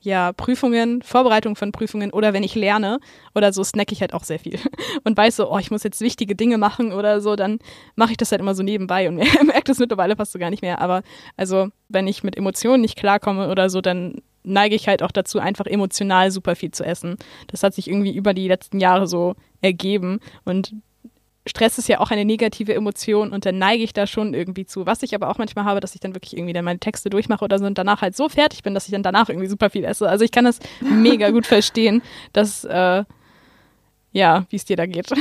ja, 0.00 0.32
Prüfungen, 0.32 1.02
Vorbereitung 1.02 1.56
von 1.56 1.72
Prüfungen 1.72 2.12
oder 2.12 2.32
wenn 2.32 2.44
ich 2.44 2.54
lerne 2.54 3.00
oder 3.34 3.52
so, 3.52 3.64
snacke 3.64 3.92
ich 3.92 4.00
halt 4.00 4.14
auch 4.14 4.24
sehr 4.24 4.38
viel. 4.38 4.58
Und 5.04 5.16
weiß 5.16 5.36
so, 5.36 5.52
oh, 5.52 5.58
ich 5.58 5.70
muss 5.70 5.82
jetzt 5.82 6.00
wichtige 6.00 6.36
Dinge 6.36 6.56
machen 6.56 6.92
oder 6.92 7.20
so, 7.20 7.36
dann 7.36 7.58
mache 7.96 8.12
ich 8.12 8.16
das 8.16 8.30
halt 8.30 8.40
immer 8.40 8.54
so 8.54 8.62
nebenbei 8.62 9.08
und 9.08 9.16
merke 9.46 9.64
das 9.64 9.78
mittlerweile 9.78 10.16
fast 10.16 10.32
so 10.32 10.38
gar 10.38 10.50
nicht 10.50 10.62
mehr. 10.62 10.80
Aber 10.80 11.02
also, 11.36 11.68
wenn 11.88 12.06
ich 12.06 12.22
mit 12.22 12.36
Emotionen 12.36 12.80
nicht 12.80 12.96
klarkomme 12.96 13.50
oder 13.50 13.70
so, 13.70 13.80
dann 13.80 14.22
neige 14.44 14.76
ich 14.76 14.88
halt 14.88 15.02
auch 15.02 15.12
dazu, 15.12 15.40
einfach 15.40 15.66
emotional 15.66 16.30
super 16.30 16.56
viel 16.56 16.70
zu 16.70 16.84
essen. 16.84 17.16
Das 17.48 17.62
hat 17.62 17.74
sich 17.74 17.88
irgendwie 17.88 18.14
über 18.14 18.34
die 18.34 18.48
letzten 18.48 18.80
Jahre 18.80 19.06
so 19.06 19.34
ergeben. 19.60 20.20
Und 20.44 20.74
Stress 21.48 21.78
ist 21.78 21.88
ja 21.88 22.00
auch 22.00 22.10
eine 22.10 22.24
negative 22.24 22.74
Emotion 22.74 23.32
und 23.32 23.46
dann 23.46 23.58
neige 23.58 23.82
ich 23.82 23.92
da 23.92 24.06
schon 24.06 24.34
irgendwie 24.34 24.66
zu. 24.66 24.86
Was 24.86 25.02
ich 25.02 25.14
aber 25.14 25.28
auch 25.28 25.38
manchmal 25.38 25.64
habe, 25.64 25.80
dass 25.80 25.94
ich 25.94 26.00
dann 26.00 26.14
wirklich 26.14 26.36
irgendwie 26.36 26.52
dann 26.52 26.64
meine 26.64 26.78
Texte 26.78 27.10
durchmache 27.10 27.44
oder 27.44 27.58
so 27.58 27.66
und 27.66 27.78
danach 27.78 28.02
halt 28.02 28.16
so 28.16 28.28
fertig 28.28 28.62
bin, 28.62 28.74
dass 28.74 28.86
ich 28.86 28.92
dann 28.92 29.02
danach 29.02 29.28
irgendwie 29.28 29.48
super 29.48 29.70
viel 29.70 29.84
esse. 29.84 30.08
Also 30.08 30.24
ich 30.24 30.32
kann 30.32 30.44
das 30.44 30.58
mega 30.80 31.30
gut 31.30 31.46
verstehen, 31.46 32.02
dass, 32.32 32.64
äh, 32.64 33.04
ja, 34.12 34.46
wie 34.50 34.56
es 34.56 34.64
dir 34.64 34.76
da 34.76 34.86
geht. 34.86 35.08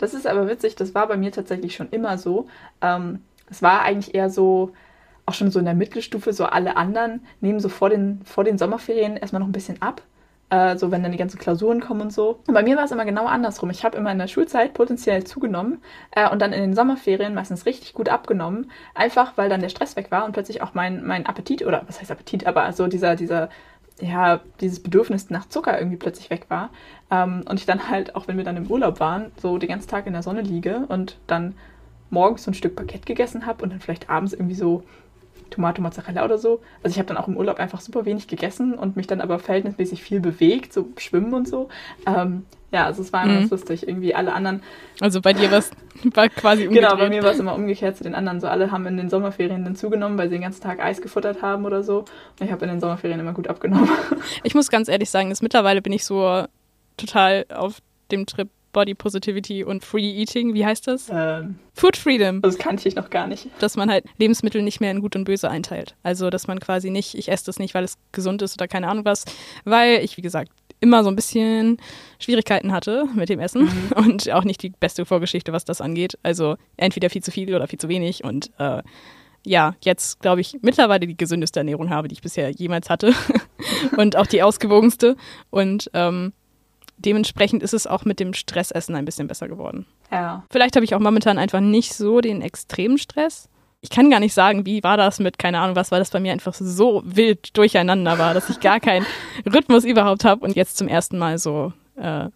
Das 0.00 0.14
ist 0.14 0.28
aber 0.28 0.48
witzig, 0.48 0.76
das 0.76 0.94
war 0.94 1.08
bei 1.08 1.16
mir 1.16 1.32
tatsächlich 1.32 1.74
schon 1.74 1.88
immer 1.90 2.18
so. 2.18 2.46
Ähm, 2.80 3.24
es 3.50 3.62
war 3.62 3.82
eigentlich 3.82 4.14
eher 4.14 4.30
so, 4.30 4.70
auch 5.26 5.34
schon 5.34 5.50
so 5.50 5.58
in 5.58 5.64
der 5.64 5.74
Mittelstufe, 5.74 6.32
so 6.32 6.44
alle 6.44 6.76
anderen 6.76 7.26
nehmen 7.40 7.58
so 7.58 7.68
vor 7.68 7.90
den, 7.90 8.20
vor 8.24 8.44
den 8.44 8.58
Sommerferien 8.58 9.16
erstmal 9.16 9.40
noch 9.40 9.48
ein 9.48 9.52
bisschen 9.52 9.82
ab 9.82 10.02
äh, 10.50 10.76
so 10.76 10.90
wenn 10.90 11.02
dann 11.02 11.12
die 11.12 11.18
ganzen 11.18 11.38
Klausuren 11.38 11.80
kommen 11.80 12.00
und 12.00 12.12
so. 12.12 12.40
Und 12.46 12.54
bei 12.54 12.62
mir 12.62 12.76
war 12.76 12.84
es 12.84 12.90
immer 12.90 13.04
genau 13.04 13.26
andersrum. 13.26 13.70
Ich 13.70 13.84
habe 13.84 13.96
immer 13.96 14.12
in 14.12 14.18
der 14.18 14.28
Schulzeit 14.28 14.74
potenziell 14.74 15.24
zugenommen 15.24 15.82
äh, 16.12 16.28
und 16.30 16.40
dann 16.40 16.52
in 16.52 16.62
den 16.62 16.74
Sommerferien 16.74 17.34
meistens 17.34 17.66
richtig 17.66 17.94
gut 17.94 18.08
abgenommen, 18.08 18.70
einfach 18.94 19.32
weil 19.36 19.48
dann 19.48 19.60
der 19.60 19.68
Stress 19.68 19.96
weg 19.96 20.10
war 20.10 20.24
und 20.24 20.32
plötzlich 20.32 20.62
auch 20.62 20.74
mein, 20.74 21.04
mein 21.06 21.26
Appetit, 21.26 21.64
oder 21.64 21.82
was 21.86 22.00
heißt 22.00 22.10
Appetit, 22.10 22.46
aber 22.46 22.72
so 22.72 22.86
dieser, 22.86 23.16
dieser 23.16 23.48
ja, 24.00 24.40
dieses 24.60 24.80
Bedürfnis 24.80 25.30
nach 25.30 25.48
Zucker 25.48 25.76
irgendwie 25.76 25.96
plötzlich 25.96 26.30
weg 26.30 26.46
war. 26.48 26.70
Ähm, 27.10 27.44
und 27.48 27.58
ich 27.58 27.66
dann 27.66 27.88
halt, 27.88 28.14
auch 28.14 28.28
wenn 28.28 28.36
wir 28.36 28.44
dann 28.44 28.56
im 28.56 28.70
Urlaub 28.70 29.00
waren, 29.00 29.32
so 29.40 29.58
den 29.58 29.68
ganzen 29.68 29.88
Tag 29.88 30.06
in 30.06 30.12
der 30.12 30.22
Sonne 30.22 30.42
liege 30.42 30.84
und 30.88 31.18
dann 31.26 31.54
morgens 32.10 32.44
so 32.44 32.50
ein 32.50 32.54
Stück 32.54 32.76
Baguette 32.76 33.04
gegessen 33.04 33.46
habe 33.46 33.62
und 33.62 33.70
dann 33.70 33.80
vielleicht 33.80 34.08
abends 34.08 34.32
irgendwie 34.32 34.54
so 34.54 34.84
Tomate 35.50 35.80
Mozzarella 35.80 36.24
oder 36.24 36.38
so. 36.38 36.60
Also 36.82 36.94
ich 36.94 36.98
habe 36.98 37.08
dann 37.08 37.16
auch 37.16 37.28
im 37.28 37.36
Urlaub 37.36 37.58
einfach 37.58 37.80
super 37.80 38.04
wenig 38.04 38.28
gegessen 38.28 38.74
und 38.74 38.96
mich 38.96 39.06
dann 39.06 39.20
aber 39.20 39.38
verhältnismäßig 39.38 40.02
viel 40.02 40.20
bewegt, 40.20 40.72
so 40.72 40.88
schwimmen 40.96 41.34
und 41.34 41.48
so. 41.48 41.68
Ähm, 42.06 42.44
ja, 42.70 42.84
also 42.84 43.00
es 43.00 43.12
war 43.12 43.24
immer 43.24 43.40
mhm. 43.40 43.48
lustig. 43.48 43.88
Irgendwie 43.88 44.14
alle 44.14 44.32
anderen. 44.32 44.62
Also 45.00 45.20
bei 45.20 45.32
dir 45.32 45.50
war 45.50 45.58
es 45.58 45.70
quasi 46.36 46.66
umgekehrt. 46.66 46.90
Genau, 46.90 46.96
bei 46.96 47.08
mir 47.08 47.22
war 47.22 47.32
es 47.32 47.38
immer 47.38 47.54
umgekehrt 47.54 47.96
zu 47.96 48.04
den 48.04 48.14
anderen. 48.14 48.40
So 48.40 48.46
alle 48.46 48.70
haben 48.70 48.86
in 48.86 48.96
den 48.96 49.08
Sommerferien 49.08 49.64
dann 49.64 49.76
zugenommen, 49.76 50.18
weil 50.18 50.28
sie 50.28 50.34
den 50.34 50.42
ganzen 50.42 50.62
Tag 50.62 50.80
Eis 50.80 51.00
gefuttert 51.00 51.42
haben 51.42 51.64
oder 51.64 51.82
so. 51.82 52.00
Und 52.00 52.46
ich 52.46 52.52
habe 52.52 52.64
in 52.64 52.70
den 52.70 52.80
Sommerferien 52.80 53.20
immer 53.20 53.32
gut 53.32 53.48
abgenommen. 53.48 53.88
Ich 54.42 54.54
muss 54.54 54.70
ganz 54.70 54.88
ehrlich 54.88 55.10
sagen, 55.10 55.30
dass 55.30 55.42
mittlerweile 55.42 55.82
bin 55.82 55.92
ich 55.92 56.04
so 56.04 56.44
total 56.96 57.46
auf 57.52 57.80
dem 58.10 58.26
Trip 58.26 58.48
Body 58.72 58.94
Positivity 58.94 59.64
und 59.64 59.84
Free 59.84 60.10
Eating, 60.10 60.54
wie 60.54 60.64
heißt 60.64 60.86
das? 60.86 61.08
Ähm, 61.10 61.58
Food 61.74 61.96
Freedom. 61.96 62.42
Das 62.42 62.58
kannte 62.58 62.88
ich 62.88 62.94
noch 62.94 63.10
gar 63.10 63.26
nicht. 63.26 63.48
Dass 63.60 63.76
man 63.76 63.90
halt 63.90 64.04
Lebensmittel 64.18 64.62
nicht 64.62 64.80
mehr 64.80 64.90
in 64.90 65.00
Gut 65.00 65.16
und 65.16 65.24
Böse 65.24 65.50
einteilt. 65.50 65.94
Also, 66.02 66.30
dass 66.30 66.46
man 66.46 66.60
quasi 66.60 66.90
nicht, 66.90 67.14
ich 67.14 67.30
esse 67.30 67.46
das 67.46 67.58
nicht, 67.58 67.74
weil 67.74 67.84
es 67.84 67.98
gesund 68.12 68.42
ist 68.42 68.56
oder 68.56 68.68
keine 68.68 68.88
Ahnung 68.88 69.04
was, 69.04 69.24
weil 69.64 70.04
ich, 70.04 70.16
wie 70.16 70.22
gesagt, 70.22 70.50
immer 70.80 71.02
so 71.02 71.10
ein 71.10 71.16
bisschen 71.16 71.78
Schwierigkeiten 72.18 72.72
hatte 72.72 73.06
mit 73.14 73.28
dem 73.28 73.40
Essen 73.40 73.62
mhm. 73.62 73.92
und 73.96 74.30
auch 74.30 74.44
nicht 74.44 74.62
die 74.62 74.70
beste 74.70 75.04
Vorgeschichte, 75.04 75.52
was 75.52 75.64
das 75.64 75.80
angeht. 75.80 76.18
Also 76.22 76.56
entweder 76.76 77.10
viel 77.10 77.22
zu 77.22 77.30
viel 77.30 77.54
oder 77.54 77.66
viel 77.66 77.78
zu 77.78 77.88
wenig 77.88 78.24
und 78.24 78.50
äh, 78.58 78.82
ja, 79.44 79.74
jetzt 79.82 80.20
glaube 80.20 80.40
ich 80.40 80.58
mittlerweile 80.62 81.06
die 81.06 81.16
gesündeste 81.16 81.60
Ernährung 81.60 81.90
habe, 81.90 82.08
die 82.08 82.14
ich 82.14 82.22
bisher 82.22 82.50
jemals 82.50 82.90
hatte 82.90 83.14
und 83.96 84.16
auch 84.16 84.26
die 84.26 84.42
ausgewogenste 84.42 85.16
und 85.50 85.90
ähm, 85.94 86.32
dementsprechend 86.98 87.62
ist 87.62 87.74
es 87.74 87.86
auch 87.86 88.04
mit 88.04 88.20
dem 88.20 88.34
Stressessen 88.34 88.94
ein 88.94 89.04
bisschen 89.04 89.28
besser 89.28 89.48
geworden. 89.48 89.86
Ja. 90.10 90.44
Vielleicht 90.50 90.76
habe 90.76 90.84
ich 90.84 90.94
auch 90.94 91.00
momentan 91.00 91.38
einfach 91.38 91.60
nicht 91.60 91.94
so 91.94 92.20
den 92.20 92.42
extremen 92.42 92.98
Stress. 92.98 93.48
Ich 93.80 93.90
kann 93.90 94.10
gar 94.10 94.20
nicht 94.20 94.34
sagen, 94.34 94.66
wie 94.66 94.82
war 94.82 94.96
das 94.96 95.20
mit, 95.20 95.38
keine 95.38 95.60
Ahnung, 95.60 95.76
was, 95.76 95.92
weil 95.92 96.00
das 96.00 96.10
bei 96.10 96.18
mir 96.18 96.32
einfach 96.32 96.54
so 96.54 97.02
wild 97.04 97.56
durcheinander 97.56 98.18
war, 98.18 98.34
dass 98.34 98.50
ich 98.50 98.58
gar 98.60 98.80
keinen 98.80 99.06
Rhythmus 99.46 99.84
überhaupt 99.84 100.24
habe 100.24 100.44
und 100.44 100.56
jetzt 100.56 100.76
zum 100.76 100.88
ersten 100.88 101.16
Mal 101.18 101.38
so 101.38 101.72
äh, 101.96 102.28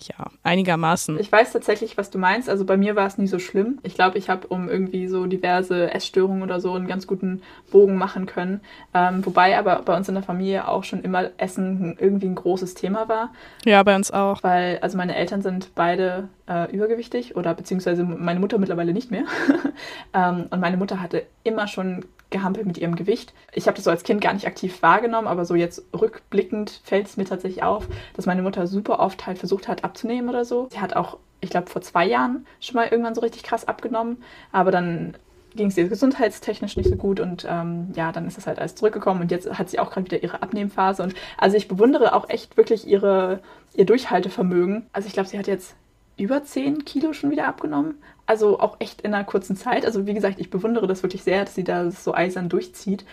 ja, 0.00 0.26
einigermaßen. 0.42 1.18
Ich 1.18 1.30
weiß 1.30 1.52
tatsächlich, 1.52 1.96
was 1.96 2.10
du 2.10 2.18
meinst. 2.18 2.48
Also 2.48 2.64
bei 2.64 2.76
mir 2.76 2.96
war 2.96 3.06
es 3.06 3.18
nie 3.18 3.26
so 3.26 3.38
schlimm. 3.38 3.78
Ich 3.82 3.94
glaube, 3.94 4.18
ich 4.18 4.30
habe 4.30 4.46
um 4.48 4.68
irgendwie 4.68 5.08
so 5.08 5.26
diverse 5.26 5.92
Essstörungen 5.92 6.42
oder 6.42 6.60
so 6.60 6.72
einen 6.74 6.86
ganz 6.86 7.06
guten 7.06 7.42
Bogen 7.70 7.96
machen 7.96 8.26
können. 8.26 8.60
Ähm, 8.94 9.24
wobei 9.24 9.58
aber 9.58 9.82
bei 9.82 9.96
uns 9.96 10.08
in 10.08 10.14
der 10.14 10.22
Familie 10.22 10.68
auch 10.68 10.84
schon 10.84 11.02
immer 11.02 11.30
Essen 11.38 11.96
irgendwie 11.98 12.26
ein 12.26 12.34
großes 12.34 12.74
Thema 12.74 13.08
war. 13.08 13.32
Ja, 13.64 13.82
bei 13.82 13.96
uns 13.96 14.10
auch. 14.10 14.42
Weil, 14.42 14.78
also 14.80 14.96
meine 14.96 15.16
Eltern 15.16 15.42
sind 15.42 15.74
beide 15.74 16.28
äh, 16.48 16.70
übergewichtig 16.70 17.36
oder 17.36 17.54
beziehungsweise 17.54 18.04
meine 18.04 18.40
Mutter 18.40 18.58
mittlerweile 18.58 18.92
nicht 18.92 19.10
mehr. 19.10 19.24
ähm, 20.14 20.46
und 20.50 20.60
meine 20.60 20.76
Mutter 20.76 21.00
hatte 21.00 21.24
immer 21.44 21.66
schon 21.66 22.04
gehampelt 22.30 22.66
mit 22.66 22.78
ihrem 22.78 22.96
Gewicht. 22.96 23.32
Ich 23.52 23.66
habe 23.66 23.76
das 23.76 23.84
so 23.84 23.90
als 23.90 24.02
Kind 24.02 24.20
gar 24.20 24.32
nicht 24.34 24.46
aktiv 24.46 24.82
wahrgenommen, 24.82 25.28
aber 25.28 25.44
so 25.44 25.54
jetzt 25.54 25.82
rückblickend 25.98 26.80
fällt 26.84 27.06
es 27.06 27.16
mir 27.16 27.24
tatsächlich 27.24 27.62
auf, 27.62 27.86
dass 28.14 28.26
meine 28.26 28.42
Mutter 28.42 28.66
super 28.66 29.00
oft 29.00 29.26
halt 29.26 29.38
versucht 29.38 29.68
hat 29.68 29.84
abzunehmen 29.84 30.28
oder 30.28 30.44
so. 30.44 30.68
Sie 30.70 30.80
hat 30.80 30.94
auch, 30.94 31.18
ich 31.40 31.50
glaube, 31.50 31.70
vor 31.70 31.82
zwei 31.82 32.06
Jahren 32.06 32.46
schon 32.60 32.76
mal 32.76 32.88
irgendwann 32.88 33.14
so 33.14 33.20
richtig 33.20 33.42
krass 33.42 33.66
abgenommen, 33.66 34.22
aber 34.52 34.70
dann 34.70 35.14
ging 35.54 35.68
es 35.68 35.76
ihr 35.76 35.88
gesundheitstechnisch 35.88 36.76
nicht 36.76 36.88
so 36.88 36.96
gut 36.96 37.20
und 37.20 37.46
ähm, 37.48 37.92
ja, 37.94 38.12
dann 38.12 38.26
ist 38.26 38.36
das 38.36 38.46
halt 38.46 38.58
alles 38.58 38.74
zurückgekommen 38.74 39.22
und 39.22 39.30
jetzt 39.30 39.58
hat 39.58 39.70
sie 39.70 39.78
auch 39.78 39.90
gerade 39.90 40.06
wieder 40.06 40.22
ihre 40.22 40.42
Abnehmphase 40.42 41.02
und 41.02 41.14
also 41.38 41.56
ich 41.56 41.68
bewundere 41.68 42.14
auch 42.14 42.28
echt 42.28 42.56
wirklich 42.56 42.86
ihre, 42.86 43.40
ihr 43.74 43.86
Durchhaltevermögen. 43.86 44.86
Also 44.92 45.06
ich 45.06 45.14
glaube, 45.14 45.28
sie 45.28 45.38
hat 45.38 45.46
jetzt 45.46 45.74
über 46.16 46.42
10 46.44 46.84
Kilo 46.84 47.12
schon 47.12 47.30
wieder 47.30 47.46
abgenommen. 47.46 47.94
Also 48.28 48.60
auch 48.60 48.76
echt 48.78 49.00
in 49.00 49.14
einer 49.14 49.24
kurzen 49.24 49.56
Zeit. 49.56 49.86
Also 49.86 50.06
wie 50.06 50.12
gesagt, 50.12 50.38
ich 50.38 50.50
bewundere 50.50 50.86
das 50.86 51.02
wirklich 51.02 51.24
sehr, 51.24 51.44
dass 51.46 51.54
sie 51.54 51.64
da 51.64 51.90
so 51.90 52.14
eisern 52.14 52.50
durchzieht. 52.50 53.06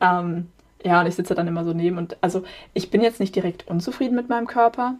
Ähm, 0.00 0.46
ja, 0.84 1.00
und 1.00 1.08
ich 1.08 1.16
sitze 1.16 1.34
dann 1.34 1.48
immer 1.48 1.64
so 1.64 1.72
neben 1.72 1.98
und 1.98 2.16
also 2.20 2.44
ich 2.72 2.90
bin 2.90 3.02
jetzt 3.02 3.18
nicht 3.18 3.34
direkt 3.34 3.66
unzufrieden 3.66 4.14
mit 4.14 4.28
meinem 4.28 4.46
Körper, 4.46 4.94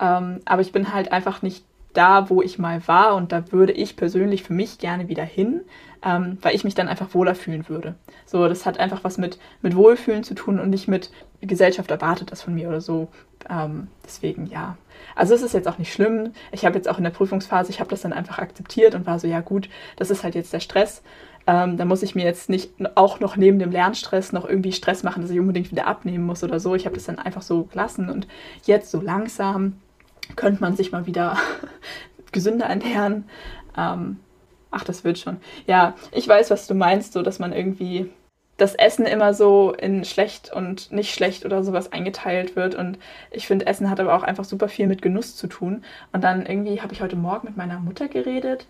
ähm, 0.00 0.40
aber 0.44 0.60
ich 0.60 0.72
bin 0.72 0.92
halt 0.92 1.12
einfach 1.12 1.40
nicht 1.40 1.64
da, 1.92 2.30
wo 2.30 2.42
ich 2.42 2.58
mal 2.58 2.86
war 2.88 3.14
und 3.14 3.32
da 3.32 3.52
würde 3.52 3.72
ich 3.72 3.96
persönlich 3.96 4.42
für 4.42 4.52
mich 4.54 4.78
gerne 4.78 5.08
wieder 5.08 5.24
hin, 5.24 5.60
ähm, 6.04 6.38
weil 6.42 6.54
ich 6.56 6.64
mich 6.64 6.74
dann 6.74 6.88
einfach 6.88 7.14
wohler 7.14 7.36
fühlen 7.36 7.68
würde. 7.68 7.94
So, 8.26 8.48
das 8.48 8.66
hat 8.66 8.78
einfach 8.78 9.04
was 9.04 9.18
mit, 9.18 9.38
mit 9.62 9.76
Wohlfühlen 9.76 10.24
zu 10.24 10.34
tun 10.34 10.58
und 10.58 10.70
nicht 10.70 10.88
mit 10.88 11.12
Gesellschaft 11.40 11.90
erwartet 11.92 12.32
das 12.32 12.42
von 12.42 12.54
mir 12.54 12.68
oder 12.68 12.80
so. 12.80 13.08
Ähm, 13.50 13.88
deswegen 14.04 14.46
ja. 14.46 14.76
Also 15.14 15.34
es 15.34 15.42
ist 15.42 15.54
jetzt 15.54 15.68
auch 15.68 15.78
nicht 15.78 15.92
schlimm. 15.92 16.32
Ich 16.52 16.64
habe 16.64 16.76
jetzt 16.76 16.88
auch 16.88 16.98
in 16.98 17.04
der 17.04 17.10
Prüfungsphase, 17.10 17.70
ich 17.70 17.80
habe 17.80 17.90
das 17.90 18.02
dann 18.02 18.12
einfach 18.12 18.38
akzeptiert 18.38 18.94
und 18.94 19.06
war 19.06 19.18
so, 19.18 19.26
ja 19.26 19.40
gut, 19.40 19.68
das 19.96 20.10
ist 20.10 20.24
halt 20.24 20.34
jetzt 20.34 20.52
der 20.52 20.60
Stress. 20.60 21.02
Ähm, 21.46 21.76
da 21.76 21.84
muss 21.84 22.02
ich 22.02 22.14
mir 22.14 22.24
jetzt 22.24 22.48
nicht 22.48 22.70
auch 22.94 23.18
noch 23.18 23.36
neben 23.36 23.58
dem 23.58 23.72
Lernstress 23.72 24.32
noch 24.32 24.48
irgendwie 24.48 24.72
Stress 24.72 25.02
machen, 25.02 25.22
dass 25.22 25.30
ich 25.30 25.40
unbedingt 25.40 25.72
wieder 25.72 25.86
abnehmen 25.86 26.24
muss 26.24 26.44
oder 26.44 26.60
so. 26.60 26.74
Ich 26.74 26.86
habe 26.86 26.94
das 26.94 27.04
dann 27.04 27.18
einfach 27.18 27.42
so 27.42 27.64
gelassen 27.64 28.10
und 28.10 28.28
jetzt 28.64 28.90
so 28.90 29.00
langsam 29.00 29.80
könnte 30.36 30.60
man 30.60 30.76
sich 30.76 30.92
mal 30.92 31.06
wieder 31.06 31.36
gesünder 32.32 32.66
ernähren. 32.66 33.24
Ähm, 33.76 34.20
ach, 34.70 34.84
das 34.84 35.02
wird 35.02 35.18
schon. 35.18 35.38
Ja, 35.66 35.94
ich 36.12 36.28
weiß, 36.28 36.50
was 36.50 36.68
du 36.68 36.74
meinst, 36.74 37.12
so 37.12 37.22
dass 37.22 37.40
man 37.40 37.52
irgendwie 37.52 38.10
das 38.62 38.76
Essen 38.76 39.06
immer 39.06 39.34
so 39.34 39.72
in 39.72 40.04
schlecht 40.04 40.52
und 40.52 40.92
nicht 40.92 41.12
schlecht 41.12 41.44
oder 41.44 41.64
sowas 41.64 41.90
eingeteilt 41.92 42.54
wird. 42.54 42.76
Und 42.76 42.96
ich 43.32 43.48
finde, 43.48 43.66
Essen 43.66 43.90
hat 43.90 43.98
aber 43.98 44.14
auch 44.14 44.22
einfach 44.22 44.44
super 44.44 44.68
viel 44.68 44.86
mit 44.86 45.02
Genuss 45.02 45.34
zu 45.34 45.48
tun. 45.48 45.82
Und 46.12 46.22
dann 46.22 46.46
irgendwie 46.46 46.80
habe 46.80 46.92
ich 46.92 47.02
heute 47.02 47.16
Morgen 47.16 47.48
mit 47.48 47.56
meiner 47.56 47.80
Mutter 47.80 48.06
geredet. 48.06 48.66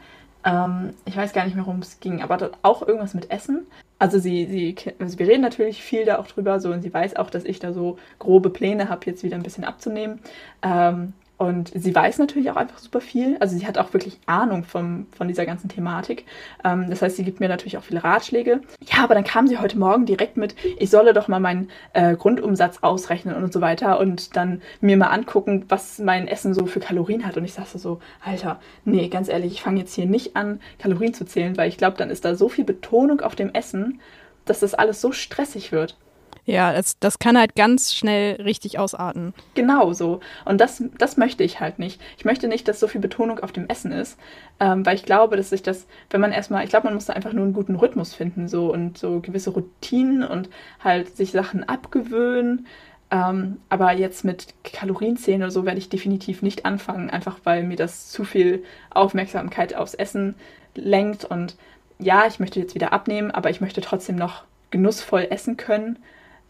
Ähm, 0.46 0.94
ich 1.04 1.14
weiß 1.14 1.34
gar 1.34 1.44
nicht 1.44 1.54
mehr, 1.54 1.66
worum 1.66 1.80
es 1.80 2.00
ging, 2.00 2.22
aber 2.22 2.52
auch 2.62 2.80
irgendwas 2.80 3.12
mit 3.12 3.30
Essen. 3.30 3.66
Also 3.98 4.18
sie, 4.18 4.46
sie, 4.46 4.74
also 4.98 5.18
wir 5.18 5.28
reden 5.28 5.42
natürlich 5.42 5.82
viel 5.82 6.06
da 6.06 6.18
auch 6.18 6.26
drüber, 6.26 6.58
so 6.58 6.72
und 6.72 6.80
sie 6.80 6.92
weiß 6.92 7.16
auch, 7.16 7.28
dass 7.28 7.44
ich 7.44 7.58
da 7.58 7.74
so 7.74 7.98
grobe 8.18 8.48
Pläne 8.48 8.88
habe, 8.88 9.04
jetzt 9.04 9.22
wieder 9.22 9.36
ein 9.36 9.42
bisschen 9.42 9.64
abzunehmen. 9.64 10.20
Ähm, 10.62 11.12
und 11.42 11.72
sie 11.74 11.94
weiß 11.94 12.18
natürlich 12.18 12.50
auch 12.50 12.56
einfach 12.56 12.78
super 12.78 13.00
viel. 13.00 13.36
Also 13.40 13.56
sie 13.56 13.66
hat 13.66 13.76
auch 13.76 13.92
wirklich 13.92 14.18
Ahnung 14.26 14.62
vom, 14.62 15.06
von 15.16 15.26
dieser 15.26 15.44
ganzen 15.44 15.68
Thematik. 15.68 16.24
Ähm, 16.64 16.88
das 16.88 17.02
heißt, 17.02 17.16
sie 17.16 17.24
gibt 17.24 17.40
mir 17.40 17.48
natürlich 17.48 17.76
auch 17.76 17.82
viele 17.82 18.04
Ratschläge. 18.04 18.60
Ja, 18.86 19.02
aber 19.02 19.14
dann 19.14 19.24
kam 19.24 19.48
sie 19.48 19.58
heute 19.58 19.78
Morgen 19.78 20.06
direkt 20.06 20.36
mit, 20.36 20.54
ich 20.78 20.90
solle 20.90 21.12
doch 21.12 21.26
mal 21.26 21.40
meinen 21.40 21.68
äh, 21.94 22.14
Grundumsatz 22.14 22.78
ausrechnen 22.82 23.34
und 23.34 23.52
so 23.52 23.60
weiter 23.60 23.98
und 23.98 24.36
dann 24.36 24.62
mir 24.80 24.96
mal 24.96 25.08
angucken, 25.08 25.64
was 25.68 25.98
mein 25.98 26.28
Essen 26.28 26.54
so 26.54 26.66
für 26.66 26.80
Kalorien 26.80 27.26
hat. 27.26 27.36
Und 27.36 27.44
ich 27.44 27.54
sagte 27.54 27.78
so, 27.78 28.00
Alter, 28.24 28.60
nee, 28.84 29.08
ganz 29.08 29.28
ehrlich, 29.28 29.54
ich 29.54 29.62
fange 29.62 29.80
jetzt 29.80 29.94
hier 29.94 30.06
nicht 30.06 30.36
an, 30.36 30.60
Kalorien 30.78 31.12
zu 31.12 31.24
zählen, 31.24 31.56
weil 31.56 31.68
ich 31.68 31.76
glaube, 31.76 31.96
dann 31.96 32.10
ist 32.10 32.24
da 32.24 32.36
so 32.36 32.48
viel 32.48 32.64
Betonung 32.64 33.20
auf 33.20 33.34
dem 33.34 33.50
Essen, 33.52 34.00
dass 34.44 34.60
das 34.60 34.74
alles 34.74 35.00
so 35.00 35.12
stressig 35.12 35.72
wird. 35.72 35.96
Ja, 36.44 36.72
das, 36.72 36.98
das 36.98 37.18
kann 37.18 37.38
halt 37.38 37.54
ganz 37.54 37.94
schnell 37.94 38.40
richtig 38.42 38.78
ausarten. 38.78 39.32
Genau 39.54 39.92
so. 39.92 40.20
Und 40.44 40.60
das, 40.60 40.82
das 40.98 41.16
möchte 41.16 41.44
ich 41.44 41.60
halt 41.60 41.78
nicht. 41.78 42.00
Ich 42.18 42.24
möchte 42.24 42.48
nicht, 42.48 42.66
dass 42.66 42.80
so 42.80 42.88
viel 42.88 43.00
Betonung 43.00 43.38
auf 43.38 43.52
dem 43.52 43.68
Essen 43.68 43.92
ist, 43.92 44.18
ähm, 44.58 44.84
weil 44.84 44.96
ich 44.96 45.04
glaube, 45.04 45.36
dass 45.36 45.50
sich 45.50 45.62
das, 45.62 45.86
wenn 46.10 46.20
man 46.20 46.32
erstmal, 46.32 46.64
ich 46.64 46.70
glaube, 46.70 46.86
man 46.86 46.94
muss 46.94 47.06
da 47.06 47.12
einfach 47.12 47.32
nur 47.32 47.44
einen 47.44 47.52
guten 47.52 47.76
Rhythmus 47.76 48.14
finden, 48.14 48.48
so 48.48 48.72
und 48.72 48.98
so 48.98 49.20
gewisse 49.20 49.50
Routinen 49.50 50.24
und 50.24 50.48
halt 50.82 51.16
sich 51.16 51.30
Sachen 51.30 51.68
abgewöhnen. 51.68 52.66
Ähm, 53.12 53.58
aber 53.68 53.92
jetzt 53.92 54.24
mit 54.24 54.48
Kalorienzählen 54.64 55.42
oder 55.42 55.50
so 55.50 55.64
werde 55.64 55.78
ich 55.78 55.90
definitiv 55.90 56.42
nicht 56.42 56.64
anfangen, 56.64 57.10
einfach 57.10 57.38
weil 57.44 57.62
mir 57.62 57.76
das 57.76 58.08
zu 58.08 58.24
viel 58.24 58.64
Aufmerksamkeit 58.90 59.76
aufs 59.76 59.94
Essen 59.94 60.34
lenkt. 60.74 61.24
Und 61.24 61.56
ja, 62.00 62.26
ich 62.26 62.40
möchte 62.40 62.58
jetzt 62.58 62.74
wieder 62.74 62.92
abnehmen, 62.92 63.30
aber 63.30 63.50
ich 63.50 63.60
möchte 63.60 63.80
trotzdem 63.80 64.16
noch 64.16 64.42
genussvoll 64.70 65.28
essen 65.30 65.56
können 65.56 65.98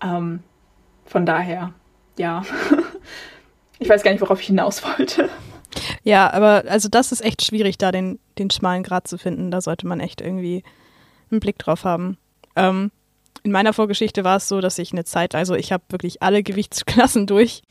ähm, 0.02 0.40
von 1.04 1.26
daher, 1.26 1.72
ja. 2.18 2.42
ich 3.78 3.88
weiß 3.88 4.02
gar 4.02 4.12
nicht, 4.12 4.20
worauf 4.20 4.40
ich 4.40 4.46
hinaus 4.46 4.82
wollte. 4.84 5.28
Ja, 6.02 6.32
aber 6.32 6.64
also 6.68 6.88
das 6.88 7.12
ist 7.12 7.24
echt 7.24 7.44
schwierig, 7.44 7.78
da 7.78 7.92
den, 7.92 8.18
den 8.38 8.50
schmalen 8.50 8.82
Grat 8.82 9.08
zu 9.08 9.18
finden. 9.18 9.50
Da 9.50 9.60
sollte 9.60 9.86
man 9.86 10.00
echt 10.00 10.20
irgendwie 10.20 10.62
einen 11.30 11.40
Blick 11.40 11.58
drauf 11.58 11.84
haben. 11.84 12.18
Ähm, 12.56 12.90
in 13.44 13.50
meiner 13.52 13.72
Vorgeschichte 13.72 14.24
war 14.24 14.36
es 14.36 14.48
so, 14.48 14.60
dass 14.60 14.78
ich 14.78 14.92
eine 14.92 15.04
Zeit, 15.04 15.34
also 15.34 15.54
ich 15.54 15.72
habe 15.72 15.82
wirklich 15.88 16.22
alle 16.22 16.42
Gewichtsklassen 16.42 17.26
durch 17.26 17.62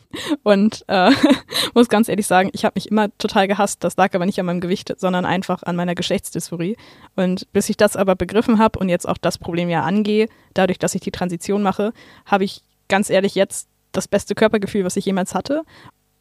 und 0.43 0.84
äh, 0.88 1.11
muss 1.74 1.88
ganz 1.88 2.09
ehrlich 2.09 2.28
sagen, 2.28 2.49
ich 2.53 2.65
habe 2.65 2.74
mich 2.76 2.91
immer 2.91 3.15
total 3.17 3.47
gehasst. 3.47 3.84
Das 3.84 3.95
lag 3.95 4.13
aber 4.13 4.26
nicht 4.26 4.39
an 4.39 4.45
meinem 4.45 4.59
Gewicht, 4.59 4.93
sondern 4.97 5.26
einfach 5.26 5.63
an 5.63 5.76
meiner 5.76 5.95
Geschlechtsdysphorie. 5.95 6.76
Und 7.15 7.47
bis 7.53 7.69
ich 7.69 7.78
das 7.78 7.95
aber 7.95 8.15
begriffen 8.15 8.59
habe 8.59 8.80
und 8.80 8.89
jetzt 8.89 9.07
auch 9.07 9.17
das 9.17 9.38
Problem 9.38 9.69
ja 9.69 9.84
angehe, 9.84 10.28
dadurch, 10.53 10.80
dass 10.80 10.95
ich 10.95 11.01
die 11.01 11.11
Transition 11.11 11.63
mache, 11.63 11.93
habe 12.26 12.43
ich 12.43 12.63
ganz 12.89 13.09
ehrlich 13.09 13.36
jetzt 13.36 13.69
das 13.93 14.07
beste 14.07 14.36
Körpergefühl, 14.36 14.84
was 14.84 14.97
ich 14.97 15.05
jemals 15.05 15.34
hatte. 15.34 15.63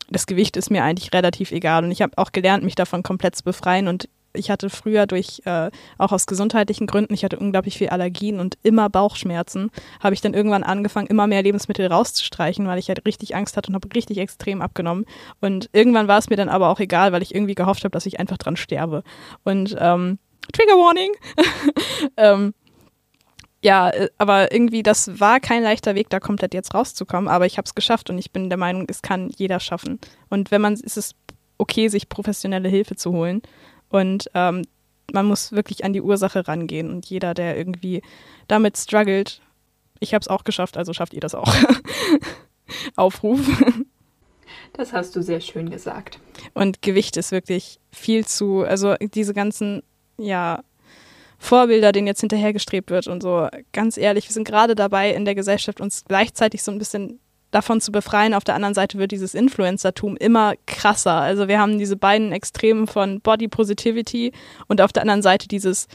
Das 0.09 0.26
Gewicht 0.26 0.57
ist 0.57 0.70
mir 0.70 0.84
eigentlich 0.84 1.12
relativ 1.12 1.53
egal 1.53 1.84
und 1.84 1.90
ich 1.90 2.03
habe 2.03 2.18
auch 2.18 2.32
gelernt, 2.32 2.64
mich 2.64 2.74
davon 2.74 3.03
komplett 3.03 3.36
zu 3.36 3.44
befreien 3.44 3.88
und 3.88 4.09
ich 4.33 4.51
hatte 4.51 4.70
früher 4.70 5.07
durch, 5.07 5.43
äh, 5.45 5.70
auch 5.99 6.12
aus 6.12 6.26
gesundheitlichen 6.26 6.87
Gründen, 6.87 7.14
ich 7.14 7.24
hatte 7.24 7.39
unglaublich 7.39 7.78
viel 7.78 7.89
Allergien 7.89 8.41
und 8.41 8.59
immer 8.62 8.89
Bauchschmerzen, 8.89 9.70
habe 10.01 10.14
ich 10.14 10.20
dann 10.20 10.35
irgendwann 10.35 10.62
angefangen, 10.62 11.09
immer 11.09 11.26
mehr 11.26 11.43
Lebensmittel 11.43 11.87
rauszustreichen, 11.87 12.66
weil 12.66 12.78
ich 12.78 12.89
halt 12.89 13.05
richtig 13.07 13.35
Angst 13.35 13.57
hatte 13.57 13.68
und 13.68 13.74
habe 13.74 13.89
richtig 13.95 14.18
extrem 14.18 14.62
abgenommen. 14.62 15.05
Und 15.41 15.68
irgendwann 15.72 16.09
war 16.09 16.18
es 16.18 16.31
mir 16.31 16.37
dann 16.37 16.49
aber 16.49 16.68
auch 16.68 16.81
egal, 16.81 17.12
weil 17.12 17.22
ich 17.22 17.35
irgendwie 17.35 17.55
gehofft 17.55 17.85
habe, 17.85 17.93
dass 17.93 18.07
ich 18.07 18.20
einfach 18.20 18.39
dran 18.39 18.57
sterbe. 18.57 19.03
Und 19.45 19.76
ähm, 19.78 20.18
Trigger 20.53 20.74
Warning. 20.74 21.12
ähm, 22.16 22.55
ja, 23.62 23.91
äh, 23.91 24.09
aber 24.18 24.53
irgendwie, 24.53 24.83
das 24.83 25.20
war 25.20 25.41
kein 25.41 25.62
leichter 25.62 25.95
Weg, 25.95 26.09
da 26.11 26.20
komplett 26.20 26.55
jetzt 26.55 26.74
rauszukommen, 26.74 27.28
aber 27.28 27.47
ich 27.47 27.59
habe 27.59 27.66
es 27.66 27.74
geschafft 27.74 28.11
und 28.11 28.18
ich 28.18 28.33
bin 28.33 28.49
der 28.49 28.59
Meinung, 28.59 28.87
es 28.89 29.03
kann 29.03 29.31
jeder 29.37 29.61
schaffen. 29.61 29.99
Und 30.28 30.51
wenn 30.51 30.61
man, 30.61 30.74
ist 30.74 30.97
es 30.97 31.14
okay, 31.59 31.89
sich 31.89 32.09
professionelle 32.09 32.68
Hilfe 32.68 32.97
zu 32.97 33.12
holen. 33.12 33.43
Und 33.91 34.30
ähm, 34.34 34.62
man 35.12 35.26
muss 35.26 35.53
wirklich 35.53 35.84
an 35.84 35.93
die 35.93 36.01
Ursache 36.01 36.49
rangehen. 36.49 36.91
Und 36.91 37.07
jeder, 37.07 37.34
der 37.34 37.57
irgendwie 37.59 38.03
damit 38.49 38.78
struggelt, 38.78 39.43
ich 39.99 40.14
habe 40.14 40.22
es 40.22 40.28
auch 40.28 40.45
geschafft, 40.45 40.76
also 40.76 40.93
schafft 40.93 41.12
ihr 41.12 41.20
das 41.20 41.34
auch. 41.34 41.53
Aufruf. 42.97 43.41
Das 44.72 44.93
hast 44.93 45.14
du 45.16 45.22
sehr 45.22 45.41
schön 45.41 45.70
gesagt. 45.70 46.18
Und 46.55 46.82
Gewicht 46.82 47.16
ist 47.16 47.32
wirklich 47.32 47.80
viel 47.93 48.26
zu, 48.26 48.62
also 48.62 48.95
diese 49.01 49.34
ganzen, 49.34 49.82
ja, 50.16 50.62
Vorbilder, 51.38 51.93
denen 51.93 52.07
jetzt 52.07 52.20
hinterhergestrebt 52.20 52.91
wird 52.91 53.07
und 53.07 53.22
so. 53.22 53.49
Ganz 53.72 53.97
ehrlich, 53.97 54.28
wir 54.28 54.34
sind 54.34 54.47
gerade 54.47 54.74
dabei, 54.74 55.12
in 55.12 55.24
der 55.24 55.34
Gesellschaft 55.34 55.80
uns 55.80 56.05
gleichzeitig 56.05 56.62
so 56.62 56.70
ein 56.70 56.78
bisschen 56.78 57.18
davon 57.51 57.80
zu 57.80 57.92
befreien. 57.92 58.34
Auf 58.34 58.44
der 58.44 58.55
anderen 58.55 58.74
Seite 58.74 58.98
wird 58.98 59.12
dieses 59.12 59.34
Influencertum 59.34 60.16
immer 60.16 60.55
krasser. 60.66 61.14
Also 61.14 61.48
wir 61.48 61.59
haben 61.59 61.78
diese 61.78 61.96
beiden 61.96 62.32
Extremen 62.32 62.86
von 62.86 63.20
Body 63.20 63.48
Positivity 63.48 64.32
und 64.68 64.80
auf 64.80 64.92
der 64.92 65.03
anderen 65.03 65.22
Seite 65.22 65.48
dieses 65.48 65.88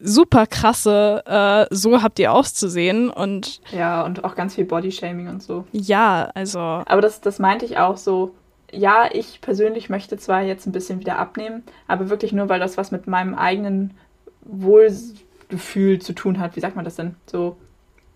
super 0.00 0.46
krasse, 0.46 1.22
äh, 1.26 1.74
so 1.74 2.02
habt 2.02 2.18
ihr 2.18 2.32
auszusehen 2.32 3.10
und 3.10 3.60
ja 3.72 4.04
und 4.04 4.24
auch 4.24 4.34
ganz 4.34 4.54
viel 4.54 4.64
Bodyshaming 4.64 5.28
und 5.28 5.42
so. 5.42 5.64
Ja, 5.72 6.30
also. 6.34 6.58
Aber 6.60 7.00
das, 7.00 7.20
das 7.20 7.38
meinte 7.38 7.64
ich 7.64 7.78
auch 7.78 7.96
so. 7.96 8.34
Ja, 8.70 9.08
ich 9.10 9.40
persönlich 9.40 9.88
möchte 9.88 10.18
zwar 10.18 10.42
jetzt 10.42 10.66
ein 10.66 10.72
bisschen 10.72 11.00
wieder 11.00 11.18
abnehmen, 11.18 11.62
aber 11.86 12.10
wirklich 12.10 12.32
nur, 12.32 12.50
weil 12.50 12.60
das 12.60 12.76
was 12.76 12.90
mit 12.90 13.06
meinem 13.06 13.34
eigenen 13.34 13.94
Wohlgefühl 14.42 16.00
zu 16.00 16.12
tun 16.12 16.38
hat. 16.38 16.54
Wie 16.54 16.60
sagt 16.60 16.76
man 16.76 16.84
das 16.84 16.96
denn? 16.96 17.14
So 17.24 17.56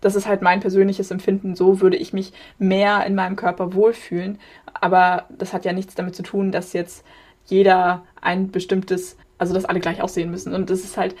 das 0.03 0.15
ist 0.15 0.27
halt 0.27 0.41
mein 0.41 0.59
persönliches 0.59 1.11
Empfinden. 1.11 1.55
So 1.55 1.81
würde 1.81 1.97
ich 1.97 2.13
mich 2.13 2.33
mehr 2.59 3.05
in 3.05 3.15
meinem 3.15 3.35
Körper 3.35 3.73
wohlfühlen. 3.73 4.39
Aber 4.73 5.25
das 5.29 5.53
hat 5.53 5.65
ja 5.65 5.73
nichts 5.73 5.95
damit 5.95 6.15
zu 6.15 6.23
tun, 6.23 6.51
dass 6.51 6.73
jetzt 6.73 7.05
jeder 7.45 8.03
ein 8.21 8.51
bestimmtes, 8.51 9.17
also 9.37 9.53
dass 9.53 9.65
alle 9.65 9.79
gleich 9.79 10.01
aussehen 10.01 10.29
müssen. 10.29 10.53
Und 10.53 10.69
das 10.69 10.83
ist 10.83 10.97
halt, 10.97 11.15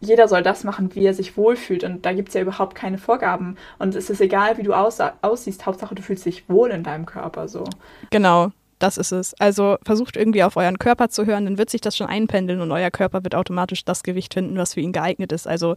jeder 0.00 0.28
soll 0.28 0.42
das 0.42 0.64
machen, 0.64 0.94
wie 0.94 1.06
er 1.06 1.14
sich 1.14 1.36
wohlfühlt. 1.36 1.82
Und 1.82 2.04
da 2.04 2.12
gibt 2.12 2.28
es 2.28 2.34
ja 2.34 2.42
überhaupt 2.42 2.74
keine 2.74 2.98
Vorgaben. 2.98 3.56
Und 3.78 3.94
es 3.94 4.10
ist 4.10 4.20
egal, 4.20 4.58
wie 4.58 4.62
du 4.62 4.74
aus 4.74 5.00
aussiehst. 5.22 5.64
Hauptsache, 5.64 5.94
du 5.94 6.02
fühlst 6.02 6.26
dich 6.26 6.48
wohl 6.48 6.70
in 6.70 6.82
deinem 6.82 7.06
Körper 7.06 7.48
so. 7.48 7.64
Genau. 8.10 8.50
Das 8.78 8.98
ist 8.98 9.10
es. 9.10 9.32
Also 9.40 9.78
versucht 9.86 10.16
irgendwie 10.18 10.42
auf 10.42 10.56
euren 10.56 10.78
Körper 10.78 11.08
zu 11.08 11.24
hören, 11.24 11.46
dann 11.46 11.56
wird 11.56 11.70
sich 11.70 11.80
das 11.80 11.96
schon 11.96 12.08
einpendeln 12.08 12.60
und 12.60 12.70
euer 12.72 12.90
Körper 12.90 13.24
wird 13.24 13.34
automatisch 13.34 13.86
das 13.86 14.02
Gewicht 14.02 14.34
finden, 14.34 14.58
was 14.58 14.74
für 14.74 14.80
ihn 14.80 14.92
geeignet 14.92 15.32
ist. 15.32 15.48
Also 15.48 15.76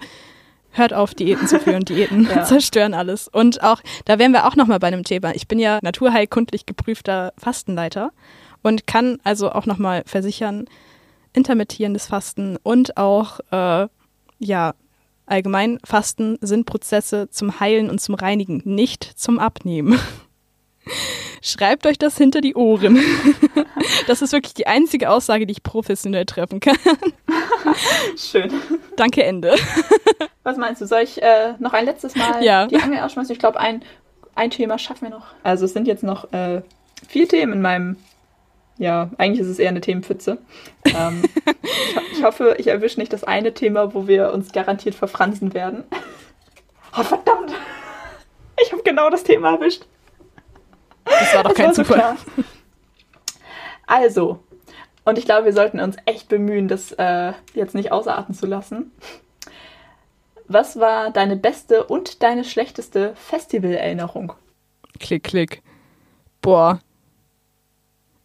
hört 0.71 0.93
auf, 0.93 1.13
Diäten 1.13 1.47
zu 1.47 1.59
führen. 1.59 1.85
Diäten 1.85 2.27
ja. 2.35 2.43
zerstören 2.43 2.93
alles. 2.93 3.27
Und 3.27 3.63
auch, 3.63 3.81
da 4.05 4.19
wären 4.19 4.31
wir 4.31 4.47
auch 4.47 4.55
nochmal 4.55 4.79
bei 4.79 4.87
einem 4.87 5.03
Thema. 5.03 5.35
Ich 5.35 5.47
bin 5.47 5.59
ja 5.59 5.79
naturheilkundlich 5.81 6.65
geprüfter 6.65 7.33
Fastenleiter 7.37 8.11
und 8.61 8.87
kann 8.87 9.19
also 9.23 9.51
auch 9.51 9.65
nochmal 9.65 10.03
versichern, 10.05 10.65
intermittierendes 11.33 12.07
Fasten 12.07 12.57
und 12.63 12.97
auch, 12.97 13.39
äh, 13.51 13.87
ja, 14.39 14.73
allgemein 15.25 15.77
Fasten 15.83 16.37
sind 16.41 16.65
Prozesse 16.65 17.29
zum 17.29 17.59
Heilen 17.59 17.89
und 17.89 18.01
zum 18.01 18.15
Reinigen, 18.15 18.61
nicht 18.65 19.03
zum 19.03 19.37
Abnehmen. 19.37 19.99
Schreibt 21.41 21.85
euch 21.85 21.97
das 21.97 22.17
hinter 22.17 22.41
die 22.41 22.55
Ohren. 22.55 22.99
Das 24.07 24.21
ist 24.21 24.33
wirklich 24.33 24.53
die 24.53 24.67
einzige 24.67 25.09
Aussage, 25.09 25.45
die 25.45 25.51
ich 25.51 25.63
professionell 25.63 26.25
treffen 26.25 26.59
kann. 26.59 26.77
Schön. 28.17 28.51
Danke, 28.95 29.23
Ende. 29.23 29.55
Was 30.43 30.57
meinst 30.57 30.81
du? 30.81 30.87
Soll 30.87 31.01
ich 31.01 31.21
äh, 31.21 31.53
noch 31.59 31.73
ein 31.73 31.85
letztes 31.85 32.15
Mal 32.15 32.43
ja. 32.43 32.67
die 32.67 32.77
Angel 32.77 32.99
ausschmeißen? 32.99 33.31
Ich 33.31 33.39
glaube, 33.39 33.59
ein, 33.59 33.83
ein 34.35 34.49
Thema 34.49 34.77
schaffen 34.77 35.03
wir 35.03 35.09
noch. 35.09 35.27
Also 35.43 35.65
es 35.65 35.73
sind 35.73 35.87
jetzt 35.87 36.03
noch 36.03 36.31
äh, 36.33 36.61
vier 37.07 37.27
Themen 37.27 37.53
in 37.53 37.61
meinem 37.61 37.97
ja, 38.77 39.09
eigentlich 39.17 39.41
ist 39.41 39.47
es 39.47 39.59
eher 39.59 39.69
eine 39.69 39.81
Themenpfütze. 39.81 40.37
Ähm, 40.85 41.23
ich, 41.63 42.17
ich, 42.19 42.23
hoffe, 42.23 42.55
ich 42.57 42.67
erwische 42.67 42.97
nicht 42.99 43.11
das 43.11 43.25
eine 43.25 43.53
Thema, 43.53 43.93
wo 43.93 44.07
wir 44.07 44.31
uns 44.33 44.53
garantiert 44.53 44.95
verfransen 44.95 45.53
werden. 45.53 45.83
Oh, 46.97 47.03
verdammt! 47.03 47.53
Ich 48.63 48.71
habe 48.71 48.81
genau 48.83 49.09
das 49.09 49.23
Thema 49.23 49.51
erwischt. 49.51 49.85
Das 51.09 51.33
war 51.33 51.43
doch 51.43 51.49
das 51.49 51.57
kein 51.57 51.67
war 51.67 51.73
Zufall. 51.73 52.17
So 52.35 52.43
also, 53.87 54.39
und 55.03 55.17
ich 55.17 55.25
glaube, 55.25 55.45
wir 55.45 55.53
sollten 55.53 55.79
uns 55.79 55.97
echt 56.05 56.29
bemühen, 56.29 56.67
das 56.67 56.91
äh, 56.91 57.33
jetzt 57.55 57.73
nicht 57.73 57.91
ausarten 57.91 58.35
zu 58.35 58.45
lassen. 58.45 58.91
Was 60.47 60.79
war 60.79 61.11
deine 61.11 61.35
beste 61.35 61.83
und 61.85 62.21
deine 62.21 62.43
schlechteste 62.43 63.15
Festivalerinnerung? 63.15 64.33
Klick, 64.99 65.23
klick. 65.23 65.63
Boah. 66.41 66.79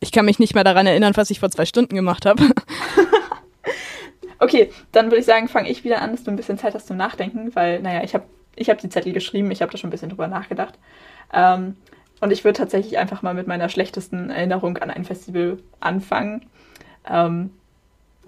Ich 0.01 0.13
kann 0.13 0.27
mich 0.27 0.39
nicht 0.39 0.55
mehr 0.55 0.65
daran 0.65 0.87
erinnern, 0.87 1.17
was 1.17 1.31
ich 1.31 1.41
vor 1.41 1.51
zwei 1.51 1.65
Stunden 1.65 1.95
gemacht 1.95 2.27
habe. 2.27 2.43
okay, 4.39 4.71
dann 4.93 5.07
würde 5.07 5.19
ich 5.19 5.27
sagen, 5.27 5.49
fange 5.49 5.71
ich 5.71 5.85
wieder 5.85 6.03
an, 6.03 6.13
dass 6.13 6.25
du 6.25 6.31
ein 6.31 6.37
bisschen 6.37 6.59
Zeit 6.59 6.75
hast 6.75 6.87
zum 6.87 6.99
Nachdenken, 6.99 7.55
weil, 7.55 7.81
naja, 7.81 8.03
ich 8.03 8.15
habe 8.15 8.25
ich 8.57 8.69
hab 8.69 8.79
die 8.79 8.89
Zettel 8.89 9.13
geschrieben, 9.13 9.51
ich 9.51 9.63
habe 9.63 9.73
da 9.73 9.79
schon 9.79 9.89
ein 9.89 9.91
bisschen 9.91 10.11
drüber 10.11 10.29
nachgedacht. 10.29 10.79
Ähm, 11.33 11.77
und 12.25 12.31
ich 12.31 12.43
würde 12.43 12.57
tatsächlich 12.57 12.97
einfach 12.97 13.21
mal 13.21 13.35
mit 13.35 13.47
meiner 13.47 13.69
schlechtesten 13.69 14.31
Erinnerung 14.31 14.79
an 14.79 14.91
ein 14.91 15.05
Festival 15.05 15.59
anfangen. 15.79 16.47
Ähm, 17.07 17.51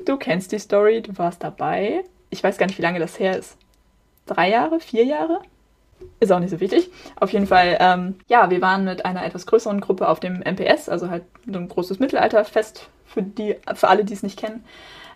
du 0.05 0.19
kennst 0.19 0.53
die 0.53 0.59
Story, 0.59 1.01
du 1.01 1.17
warst 1.17 1.43
dabei. 1.43 2.05
Ich 2.29 2.45
weiß 2.45 2.59
gar 2.59 2.67
nicht, 2.67 2.77
wie 2.77 2.83
lange 2.83 2.99
das 2.99 3.19
her 3.19 3.39
ist. 3.39 3.57
Drei 4.27 4.51
Jahre, 4.51 4.81
vier 4.81 5.05
Jahre? 5.05 5.41
Ist 6.21 6.31
auch 6.31 6.41
nicht 6.41 6.51
so 6.51 6.61
wichtig. 6.61 6.91
Auf 7.19 7.33
jeden 7.33 7.47
Fall, 7.47 7.79
ähm, 7.81 8.17
ja, 8.29 8.51
wir 8.51 8.61
waren 8.61 8.85
mit 8.85 9.07
einer 9.07 9.25
etwas 9.25 9.47
größeren 9.47 9.81
Gruppe 9.81 10.09
auf 10.09 10.21
dem 10.21 10.43
MPS, 10.43 10.91
also 10.91 11.09
halt 11.09 11.25
ein 11.47 11.67
großes 11.67 11.99
Mittelalterfest 11.99 12.91
für, 13.07 13.23
die, 13.23 13.57
für 13.77 13.89
alle, 13.89 14.05
die 14.05 14.13
es 14.13 14.23
nicht 14.23 14.39
kennen. 14.39 14.63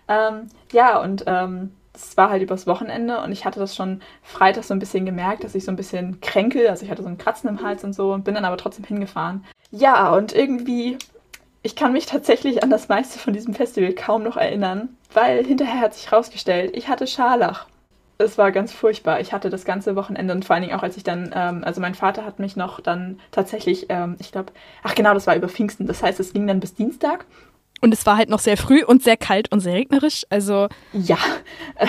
Ähm, 0.07 0.47
ja, 0.71 0.99
und 0.99 1.23
ähm, 1.27 1.75
es 1.93 2.15
war 2.17 2.29
halt 2.29 2.41
übers 2.41 2.67
Wochenende 2.67 3.19
und 3.21 3.31
ich 3.31 3.45
hatte 3.45 3.59
das 3.59 3.75
schon 3.75 4.01
Freitag 4.23 4.63
so 4.63 4.73
ein 4.73 4.79
bisschen 4.79 5.05
gemerkt, 5.05 5.43
dass 5.43 5.55
ich 5.55 5.65
so 5.65 5.71
ein 5.71 5.75
bisschen 5.75 6.21
kränkel. 6.21 6.67
Also 6.67 6.85
ich 6.85 6.91
hatte 6.91 7.03
so 7.03 7.09
ein 7.09 7.17
Kratzen 7.17 7.49
im 7.49 7.63
Hals 7.63 7.83
und 7.83 7.93
so 7.93 8.13
und 8.13 8.23
bin 8.23 8.35
dann 8.35 8.45
aber 8.45 8.57
trotzdem 8.57 8.85
hingefahren. 8.85 9.43
Ja, 9.71 10.13
und 10.13 10.33
irgendwie, 10.33 10.97
ich 11.63 11.75
kann 11.75 11.93
mich 11.93 12.05
tatsächlich 12.05 12.63
an 12.63 12.69
das 12.69 12.87
meiste 12.89 13.19
von 13.19 13.33
diesem 13.33 13.53
Festival 13.53 13.93
kaum 13.93 14.23
noch 14.23 14.37
erinnern, 14.37 14.89
weil 15.13 15.45
hinterher 15.45 15.81
hat 15.81 15.93
sich 15.93 16.11
rausgestellt, 16.11 16.75
ich 16.75 16.87
hatte 16.87 17.07
Scharlach. 17.07 17.67
Es 18.17 18.37
war 18.37 18.51
ganz 18.51 18.71
furchtbar. 18.71 19.19
Ich 19.19 19.33
hatte 19.33 19.49
das 19.49 19.65
ganze 19.65 19.95
Wochenende 19.95 20.33
und 20.33 20.45
vor 20.45 20.53
allen 20.53 20.63
Dingen 20.63 20.77
auch, 20.77 20.83
als 20.83 20.95
ich 20.95 21.03
dann, 21.03 21.31
ähm, 21.33 21.63
also 21.63 21.81
mein 21.81 21.95
Vater 21.95 22.23
hat 22.23 22.37
mich 22.37 22.55
noch 22.55 22.79
dann 22.79 23.19
tatsächlich, 23.31 23.87
ähm, 23.89 24.15
ich 24.19 24.31
glaube, 24.31 24.53
ach 24.83 24.93
genau, 24.93 25.15
das 25.15 25.25
war 25.25 25.35
über 25.35 25.49
Pfingsten. 25.49 25.87
Das 25.87 26.03
heißt, 26.03 26.19
es 26.19 26.31
ging 26.31 26.45
dann 26.45 26.59
bis 26.59 26.75
Dienstag 26.75 27.25
und 27.81 27.93
es 27.93 28.05
war 28.05 28.17
halt 28.17 28.29
noch 28.29 28.39
sehr 28.39 28.57
früh 28.57 28.83
und 28.83 29.03
sehr 29.03 29.17
kalt 29.17 29.51
und 29.51 29.59
sehr 29.59 29.73
regnerisch. 29.73 30.25
Also. 30.29 30.67
Ja. 30.93 31.17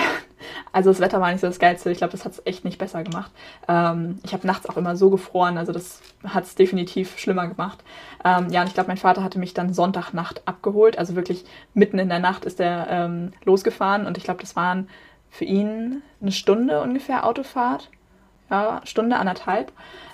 Also 0.73 0.89
das 0.89 0.99
Wetter 0.99 1.21
war 1.21 1.31
nicht 1.31 1.39
so 1.39 1.47
das 1.47 1.59
Geilste. 1.59 1.91
Ich 1.91 1.99
glaube, 1.99 2.11
das 2.11 2.25
hat 2.25 2.33
es 2.33 2.41
echt 2.45 2.65
nicht 2.65 2.77
besser 2.77 3.03
gemacht. 3.03 3.31
Ähm, 3.67 4.19
ich 4.23 4.33
habe 4.33 4.45
nachts 4.45 4.67
auch 4.67 4.75
immer 4.75 4.95
so 4.97 5.09
gefroren. 5.09 5.57
Also 5.57 5.71
das 5.71 6.01
hat 6.27 6.43
es 6.43 6.55
definitiv 6.55 7.17
schlimmer 7.17 7.47
gemacht. 7.47 7.79
Ähm, 8.25 8.49
ja, 8.49 8.61
und 8.61 8.67
ich 8.67 8.73
glaube, 8.73 8.87
mein 8.87 8.97
Vater 8.97 9.23
hatte 9.23 9.39
mich 9.39 9.53
dann 9.53 9.73
Sonntagnacht 9.73 10.41
abgeholt. 10.45 10.97
Also 10.97 11.15
wirklich 11.15 11.45
mitten 11.73 11.99
in 11.99 12.09
der 12.09 12.19
Nacht 12.19 12.43
ist 12.43 12.59
er 12.59 12.87
ähm, 12.89 13.33
losgefahren. 13.45 14.05
Und 14.05 14.17
ich 14.17 14.23
glaube, 14.23 14.41
das 14.41 14.55
waren 14.55 14.89
für 15.29 15.45
ihn 15.45 16.01
eine 16.21 16.31
Stunde 16.31 16.81
ungefähr 16.81 17.25
Autofahrt. 17.25 17.89
Ja, 18.49 18.81
Stunde, 18.83 19.17
anderthalb. 19.17 19.71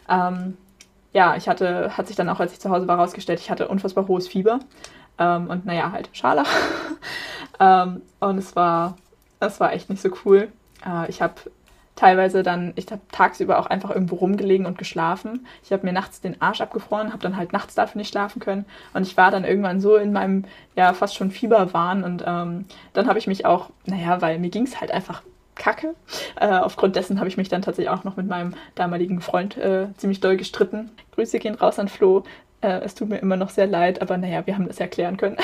Ähm, 0.10 0.58
ja, 1.14 1.36
ich 1.36 1.50
hatte, 1.50 1.98
hat 1.98 2.08
sich 2.08 2.16
dann 2.16 2.30
auch, 2.30 2.40
als 2.40 2.54
ich 2.54 2.60
zu 2.60 2.70
Hause 2.70 2.88
war, 2.88 3.00
rausgestellt, 3.00 3.40
ich 3.40 3.50
hatte 3.50 3.68
unfassbar 3.68 4.08
hohes 4.08 4.28
Fieber. 4.28 4.60
Ähm, 5.20 5.48
und 5.48 5.66
naja, 5.66 5.92
halt 5.92 6.10
Scharlach. 6.14 6.50
ähm, 7.60 8.02
und 8.20 8.38
es 8.38 8.56
war, 8.56 8.98
es 9.40 9.60
war 9.60 9.74
echt 9.74 9.90
nicht 9.90 10.02
so 10.02 10.10
cool. 10.26 10.48
Äh, 10.86 11.10
ich 11.10 11.22
habe 11.22 11.36
teilweise 12.00 12.44
dann, 12.44 12.72
ich 12.76 12.90
habe 12.92 13.02
tagsüber 13.12 13.60
auch 13.60 13.66
einfach 13.66 13.92
irgendwo 13.92 14.16
rumgelegen 14.16 14.66
und 14.66 14.78
geschlafen. 14.78 15.46
Ich 15.64 15.74
habe 15.74 15.86
mir 15.86 15.92
nachts 15.92 16.22
den 16.22 16.42
Arsch 16.42 16.62
abgefroren, 16.62 17.10
habe 17.10 17.22
dann 17.22 17.36
halt 17.36 17.52
nachts 17.52 17.76
dafür 17.76 18.00
nicht 18.00 18.10
schlafen 18.10 18.40
können. 18.40 18.66
Und 18.94 19.02
ich 19.02 19.18
war 19.18 19.32
dann 19.32 19.44
irgendwann 19.44 19.82
so 19.82 19.98
in 19.98 20.14
meinem, 20.14 20.46
ja, 20.76 20.94
fast 20.94 21.16
schon 21.16 21.30
Fieberwahn. 21.30 22.06
Und 22.06 22.24
ähm, 22.26 22.66
dann 22.94 23.08
habe 23.08 23.20
ich 23.20 23.28
mich 23.28 23.46
auch, 23.46 23.70
naja, 23.86 24.22
weil 24.22 24.40
mir 24.40 24.50
ging 24.50 24.64
es 24.64 24.80
halt 24.80 24.92
einfach 24.92 25.24
kacke. 25.56 25.94
Äh, 26.40 26.48
aufgrund 26.48 26.96
dessen 26.96 27.20
habe 27.20 27.28
ich 27.28 27.36
mich 27.36 27.50
dann 27.50 27.62
tatsächlich 27.62 27.90
auch 27.90 28.06
noch 28.06 28.16
mit 28.16 28.28
meinem 28.28 28.54
damaligen 28.76 29.20
Freund 29.20 29.58
äh, 29.58 29.88
ziemlich 29.98 30.22
doll 30.22 30.38
gestritten. 30.38 30.92
Grüße 31.12 31.38
gehen 31.38 31.56
raus 31.56 31.80
an 31.80 31.90
Flo. 31.90 32.24
Äh, 32.62 32.82
es 32.82 32.96
tut 32.96 33.10
mir 33.10 33.18
immer 33.18 33.38
noch 33.38 33.50
sehr 33.50 33.68
leid, 33.68 34.02
aber 34.02 34.18
naja, 34.18 34.46
wir 34.46 34.56
haben 34.56 34.68
das 34.68 34.80
erklären 34.80 35.18
können. 35.18 35.38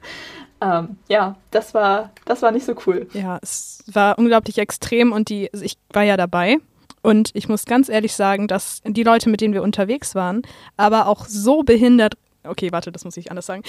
ähm, 0.60 0.96
ja, 1.08 1.36
das 1.50 1.74
war, 1.74 2.10
das 2.24 2.42
war 2.42 2.52
nicht 2.52 2.64
so 2.64 2.74
cool. 2.86 3.06
Ja, 3.12 3.38
es 3.42 3.84
war 3.92 4.18
unglaublich 4.18 4.58
extrem 4.58 5.12
und 5.12 5.28
die, 5.28 5.52
also 5.52 5.64
ich 5.64 5.76
war 5.92 6.02
ja 6.02 6.16
dabei. 6.16 6.58
Und 7.02 7.30
ich 7.34 7.50
muss 7.50 7.66
ganz 7.66 7.90
ehrlich 7.90 8.14
sagen, 8.14 8.48
dass 8.48 8.80
die 8.86 9.02
Leute, 9.02 9.28
mit 9.28 9.42
denen 9.42 9.52
wir 9.52 9.62
unterwegs 9.62 10.14
waren, 10.14 10.40
aber 10.78 11.06
auch 11.06 11.26
so 11.26 11.62
behindert, 11.62 12.14
okay, 12.44 12.72
warte, 12.72 12.92
das 12.92 13.04
muss 13.04 13.18
ich 13.18 13.30
anders 13.30 13.44
sagen, 13.44 13.62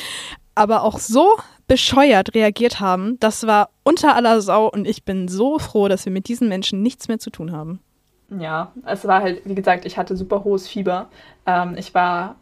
aber 0.54 0.84
auch 0.84 1.00
so 1.00 1.36
bescheuert 1.68 2.34
reagiert 2.34 2.80
haben, 2.80 3.20
das 3.20 3.46
war 3.46 3.72
unter 3.84 4.16
aller 4.16 4.40
Sau 4.40 4.70
und 4.70 4.88
ich 4.88 5.04
bin 5.04 5.28
so 5.28 5.60
froh, 5.60 5.90
dass 5.90 6.06
wir 6.06 6.14
mit 6.14 6.30
diesen 6.30 6.48
Menschen 6.48 6.82
nichts 6.82 7.10
mehr 7.10 7.20
zu 7.20 7.30
tun 7.30 7.52
haben. 7.52 7.82
Ja, 8.30 8.72
es 8.86 9.06
war 9.06 9.22
halt, 9.22 9.42
wie 9.46 9.56
gesagt, 9.56 9.86
ich 9.86 9.98
hatte 9.98 10.16
super 10.16 10.44
hohes 10.44 10.68
Fieber. 10.68 11.10
Ähm, 11.46 11.76
ich 11.78 11.94
war 11.94 12.38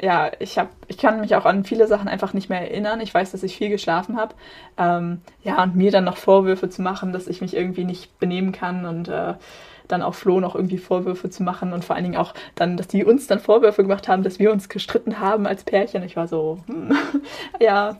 ja, 0.00 0.30
ich 0.38 0.58
habe, 0.58 0.70
ich 0.86 0.96
kann 0.98 1.20
mich 1.20 1.34
auch 1.34 1.44
an 1.44 1.64
viele 1.64 1.88
Sachen 1.88 2.08
einfach 2.08 2.32
nicht 2.32 2.48
mehr 2.48 2.60
erinnern. 2.60 3.00
Ich 3.00 3.12
weiß, 3.12 3.32
dass 3.32 3.42
ich 3.42 3.56
viel 3.56 3.68
geschlafen 3.68 4.16
habe. 4.16 4.34
Ähm, 4.76 5.22
ja, 5.42 5.62
und 5.62 5.74
mir 5.74 5.90
dann 5.90 6.04
noch 6.04 6.16
Vorwürfe 6.16 6.68
zu 6.68 6.82
machen, 6.82 7.12
dass 7.12 7.26
ich 7.26 7.40
mich 7.40 7.56
irgendwie 7.56 7.84
nicht 7.84 8.18
benehmen 8.20 8.52
kann 8.52 8.84
und 8.84 9.08
äh, 9.08 9.34
dann 9.88 10.02
auch 10.02 10.14
Flo 10.14 10.38
noch 10.38 10.54
irgendwie 10.54 10.78
Vorwürfe 10.78 11.30
zu 11.30 11.42
machen 11.42 11.72
und 11.72 11.84
vor 11.84 11.96
allen 11.96 12.04
Dingen 12.04 12.16
auch 12.16 12.34
dann, 12.54 12.76
dass 12.76 12.88
die 12.88 13.04
uns 13.04 13.26
dann 13.26 13.40
Vorwürfe 13.40 13.82
gemacht 13.82 14.06
haben, 14.06 14.22
dass 14.22 14.38
wir 14.38 14.52
uns 14.52 14.68
gestritten 14.68 15.18
haben 15.18 15.46
als 15.46 15.64
Pärchen. 15.64 16.02
Ich 16.04 16.14
war 16.14 16.28
so, 16.28 16.58
hm, 16.66 16.94
ja. 17.60 17.98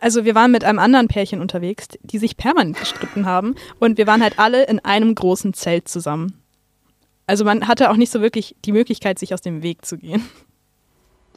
Also 0.00 0.24
wir 0.24 0.34
waren 0.34 0.52
mit 0.52 0.62
einem 0.62 0.78
anderen 0.78 1.08
Pärchen 1.08 1.40
unterwegs, 1.40 1.88
die 2.02 2.18
sich 2.18 2.36
permanent 2.36 2.78
gestritten 2.78 3.26
haben 3.26 3.54
und 3.80 3.98
wir 3.98 4.06
waren 4.06 4.22
halt 4.22 4.38
alle 4.38 4.64
in 4.64 4.78
einem 4.78 5.14
großen 5.14 5.54
Zelt 5.54 5.88
zusammen. 5.88 6.38
Also 7.26 7.44
man 7.44 7.66
hatte 7.66 7.90
auch 7.90 7.96
nicht 7.96 8.12
so 8.12 8.20
wirklich 8.20 8.54
die 8.64 8.72
Möglichkeit, 8.72 9.18
sich 9.18 9.32
aus 9.32 9.40
dem 9.40 9.62
Weg 9.62 9.86
zu 9.86 9.96
gehen 9.96 10.22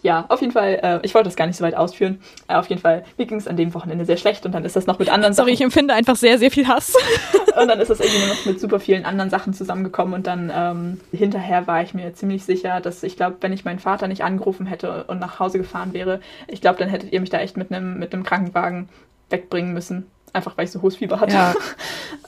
ja, 0.06 0.26
auf 0.30 0.40
jeden 0.40 0.54
Fall, 0.54 0.80
äh, 0.84 1.00
ich 1.02 1.16
wollte 1.16 1.30
das 1.30 1.36
gar 1.36 1.48
nicht 1.48 1.58
so 1.58 1.64
weit 1.64 1.76
ausführen. 1.76 2.22
Äh, 2.48 2.58
auf 2.58 2.68
jeden 2.68 2.80
Fall, 2.80 3.04
mir 3.18 3.26
ging 3.26 3.40
es 3.40 3.48
an 3.48 3.58
dem 3.58 3.74
Wochenende 3.74 4.06
sehr 4.06 4.18
schlecht 4.18 4.46
und 4.46 4.52
dann 4.52 4.64
ist 4.64 4.76
das 4.76 4.86
noch 4.86 5.00
mit 5.00 5.10
anderen 5.10 5.34
Sorry, 5.34 5.36
Sachen. 5.36 5.46
Sorry, 5.48 5.54
ich 5.54 5.62
empfinde 5.62 5.96
einfach 5.96 6.16
sehr, 6.16 6.38
sehr 6.38 6.52
viel 6.52 6.68
Hass. 6.68 6.94
und 7.60 7.68
dann 7.68 7.80
ist 7.80 7.90
das 7.90 8.00
irgendwie 8.00 8.28
noch 8.28 8.46
mit 8.46 8.60
super 8.60 8.80
vielen 8.80 9.04
anderen 9.04 9.32
Sachen 9.32 9.56
zusammengekommen 9.56 10.14
und 10.14 10.28
dann 10.28 10.52
ähm, 10.56 11.02
hinterher 11.12 11.66
war 11.66 11.82
ich 11.82 11.96
mir 11.96 12.14
ziemlich 12.14 12.46
sicher, 12.46 12.82
dass 12.82 13.02
ich 13.02 13.16
glaube, 13.16 13.38
wenn 13.42 13.52
ich 13.52 13.66
meinen 13.66 13.80
Vater 13.80 14.08
nicht 14.08 14.24
angerufen 14.24 14.68
hätte 14.68 15.06
und 15.06 15.20
nach 15.20 15.40
Hause 15.40 15.58
gefahren 15.58 15.94
wäre, 15.94 16.20
ich 16.48 16.62
glaube, 16.62 16.78
dann 16.78 16.90
hättet 16.90 17.12
ihr 17.12 17.20
mich 17.20 17.32
da 17.32 17.40
echt 17.40 17.58
mit 17.58 17.72
einem 17.72 17.98
mit 17.98 18.12
Krankenwagen 18.12 18.90
wegbringen 19.32 19.74
müssen 19.74 20.06
einfach 20.34 20.58
weil 20.58 20.66
ich 20.66 20.72
so 20.72 20.82
hohes 20.82 20.98
Fieber 20.98 21.22
hatte. 21.22 21.34
Ja. 21.34 21.56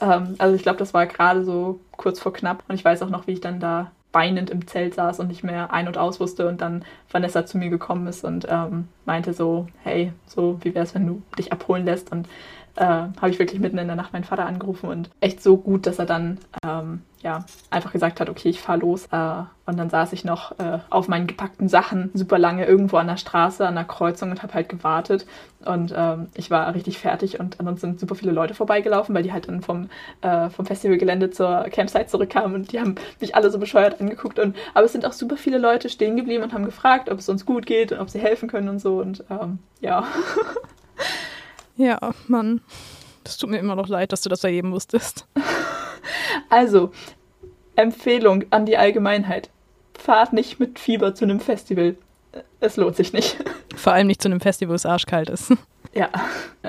ähm, 0.00 0.34
also 0.38 0.56
ich 0.56 0.62
glaube, 0.62 0.78
das 0.78 0.94
war 0.94 1.06
gerade 1.06 1.44
so 1.44 1.78
kurz 1.92 2.18
vor 2.18 2.32
knapp. 2.32 2.64
Und 2.66 2.74
ich 2.74 2.82
weiß 2.82 3.02
auch 3.02 3.10
noch, 3.10 3.26
wie 3.26 3.32
ich 3.32 3.42
dann 3.42 3.60
da 3.60 3.92
weinend 4.12 4.50
im 4.50 4.66
Zelt 4.66 4.94
saß 4.94 5.20
und 5.20 5.28
nicht 5.28 5.44
mehr 5.44 5.72
ein- 5.72 5.86
und 5.86 5.98
aus 5.98 6.18
wusste 6.20 6.48
und 6.48 6.60
dann 6.60 6.84
Vanessa 7.10 7.44
zu 7.44 7.58
mir 7.58 7.68
gekommen 7.68 8.06
ist 8.06 8.24
und 8.24 8.46
ähm, 8.48 8.88
meinte 9.04 9.34
so, 9.34 9.66
hey, 9.82 10.12
so 10.26 10.58
wie 10.62 10.74
wäre 10.74 10.84
es, 10.84 10.94
wenn 10.94 11.06
du 11.06 11.22
dich 11.36 11.52
abholen 11.52 11.84
lässt? 11.84 12.10
Und 12.10 12.28
äh, 12.78 12.84
habe 12.84 13.30
ich 13.30 13.38
wirklich 13.38 13.60
mitten 13.60 13.78
in 13.78 13.88
der 13.88 13.96
Nacht 13.96 14.12
meinen 14.12 14.24
Vater 14.24 14.46
angerufen 14.46 14.88
und 14.88 15.10
echt 15.20 15.42
so 15.42 15.56
gut, 15.56 15.86
dass 15.86 15.98
er 15.98 16.06
dann 16.06 16.38
ähm, 16.64 17.02
ja 17.22 17.44
einfach 17.70 17.92
gesagt 17.92 18.20
hat, 18.20 18.30
okay, 18.30 18.48
ich 18.48 18.60
fahre 18.60 18.78
los. 18.78 19.06
Äh, 19.10 19.42
und 19.66 19.76
dann 19.76 19.90
saß 19.90 20.12
ich 20.12 20.24
noch 20.24 20.58
äh, 20.60 20.78
auf 20.88 21.08
meinen 21.08 21.26
gepackten 21.26 21.68
Sachen 21.68 22.10
super 22.14 22.38
lange 22.38 22.64
irgendwo 22.64 22.96
an 22.96 23.08
der 23.08 23.16
Straße, 23.16 23.66
an 23.66 23.74
der 23.74 23.84
Kreuzung 23.84 24.30
und 24.30 24.42
habe 24.42 24.54
halt 24.54 24.68
gewartet. 24.68 25.26
Und 25.64 25.92
ähm, 25.96 26.28
ich 26.34 26.50
war 26.50 26.72
richtig 26.72 26.98
fertig 26.98 27.40
und 27.40 27.58
ansonsten 27.58 27.88
sind 27.88 28.00
super 28.00 28.14
viele 28.14 28.30
Leute 28.30 28.54
vorbeigelaufen, 28.54 29.14
weil 29.14 29.24
die 29.24 29.32
halt 29.32 29.48
dann 29.48 29.60
vom, 29.60 29.90
äh, 30.22 30.48
vom 30.48 30.64
Festivalgelände 30.64 31.30
zur 31.30 31.64
Campsite 31.70 32.06
zurückkamen 32.06 32.54
und 32.54 32.72
die 32.72 32.78
haben 32.78 32.94
mich 33.20 33.34
alle 33.34 33.50
so 33.50 33.58
bescheuert 33.58 34.00
angeguckt. 34.00 34.38
Und, 34.38 34.56
aber 34.74 34.86
es 34.86 34.92
sind 34.92 35.04
auch 35.04 35.12
super 35.12 35.36
viele 35.36 35.58
Leute 35.58 35.88
stehen 35.88 36.16
geblieben 36.16 36.44
und 36.44 36.52
haben 36.52 36.64
gefragt, 36.64 37.10
ob 37.10 37.18
es 37.18 37.28
uns 37.28 37.44
gut 37.44 37.66
geht 37.66 37.90
und 37.90 37.98
ob 37.98 38.08
sie 38.08 38.20
helfen 38.20 38.48
können 38.48 38.68
und 38.68 38.78
so. 38.78 39.00
Und 39.00 39.24
ähm, 39.30 39.58
ja. 39.80 40.04
Ja, 41.78 41.98
Mann. 42.26 42.60
Das 43.24 43.38
tut 43.38 43.50
mir 43.50 43.58
immer 43.58 43.76
noch 43.76 43.88
leid, 43.88 44.12
dass 44.12 44.20
du 44.20 44.28
das 44.28 44.44
erleben 44.44 44.68
musstest. 44.68 45.26
Also, 46.48 46.92
Empfehlung 47.76 48.44
an 48.50 48.64
die 48.64 48.78
Allgemeinheit. 48.78 49.50
Fahrt 49.98 50.32
nicht 50.32 50.58
mit 50.58 50.78
Fieber 50.78 51.14
zu 51.14 51.24
einem 51.24 51.40
Festival. 51.40 51.96
Es 52.60 52.76
lohnt 52.76 52.96
sich 52.96 53.12
nicht. 53.12 53.36
Vor 53.76 53.92
allem 53.92 54.06
nicht 54.06 54.22
zu 54.22 54.28
einem 54.28 54.40
Festival, 54.40 54.72
wo 54.72 54.74
es 54.74 54.86
arschkalt 54.86 55.28
ist. 55.28 55.52
Ja, 55.92 56.08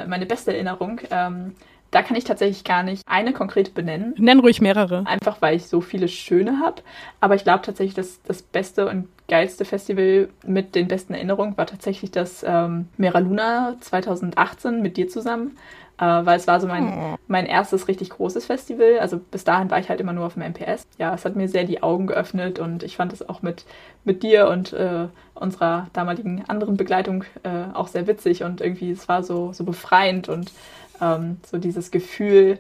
meine 0.08 0.26
beste 0.26 0.54
Erinnerung. 0.54 1.00
Ähm, 1.10 1.56
da 1.92 2.04
kann 2.04 2.18
ich 2.18 2.26
tatsächlich 2.26 2.64
gar 2.66 2.84
nicht 2.84 3.04
eine 3.08 3.32
konkrete 3.32 3.72
benennen. 3.72 4.14
Nenn 4.18 4.40
ruhig 4.40 4.60
mehrere. 4.60 5.06
Einfach 5.08 5.42
weil 5.42 5.56
ich 5.56 5.68
so 5.68 5.80
viele 5.82 6.10
schöne 6.10 6.60
habe. 6.60 6.82
Aber 7.22 7.36
ich 7.36 7.44
glaube 7.44 7.62
tatsächlich, 7.64 7.96
dass 7.96 8.22
das 8.24 8.42
Beste 8.42 8.90
und 8.90 9.08
geilste 9.30 9.64
Festival 9.64 10.28
mit 10.46 10.76
den 10.76 10.90
besten 10.90 11.14
Erinnerungen 11.14 11.58
war 11.58 11.66
tatsächlich 11.66 12.12
das 12.12 12.44
ähm, 12.46 12.90
Mera 12.98 13.20
Luna 13.20 13.76
2018 13.80 14.82
mit 14.82 14.98
dir 14.98 15.08
zusammen 15.08 15.56
äh, 16.00 16.26
weil 16.26 16.38
es 16.38 16.48
war 16.48 16.60
so 16.60 16.68
mein, 16.68 16.88
oh. 16.88 17.18
mein 17.28 17.46
erstes 17.46 17.88
richtig 17.88 18.10
großes 18.12 18.46
Festival. 18.46 19.00
Also 19.00 19.20
bis 19.20 19.44
dahin 19.44 19.70
war 19.70 19.80
ich 19.80 19.90
halt 19.90 20.00
immer 20.00 20.14
nur 20.14 20.26
auf 20.26 20.36
dem 20.36 20.44
MPS. 20.44 20.88
Ja, 20.98 21.14
es 21.14 21.26
hat 21.26 21.36
mir 21.36 21.50
sehr 21.50 21.66
die 21.66 21.84
Augen 21.84 22.08
geöffnet 22.08 22.60
und 22.60 22.84
ich 22.84 22.96
fand 22.96 23.12
es 23.12 23.28
auch 23.28 23.42
mit, 23.42 23.66
mit 24.06 24.24
dir 24.24 24.48
und 24.48 24.74
äh, 24.74 25.08
unserer 25.34 25.88
damaligen 25.94 26.44
anderen 26.48 26.78
Begleitung 26.78 27.26
äh, 27.44 27.74
auch 27.74 27.88
sehr 27.88 28.08
witzig 28.08 28.44
und 28.44 28.62
irgendwie 28.62 28.92
es 28.92 29.08
war 29.10 29.24
so, 29.24 29.52
so 29.52 29.64
befreiend 29.64 30.30
und 30.30 30.52
ähm, 31.02 31.38
so 31.46 31.58
dieses 31.58 31.92
Gefühl, 31.92 32.60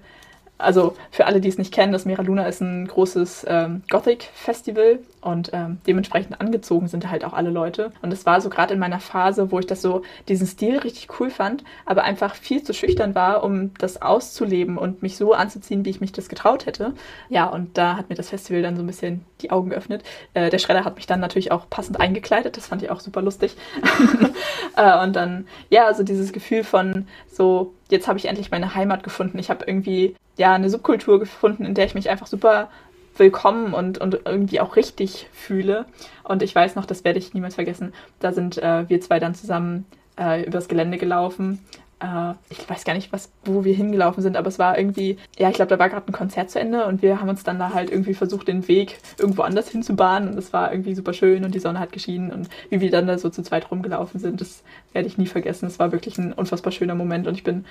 also 0.59 0.95
für 1.09 1.25
alle, 1.25 1.41
die 1.41 1.47
es 1.47 1.57
nicht 1.57 1.73
kennen, 1.73 1.93
das 1.93 2.05
Mera 2.05 2.21
Luna 2.21 2.45
ist 2.45 2.61
ein 2.61 2.87
großes 2.87 3.45
ähm, 3.47 3.81
Gothic-Festival 3.89 4.99
und 5.21 5.51
ähm, 5.53 5.79
dementsprechend 5.87 6.39
angezogen 6.39 6.87
sind 6.87 7.09
halt 7.09 7.25
auch 7.25 7.33
alle 7.33 7.49
Leute. 7.49 7.91
Und 8.01 8.11
es 8.13 8.25
war 8.25 8.41
so 8.41 8.49
gerade 8.49 8.73
in 8.73 8.79
meiner 8.79 8.99
Phase, 8.99 9.51
wo 9.51 9.59
ich 9.59 9.65
das 9.65 9.81
so, 9.81 10.03
diesen 10.27 10.47
Stil 10.47 10.77
richtig 10.79 11.07
cool 11.19 11.29
fand, 11.29 11.63
aber 11.85 12.03
einfach 12.03 12.35
viel 12.35 12.61
zu 12.61 12.73
schüchtern 12.73 13.15
war, 13.15 13.43
um 13.43 13.73
das 13.75 14.01
auszuleben 14.01 14.77
und 14.77 15.01
mich 15.01 15.17
so 15.17 15.33
anzuziehen, 15.33 15.85
wie 15.85 15.89
ich 15.89 16.01
mich 16.01 16.11
das 16.11 16.29
getraut 16.29 16.65
hätte. 16.65 16.93
Ja, 17.29 17.47
und 17.47 17.77
da 17.77 17.95
hat 17.97 18.09
mir 18.09 18.15
das 18.15 18.29
Festival 18.29 18.61
dann 18.61 18.75
so 18.75 18.83
ein 18.83 18.87
bisschen 18.87 19.25
die 19.41 19.51
Augen 19.51 19.69
geöffnet. 19.69 20.03
Äh, 20.33 20.49
der 20.49 20.59
Schredder 20.59 20.83
hat 20.83 20.95
mich 20.95 21.07
dann 21.07 21.21
natürlich 21.21 21.51
auch 21.51 21.69
passend 21.69 21.99
eingekleidet, 21.99 22.57
das 22.57 22.67
fand 22.67 22.83
ich 22.83 22.91
auch 22.91 22.99
super 22.99 23.21
lustig. 23.21 23.55
äh, 24.75 25.03
und 25.03 25.15
dann, 25.15 25.47
ja, 25.69 25.93
so 25.93 26.03
dieses 26.03 26.33
Gefühl 26.33 26.63
von 26.63 27.07
so, 27.31 27.73
jetzt 27.89 28.07
habe 28.07 28.19
ich 28.19 28.25
endlich 28.25 28.51
meine 28.51 28.75
Heimat 28.75 29.03
gefunden. 29.03 29.39
Ich 29.39 29.49
habe 29.49 29.65
irgendwie 29.65 30.15
ja 30.39 30.53
eine 30.53 30.69
Subkultur 30.69 31.19
gefunden, 31.19 31.65
in 31.65 31.75
der 31.75 31.85
ich 31.85 31.93
mich 31.93 32.09
einfach 32.09 32.27
super 32.27 32.69
willkommen 33.17 33.73
und, 33.73 33.97
und 33.97 34.21
irgendwie 34.25 34.61
auch 34.61 34.77
richtig 34.77 35.27
fühle. 35.33 35.85
Und 36.23 36.41
ich 36.41 36.55
weiß 36.55 36.75
noch, 36.75 36.85
das 36.85 37.03
werde 37.03 37.19
ich 37.19 37.33
niemals 37.33 37.55
vergessen, 37.55 37.93
da 38.19 38.31
sind 38.31 38.57
äh, 38.57 38.87
wir 38.87 39.01
zwei 39.01 39.19
dann 39.19 39.35
zusammen 39.35 39.85
äh, 40.17 40.43
übers 40.45 40.69
Gelände 40.69 40.97
gelaufen 40.97 41.59
äh, 41.99 42.33
ich 42.49 42.69
weiß 42.69 42.85
gar 42.85 42.93
nicht, 42.93 43.11
was, 43.11 43.31
wo 43.45 43.63
wir 43.63 43.73
hingelaufen 43.73 44.23
sind, 44.23 44.37
aber 44.37 44.47
es 44.47 44.59
war 44.59 44.77
irgendwie, 44.77 45.17
ja, 45.37 45.49
ich 45.49 45.55
glaube, 45.55 45.69
da 45.69 45.79
war 45.79 45.89
gerade 45.89 46.07
ein 46.07 46.13
Konzert 46.13 46.49
zu 46.49 46.59
Ende 46.59 46.85
und 46.85 47.01
wir 47.01 47.19
haben 47.19 47.29
uns 47.29 47.43
dann 47.43 47.59
da 47.59 47.73
halt 47.73 47.91
irgendwie 47.91 48.13
versucht, 48.13 48.47
den 48.47 48.67
Weg 48.67 48.99
irgendwo 49.17 49.41
anders 49.41 49.69
hinzubahnen 49.69 50.29
und 50.29 50.37
es 50.37 50.53
war 50.53 50.71
irgendwie 50.71 50.95
super 50.95 51.13
schön 51.13 51.43
und 51.43 51.53
die 51.53 51.59
Sonne 51.59 51.79
hat 51.79 51.91
geschienen 51.91 52.31
und 52.31 52.49
wie 52.69 52.81
wir 52.81 52.91
dann 52.91 53.07
da 53.07 53.17
so 53.17 53.29
zu 53.29 53.43
zweit 53.43 53.69
rumgelaufen 53.69 54.19
sind, 54.19 54.41
das 54.41 54.63
werde 54.93 55.07
ich 55.07 55.17
nie 55.17 55.27
vergessen. 55.27 55.67
Es 55.67 55.79
war 55.79 55.91
wirklich 55.91 56.17
ein 56.17 56.33
unfassbar 56.33 56.71
schöner 56.71 56.95
Moment 56.95 57.27
und 57.27 57.35
ich 57.35 57.43
bin 57.43 57.65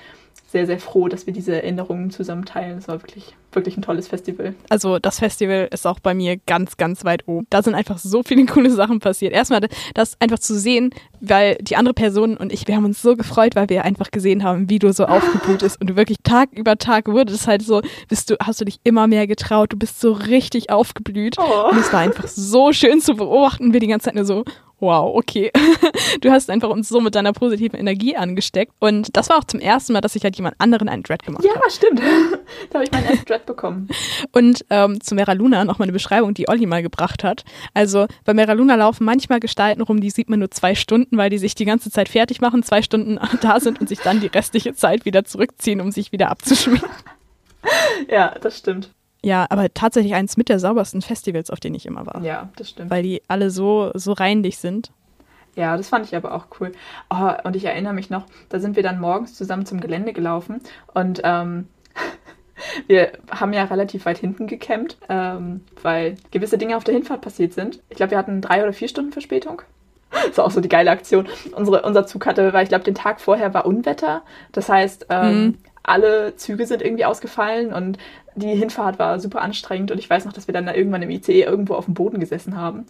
sehr, 0.51 0.67
sehr 0.67 0.79
froh, 0.79 1.09
dass 1.09 1.27
wir 1.27 1.35
diese 1.35 1.55
Erinnerungen 1.55 2.11
zusammen 2.11 2.45
teilen. 2.47 2.79
Es 2.79 2.89
war 2.89 3.03
wirklich, 3.03 3.35
wirklich 3.53 3.77
ein 3.77 3.83
tolles 3.83 4.09
Festival. 4.09 4.55
Also 4.71 4.99
das 4.99 5.19
Festival 5.19 5.69
ist 5.71 5.87
auch 5.87 6.01
bei 6.01 6.15
mir 6.15 6.39
ganz, 6.39 6.79
ganz 6.79 7.05
weit 7.05 7.29
oben. 7.29 7.47
Da 7.51 7.63
sind 7.63 7.75
einfach 7.75 7.99
so 7.99 8.23
viele 8.23 8.47
coole 8.47 8.71
Sachen 8.71 8.99
passiert. 8.99 9.33
Erstmal 9.33 9.69
das 9.95 10.17
einfach 10.21 10.39
zu 10.39 10.59
sehen, 10.59 10.91
weil 11.21 11.57
die 11.57 11.77
andere 11.77 11.93
Person 11.93 12.37
und 12.37 12.53
ich, 12.53 12.67
wir 12.67 12.77
haben 12.77 12.87
uns 12.87 13.03
so 13.03 13.15
gefreut, 13.15 13.57
weil 13.57 13.69
wir 13.69 13.85
einfach 13.85 14.11
gesehen 14.11 14.18
haben, 14.45 14.69
wie 14.69 14.79
du 14.79 14.93
so 14.93 15.07
aufgeblüht 15.07 15.61
bist 15.61 15.81
und 15.81 15.91
du 15.91 15.97
wirklich 15.97 16.19
Tag 16.23 16.51
über 16.53 16.77
Tag 16.77 17.07
wurde 17.09 17.33
es 17.33 17.47
halt 17.47 17.63
so, 17.63 17.83
bist 18.09 18.31
du, 18.31 18.37
hast 18.41 18.61
du 18.61 18.65
dich 18.65 18.81
immer 18.85 19.07
mehr 19.07 19.27
getraut, 19.27 19.73
du 19.73 19.77
bist 19.77 20.01
so 20.01 20.13
richtig 20.13 20.71
aufgeblüht. 20.71 21.37
Oh. 21.39 21.71
Und 21.71 21.79
es 21.79 21.93
war 21.93 22.01
einfach 22.01 22.29
so 22.29 22.73
schön 22.73 23.01
zu 23.01 23.15
beobachten, 23.15 23.73
wir 23.73 23.81
die 23.81 23.89
ganze 23.89 24.07
Zeit 24.07 24.15
nur 24.15 24.25
so, 24.25 24.45
wow, 24.81 25.15
okay. 25.15 25.51
Du 26.21 26.31
hast 26.31 26.51
einfach 26.51 26.71
uns 26.71 26.89
so 26.89 27.01
mit 27.01 27.15
deiner 27.15 27.33
positiven 27.33 27.79
Energie 27.79 28.17
angesteckt. 28.17 28.73
Und 28.81 29.17
das 29.17 29.29
war 29.29 29.39
auch 29.39 29.45
zum 29.45 29.61
ersten 29.61 29.93
Mal, 29.93 30.01
dass 30.01 30.17
ich 30.17 30.25
halt 30.25 30.37
jemand 30.37 30.57
anderen 30.59 30.89
einen 30.89 31.03
Dread 31.03 31.23
gemacht 31.23 31.45
habe. 31.45 31.55
Ja, 31.55 31.61
hab. 31.63 31.71
stimmt. 31.71 32.01
da 32.71 32.75
habe 32.75 32.85
ich 32.85 32.93
meinen 32.93 33.07
ersten 33.07 33.27
Dread 33.27 33.47
bekommen. 33.47 33.89
Und 34.33 34.65
ähm, 34.71 35.01
zu 35.01 35.15
Mera 35.15 35.33
Luna 35.33 35.65
noch 35.65 35.79
mal 35.79 35.85
eine 35.85 35.93
Beschreibung, 35.93 36.35
die 36.35 36.49
Olli 36.49 36.67
mal 36.67 36.83
gebracht 36.83 37.25
hat. 37.25 37.45
Also 37.75 38.07
bei 38.25 38.35
Mera 38.35 38.53
Luna 38.53 38.75
laufen 38.75 39.05
manchmal 39.05 39.41
Gestalten 39.41 39.83
rum, 39.83 40.01
die 40.01 40.11
sieht 40.11 40.29
man 40.29 40.39
nur 40.39 40.51
zwei 40.51 40.75
Stunden, 40.75 41.17
weil 41.19 41.31
die 41.31 41.39
sich 41.39 41.55
die 41.55 41.65
ganze 41.65 41.91
Zeit 41.91 42.09
fertig 42.09 42.41
machen, 42.41 42.63
zwei 42.63 42.83
Stunden 42.83 43.19
da 43.41 43.61
sind 43.61 43.81
und 43.81 43.89
sich 43.89 44.01
dann 44.01 44.21
die 44.21 44.27
restliche 44.29 44.75
Zeit 44.75 45.05
wieder 45.05 45.25
zurückziehen, 45.25 45.81
um 45.81 45.93
sich 45.93 46.13
wieder 46.13 46.31
abzuschminken. 46.31 46.89
ja, 48.09 48.35
das 48.41 48.59
stimmt. 48.59 48.91
Ja, 49.25 49.47
aber 49.51 49.73
tatsächlich 49.75 50.15
eins 50.15 50.37
mit 50.37 50.49
der 50.49 50.59
saubersten 50.59 51.03
Festivals, 51.03 51.51
auf 51.51 51.61
denen 51.61 51.75
ich 51.75 51.87
immer 51.87 52.07
war. 52.07 52.23
Ja, 52.23 52.51
das 52.57 52.71
stimmt. 52.71 52.91
Weil 52.91 53.03
die 53.03 53.23
alle 53.27 53.51
so, 53.51 53.91
so 53.95 54.13
reinlich 54.13 54.59
sind. 54.59 54.93
Ja, 55.57 55.77
das 55.77 55.89
fand 55.89 56.07
ich 56.07 56.15
aber 56.15 56.35
auch 56.35 56.47
cool. 56.61 56.71
Oh, 57.11 57.33
und 57.43 57.57
ich 57.57 57.65
erinnere 57.65 57.93
mich 57.93 58.11
noch, 58.11 58.27
da 58.49 58.61
sind 58.61 58.77
wir 58.77 58.85
dann 58.85 59.01
morgens 59.01 59.35
zusammen 59.35 59.67
zum 59.67 59.81
Gelände 59.81 60.13
gelaufen 60.13 60.61
und 60.95 61.21
ähm, 61.25 61.67
wir 62.87 63.13
haben 63.29 63.53
ja 63.53 63.65
relativ 63.65 64.07
weit 64.07 64.19
hinten 64.19 64.47
gecampt, 64.47 64.99
ähm, 65.09 65.63
weil 65.83 66.17
gewisse 66.31 66.59
Dinge 66.59 66.77
auf 66.77 66.85
der 66.85 66.95
Hinfahrt 66.95 67.23
passiert 67.23 67.55
sind. 67.55 67.81
Ich 67.89 67.97
glaube, 67.97 68.13
wir 68.13 68.19
hatten 68.19 68.41
drei 68.41 68.63
oder 68.63 68.73
vier 68.73 68.89
Stunden 68.89 69.13
Verspätung. 69.13 69.63
Das 70.11 70.39
war 70.39 70.47
auch 70.47 70.51
so 70.51 70.63
die 70.63 70.71
geile 70.71 70.91
Aktion. 70.91 71.29
Unsere, 71.55 71.83
unser 71.83 72.07
Zug 72.07 72.25
hatte, 72.25 72.55
weil 72.55 72.63
ich 72.63 72.71
glaube, 72.71 72.85
den 72.85 72.95
Tag 72.95 73.21
vorher 73.21 73.53
war 73.53 73.67
Unwetter. 73.67 74.23
Das 74.53 74.71
heißt, 74.71 75.07
ähm, 75.11 75.45
mhm. 75.45 75.59
Alle 75.83 76.37
Züge 76.37 76.67
sind 76.67 76.83
irgendwie 76.83 77.05
ausgefallen 77.05 77.73
und 77.73 77.99
die 78.39 78.55
Hinfahrt 78.55 78.99
war 78.99 79.19
super 79.19 79.43
anstrengend 79.43 79.91
und 79.91 79.99
ich 79.99 80.09
weiß 80.09 80.25
noch, 80.25 80.33
dass 80.33 80.47
wir 80.47 80.55
dann 80.55 80.67
da 80.67 80.75
irgendwann 80.75 81.03
im 81.03 81.11
ICE 81.11 81.43
irgendwo 81.43 81.75
auf 81.75 81.87
dem 81.87 81.95
Boden 81.95 82.21
gesessen 82.21 82.57
haben. 82.57 82.87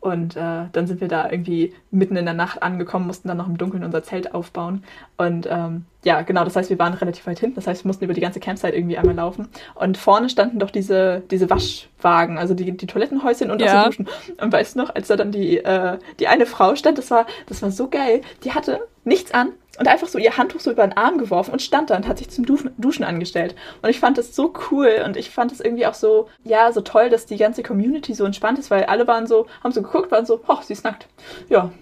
Und 0.00 0.36
äh, 0.36 0.64
dann 0.72 0.86
sind 0.86 1.00
wir 1.00 1.06
da 1.06 1.30
irgendwie 1.30 1.74
mitten 1.92 2.16
in 2.16 2.24
der 2.24 2.34
Nacht 2.34 2.62
angekommen, 2.62 3.06
mussten 3.06 3.28
dann 3.28 3.36
noch 3.36 3.46
im 3.46 3.56
Dunkeln 3.56 3.84
unser 3.84 4.02
Zelt 4.02 4.34
aufbauen. 4.34 4.82
Und 5.16 5.46
ähm, 5.48 5.84
ja, 6.04 6.22
genau, 6.22 6.42
das 6.42 6.56
heißt, 6.56 6.70
wir 6.70 6.78
waren 6.80 6.94
relativ 6.94 7.24
weit 7.26 7.38
hinten. 7.38 7.54
Das 7.54 7.68
heißt, 7.68 7.84
wir 7.84 7.88
mussten 7.88 8.04
über 8.04 8.14
die 8.14 8.20
ganze 8.20 8.40
Campsite 8.40 8.74
irgendwie 8.74 8.98
einmal 8.98 9.14
laufen. 9.14 9.48
Und 9.76 9.96
vorne 9.96 10.28
standen 10.28 10.58
doch 10.58 10.70
diese, 10.70 11.22
diese 11.30 11.48
Waschwagen, 11.48 12.36
also 12.36 12.54
die, 12.54 12.76
die 12.76 12.86
Toilettenhäuschen 12.86 13.50
und 13.52 13.60
ja. 13.60 13.82
auch 13.82 13.86
Duschen. 13.86 14.08
Und 14.40 14.52
weißt 14.52 14.74
du 14.74 14.80
noch, 14.80 14.92
als 14.92 15.06
da 15.06 15.16
dann 15.16 15.30
die, 15.30 15.58
äh, 15.58 15.98
die 16.18 16.26
eine 16.26 16.46
Frau 16.46 16.74
stand, 16.74 16.98
das 16.98 17.10
war, 17.12 17.26
das 17.46 17.62
war 17.62 17.70
so 17.70 17.88
geil. 17.88 18.22
Die 18.42 18.52
hatte 18.52 18.80
nichts 19.04 19.32
an, 19.32 19.50
und 19.78 19.88
einfach 19.88 20.08
so 20.08 20.18
ihr 20.18 20.36
Handtuch 20.36 20.60
so 20.60 20.70
über 20.70 20.86
den 20.86 20.96
Arm 20.96 21.18
geworfen 21.18 21.52
und 21.52 21.62
stand 21.62 21.90
da 21.90 21.96
und 21.96 22.06
hat 22.06 22.18
sich 22.18 22.28
zum 22.30 22.44
Duschen 22.44 23.04
angestellt. 23.04 23.54
Und 23.80 23.88
ich 23.88 24.00
fand 24.00 24.18
das 24.18 24.36
so 24.36 24.52
cool 24.70 25.02
und 25.04 25.16
ich 25.16 25.30
fand 25.30 25.50
es 25.50 25.60
irgendwie 25.60 25.86
auch 25.86 25.94
so, 25.94 26.28
ja, 26.44 26.72
so 26.72 26.82
toll, 26.82 27.08
dass 27.08 27.26
die 27.26 27.38
ganze 27.38 27.62
Community 27.62 28.14
so 28.14 28.24
entspannt 28.24 28.58
ist, 28.58 28.70
weil 28.70 28.84
alle 28.84 29.06
waren 29.06 29.26
so, 29.26 29.46
haben 29.64 29.72
so 29.72 29.82
geguckt, 29.82 30.10
waren 30.10 30.26
so, 30.26 30.40
ach, 30.46 30.62
sie 30.62 30.74
ist 30.74 30.84
nackt. 30.84 31.06
Ja, 31.48 31.72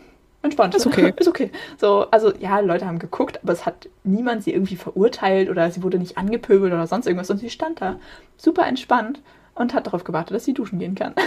entspannt. 0.42 0.74
Ist 0.74 0.86
okay. 0.86 1.12
ist 1.18 1.28
okay. 1.28 1.50
So, 1.78 2.06
also 2.10 2.32
ja, 2.38 2.60
Leute 2.60 2.86
haben 2.86 3.00
geguckt, 3.00 3.40
aber 3.42 3.52
es 3.52 3.66
hat 3.66 3.88
niemand 4.04 4.44
sie 4.44 4.52
irgendwie 4.52 4.76
verurteilt 4.76 5.50
oder 5.50 5.70
sie 5.70 5.82
wurde 5.82 5.98
nicht 5.98 6.16
angepöbelt 6.16 6.72
oder 6.72 6.86
sonst 6.86 7.06
irgendwas 7.06 7.30
und 7.30 7.38
sie 7.38 7.50
stand 7.50 7.80
da 7.80 7.98
super 8.36 8.66
entspannt 8.66 9.20
und 9.54 9.74
hat 9.74 9.86
darauf 9.86 10.04
gewartet, 10.04 10.34
dass 10.34 10.44
sie 10.44 10.54
duschen 10.54 10.78
gehen 10.78 10.94
kann. 10.94 11.14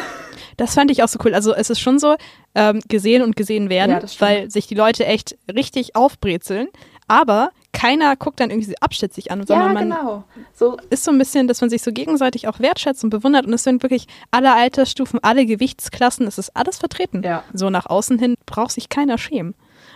Das 0.56 0.76
fand 0.76 0.92
ich 0.92 1.02
auch 1.02 1.08
so 1.08 1.18
cool. 1.26 1.34
Also 1.34 1.56
es 1.56 1.72
ist 1.72 1.80
schon 1.80 1.98
so 1.98 2.16
ähm, 2.54 2.80
gesehen 2.88 3.24
und 3.24 3.36
gesehen 3.36 3.70
werden, 3.70 3.90
ja, 3.90 4.02
weil 4.20 4.52
sich 4.52 4.68
die 4.68 4.76
Leute 4.76 5.04
echt 5.04 5.36
richtig 5.52 5.96
aufbrezeln. 5.96 6.68
Aber 7.08 7.50
keiner 7.74 8.16
guckt 8.16 8.40
dann 8.40 8.52
irgendwie 8.52 8.76
abschätzig 8.80 9.32
an, 9.32 9.46
sondern 9.46 9.74
ja, 9.74 9.80
genau. 9.80 10.04
man 10.14 10.24
so 10.54 10.78
ist 10.90 11.04
so 11.04 11.12
ein 11.12 11.18
bisschen, 11.18 11.48
dass 11.48 11.60
man 11.60 11.70
sich 11.70 11.82
so 11.82 11.92
gegenseitig 11.92 12.48
auch 12.48 12.60
wertschätzt 12.60 13.04
und 13.04 13.10
bewundert. 13.10 13.46
Und 13.46 13.54
es 13.54 13.64
sind 13.64 13.82
wirklich 13.84 14.06
alle 14.32 14.54
Altersstufen, 14.54 15.20
alle 15.24 15.46
Gewichtsklassen, 15.46 16.28
es 16.28 16.38
ist 16.38 16.56
alles 16.56 16.78
vertreten. 16.78 17.24
Ja. 17.24 17.44
So 17.52 17.70
nach 17.70 17.88
außen 17.88 18.20
hin 18.20 18.36
braucht 18.46 18.72
sich 18.72 18.90
keiner 18.90 19.18
schämen. 19.18 19.56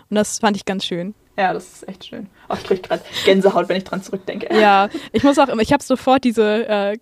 Und 0.10 0.16
das 0.16 0.40
fand 0.40 0.58
ich 0.58 0.66
ganz 0.66 0.86
schön. 0.86 1.14
Ja, 1.38 1.54
das 1.54 1.68
ist 1.68 1.88
echt 1.88 2.06
schön. 2.06 2.28
Oh, 2.50 2.56
ich 2.56 2.64
kriege 2.64 2.82
gerade 2.82 3.04
Gänsehaut, 3.26 3.70
wenn 3.70 3.78
ich 3.78 3.84
dran 3.84 4.02
zurückdenke. 4.02 4.48
Ja, 4.60 4.90
ich 5.12 5.24
muss 5.24 5.38
auch 5.38 5.48
immer, 5.48 5.62
ich 5.62 5.72
habe 5.72 5.84
sofort 5.84 6.24
diese 6.24 6.68
äh, 6.68 6.98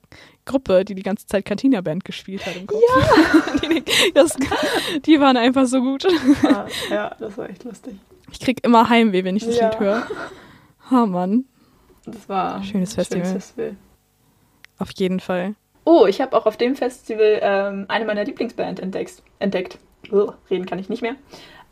Gruppe, 0.45 0.85
die 0.85 0.95
die 0.95 1.03
ganze 1.03 1.25
Zeit 1.25 1.45
Cantina 1.45 1.81
Band 1.81 2.05
gespielt 2.05 2.45
hat 2.45 2.55
im 2.55 2.67
Kopf. 2.67 2.81
Ja! 2.81 3.67
die, 3.69 3.83
das, 4.13 4.35
die, 5.05 5.19
waren 5.19 5.37
einfach 5.37 5.65
so 5.65 5.81
gut. 5.81 6.05
Ah, 6.43 6.67
ja, 6.89 7.15
das 7.19 7.37
war 7.37 7.49
echt 7.49 7.63
lustig. 7.63 7.95
Ich 8.31 8.39
krieg 8.39 8.63
immer 8.65 8.89
Heimweh, 8.89 9.23
wenn 9.23 9.35
ich 9.35 9.45
das 9.45 9.57
ja. 9.57 9.69
Lied 9.69 9.79
höre. 9.79 10.07
Oh 10.91 11.05
Mann. 11.05 11.45
Das 12.05 12.29
war 12.29 12.63
schönes 12.63 12.93
Festival. 12.93 13.25
schönes 13.25 13.45
Festival. 13.45 13.75
Auf 14.77 14.91
jeden 14.95 15.19
Fall. 15.19 15.55
Oh, 15.83 16.05
ich 16.07 16.21
habe 16.21 16.35
auch 16.35 16.45
auf 16.45 16.57
dem 16.57 16.75
Festival 16.75 17.39
ähm, 17.41 17.85
eine 17.87 18.05
meiner 18.05 18.23
Lieblingsbands 18.23 18.81
entdeckt. 18.81 19.21
entdeckt. 19.39 19.77
reden 20.49 20.65
kann 20.65 20.79
ich 20.79 20.89
nicht 20.89 21.01
mehr. 21.01 21.15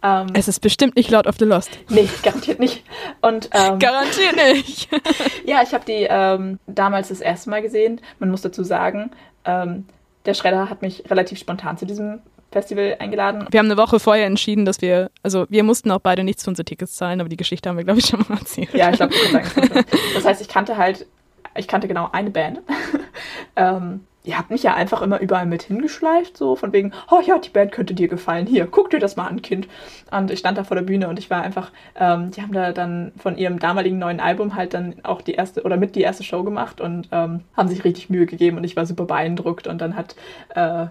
Ähm, 0.04 0.28
es 0.34 0.50
ist 0.50 0.60
bestimmt 0.60 0.98
nicht 0.98 1.10
Lord 1.10 1.28
of 1.28 1.36
the 1.40 1.46
Lost. 1.46 1.72
Nee, 1.90 2.10
garantiert 2.22 2.60
nicht. 2.60 2.84
Und, 3.22 3.50
ähm, 3.54 3.80
garantiert 3.80 4.36
nicht. 4.36 4.90
ja, 5.46 5.64
ich 5.64 5.74
habe 5.74 5.86
die 5.86 6.06
ähm, 6.10 6.60
damals 6.68 7.08
das 7.08 7.22
erste 7.22 7.50
Mal 7.50 7.62
gesehen. 7.62 8.02
Man 8.20 8.30
muss 8.30 8.42
dazu 8.42 8.64
sagen, 8.64 9.12
ähm, 9.46 9.86
der 10.26 10.34
Schredder 10.34 10.70
hat 10.70 10.82
mich 10.82 11.10
relativ 11.10 11.40
spontan 11.40 11.78
zu 11.78 11.86
diesem 11.86 12.20
Festival 12.52 12.98
eingeladen. 13.00 13.48
Wir 13.50 13.60
haben 13.60 13.66
eine 13.68 13.78
Woche 13.78 14.00
vorher 14.00 14.26
entschieden, 14.26 14.66
dass 14.66 14.82
wir, 14.82 15.10
also 15.24 15.46
wir 15.50 15.64
mussten 15.64 15.90
auch 15.90 16.00
beide 16.00 16.24
nichts 16.24 16.44
für 16.44 16.52
unsere 16.52 16.66
Tickets 16.66 16.96
zahlen, 16.96 17.20
aber 17.20 17.30
die 17.30 17.38
Geschichte 17.38 17.70
haben 17.70 17.78
wir, 17.78 17.84
glaube 17.84 18.00
ich, 18.00 18.06
schon 18.06 18.24
mal 18.28 18.38
erzählt. 18.40 18.74
Ja, 18.74 18.90
ich 18.90 18.98
glaube, 18.98 19.14
das 20.14 20.26
heißt, 20.26 20.42
ich 20.42 20.48
kannte 20.50 20.78
halt, 20.78 21.08
ich 21.56 21.68
kannte 21.68 21.88
genau 21.88 22.10
eine 22.12 22.30
Band. 22.30 22.60
ähm, 23.56 24.02
ihr 24.26 24.38
habt 24.38 24.50
mich 24.52 24.64
ja 24.64 24.74
einfach 24.74 25.02
immer 25.02 25.20
überall 25.20 25.46
mit 25.46 25.64
hingeschleift, 25.64 26.38
so 26.38 26.56
von 26.56 26.72
wegen, 26.72 26.94
oh 27.12 27.20
ja, 27.26 27.38
die 27.38 27.50
Band 27.50 27.72
könnte 27.72 27.94
dir 27.94 28.08
gefallen. 28.08 28.48
Hier, 28.48 28.68
guck 28.68 28.90
dir 28.90 29.00
das 29.00 29.16
mal 29.16 29.28
an, 29.28 29.42
Kind. 29.42 29.68
Und 30.12 30.32
ich 30.32 30.40
stand 30.40 30.58
da 30.58 30.64
vor 30.64 30.76
der 30.76 30.84
Bühne 30.84 31.10
und 31.10 31.20
ich 31.20 31.30
war 31.30 31.44
einfach, 31.44 31.72
ähm, 31.96 32.32
die 32.32 32.42
haben 32.42 32.54
da 32.54 32.72
dann 32.72 33.12
von 33.18 33.38
ihrem 33.38 33.60
damaligen 33.60 34.00
neuen 34.00 34.20
Album 34.22 34.56
halt 34.56 34.74
dann 34.74 34.96
auch 35.04 35.22
die 35.22 35.34
erste 35.34 35.64
oder 35.64 35.78
mit 35.78 35.96
die 35.96 36.02
erste 36.02 36.24
Show 36.24 36.44
gemacht 36.44 36.80
und 36.80 37.10
ähm, 37.12 37.42
haben 37.56 37.68
sich 37.68 37.84
richtig 37.84 38.10
Mühe 38.10 38.26
gegeben 38.26 38.58
und 38.58 38.64
ich 38.64 38.76
war 38.76 38.86
super 38.86 39.06
beeindruckt 39.06 39.68
und 39.68 39.80
dann 39.82 39.96
hat 39.96 40.16
äh, 40.56 40.88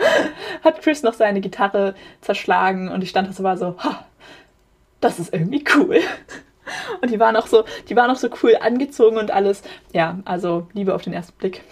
hat 0.64 0.82
Chris 0.82 1.02
noch 1.02 1.14
seine 1.14 1.40
Gitarre 1.40 1.94
zerschlagen 2.20 2.88
und 2.88 3.02
ich 3.02 3.10
stand 3.10 3.28
da 3.28 3.32
so 3.32 3.44
war 3.44 3.56
so, 3.56 3.76
ha, 3.78 4.04
das 5.00 5.18
ist 5.18 5.32
irgendwie 5.32 5.64
cool. 5.76 6.00
Und 7.00 7.10
die 7.10 7.18
waren 7.18 7.36
auch 7.36 7.46
so, 7.46 7.64
die 7.88 7.96
waren 7.96 8.10
auch 8.10 8.16
so 8.16 8.28
cool 8.42 8.56
angezogen 8.60 9.16
und 9.16 9.30
alles. 9.30 9.62
Ja, 9.92 10.18
also 10.24 10.66
Liebe 10.72 10.94
auf 10.94 11.02
den 11.02 11.12
ersten 11.12 11.36
Blick. 11.38 11.62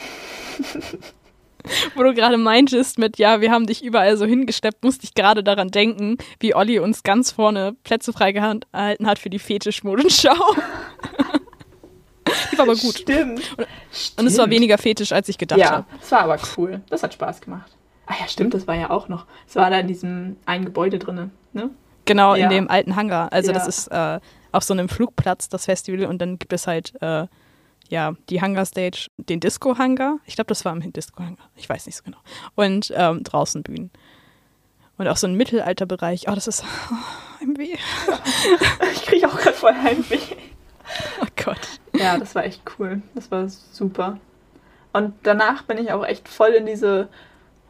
Wo 1.94 2.03
du 2.03 2.14
gerade 2.14 2.38
meintest 2.38 2.98
mit, 2.98 3.18
ja, 3.18 3.40
wir 3.40 3.51
haben 3.51 3.66
dich 3.66 3.84
überall 3.84 4.16
so 4.16 4.24
hingesteppt, 4.24 4.82
musste 4.82 5.05
ich 5.05 5.14
gerade 5.14 5.44
daran 5.44 5.68
denken, 5.68 6.16
wie 6.38 6.55
Olli 6.55 6.78
uns 6.78 7.03
ganz 7.03 7.32
vorne 7.32 7.76
Plätze 7.84 8.12
freigehalten 8.12 9.07
hat 9.07 9.18
für 9.18 9.30
die 9.30 9.38
Fetischmodenschau. 9.38 10.34
die 12.53 12.59
war 12.59 12.64
aber 12.64 12.76
gut. 12.76 12.98
Stimmt. 12.98 13.42
Und, 13.59 13.66
und, 14.16 14.26
es 14.26 14.38
war 14.38 14.48
weniger 14.48 14.78
fetisch, 14.78 15.12
als 15.12 15.28
ich 15.28 15.36
gedacht 15.36 15.62
habe. 15.62 15.86
Ja, 15.90 15.98
es 16.01 16.11
war 16.11 16.20
aber 16.20 16.38
cool. 16.57 16.80
Das 16.88 17.03
hat 17.03 17.12
Spaß 17.14 17.40
gemacht. 17.40 17.70
Ah 18.07 18.14
ja, 18.18 18.26
stimmt, 18.26 18.55
das 18.55 18.66
war 18.66 18.74
ja 18.74 18.90
auch 18.90 19.09
noch. 19.09 19.26
Es 19.46 19.55
war 19.55 19.70
da 19.70 19.78
in 19.78 19.86
diesem 19.86 20.36
einen 20.46 20.64
Gebäude 20.64 20.98
drin, 20.98 21.30
ne? 21.53 21.70
Genau, 22.07 22.34
ja. 22.34 22.44
in 22.44 22.51
dem 22.51 22.68
alten 22.68 22.96
Hangar. 22.96 23.32
Also 23.32 23.53
Ja. 23.53 23.59
das 23.59 23.68
ist 23.68 23.88
äh, 23.88 24.18
auf 24.53 24.64
so 24.64 24.74
einem 24.74 24.88
Flugplatz, 24.88 25.48
das 25.48 25.66
Festival, 25.66 26.07
und 26.07 26.18
dann 26.20 26.38
gibt 26.38 26.53
es 26.53 26.66
halt 26.66 26.94
äh, 27.03 27.26
ja 27.88 28.14
die 28.28 28.40
Hangar-Stage, 28.40 29.09
den 29.16 29.40
Disco-Hangar. 29.40 30.18
Ich 30.26 30.34
glaube, 30.34 30.48
das 30.48 30.64
war 30.64 30.72
im 30.72 30.92
Disco-Hangar. 30.92 31.51
Ich 31.57 31.68
weiß 31.68 31.86
nicht 31.86 31.96
so 31.96 32.03
genau. 32.05 32.18
Und 32.55 32.92
ähm, 32.96 33.22
draußen 33.22 33.62
Bühnen. 33.62 33.90
Und 34.98 35.09
auch 35.09 35.16
so 35.16 35.26
ein 35.26 35.34
Mittelalterbereich. 35.34 36.28
Oh, 36.28 36.34
das 36.34 36.46
ist 36.46 36.62
oh, 36.62 37.42
ein 37.42 37.57
Weh. 37.57 37.76
Ich 38.92 39.03
kriege 39.03 39.28
auch 39.28 39.36
gerade 39.36 39.57
voll 39.57 39.74
Heimweh. 39.74 40.18
Oh 41.22 41.26
Gott. 41.42 41.80
Ja, 41.94 42.18
das 42.18 42.34
war 42.34 42.44
echt 42.44 42.62
cool. 42.78 43.01
Das 43.14 43.30
war 43.30 43.48
super. 43.48 44.18
Und 44.92 45.14
danach 45.22 45.62
bin 45.62 45.78
ich 45.78 45.92
auch 45.92 46.05
echt 46.05 46.28
voll 46.28 46.51
in 46.51 46.66
diese 46.66 47.09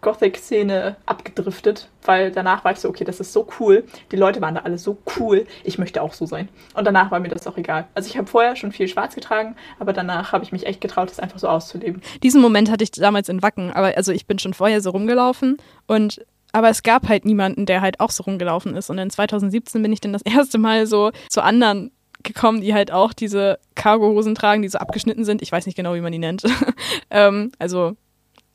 Gothic-Szene 0.00 0.96
abgedriftet, 1.06 1.88
weil 2.04 2.30
danach 2.30 2.64
war 2.64 2.72
ich 2.72 2.78
so, 2.78 2.88
okay, 2.88 3.04
das 3.04 3.20
ist 3.20 3.32
so 3.32 3.46
cool. 3.58 3.84
Die 4.12 4.16
Leute 4.16 4.40
waren 4.40 4.54
da 4.54 4.62
alle 4.62 4.78
so 4.78 4.98
cool. 5.18 5.46
Ich 5.64 5.78
möchte 5.78 6.02
auch 6.02 6.12
so 6.12 6.26
sein. 6.26 6.48
Und 6.74 6.86
danach 6.86 7.10
war 7.10 7.20
mir 7.20 7.28
das 7.28 7.46
auch 7.46 7.56
egal. 7.56 7.86
Also 7.94 8.08
ich 8.08 8.16
habe 8.16 8.26
vorher 8.26 8.56
schon 8.56 8.72
viel 8.72 8.88
schwarz 8.88 9.14
getragen, 9.14 9.56
aber 9.78 9.92
danach 9.92 10.32
habe 10.32 10.44
ich 10.44 10.52
mich 10.52 10.66
echt 10.66 10.80
getraut, 10.80 11.10
das 11.10 11.20
einfach 11.20 11.38
so 11.38 11.48
auszuleben. 11.48 12.02
Diesen 12.22 12.40
Moment 12.40 12.70
hatte 12.70 12.84
ich 12.84 12.92
damals 12.92 13.28
in 13.28 13.42
Wacken, 13.42 13.70
aber 13.72 13.96
also 13.96 14.12
ich 14.12 14.26
bin 14.26 14.38
schon 14.38 14.54
vorher 14.54 14.80
so 14.80 14.90
rumgelaufen 14.90 15.58
und 15.86 16.24
aber 16.52 16.68
es 16.68 16.82
gab 16.82 17.08
halt 17.08 17.24
niemanden, 17.24 17.64
der 17.64 17.80
halt 17.80 18.00
auch 18.00 18.10
so 18.10 18.24
rumgelaufen 18.24 18.74
ist. 18.74 18.90
Und 18.90 18.98
in 18.98 19.08
2017 19.08 19.82
bin 19.82 19.92
ich 19.92 20.00
dann 20.00 20.12
das 20.12 20.22
erste 20.24 20.58
Mal 20.58 20.86
so 20.86 21.12
zu 21.28 21.42
anderen 21.42 21.92
gekommen, 22.22 22.60
die 22.60 22.74
halt 22.74 22.92
auch 22.92 23.12
diese 23.12 23.58
Cargohosen 23.74 24.34
tragen, 24.34 24.62
die 24.62 24.68
so 24.68 24.78
abgeschnitten 24.78 25.24
sind. 25.24 25.42
Ich 25.42 25.52
weiß 25.52 25.66
nicht 25.66 25.76
genau, 25.76 25.94
wie 25.94 26.00
man 26.00 26.12
die 26.12 26.18
nennt. 26.18 26.42
ähm, 27.10 27.52
also 27.58 27.96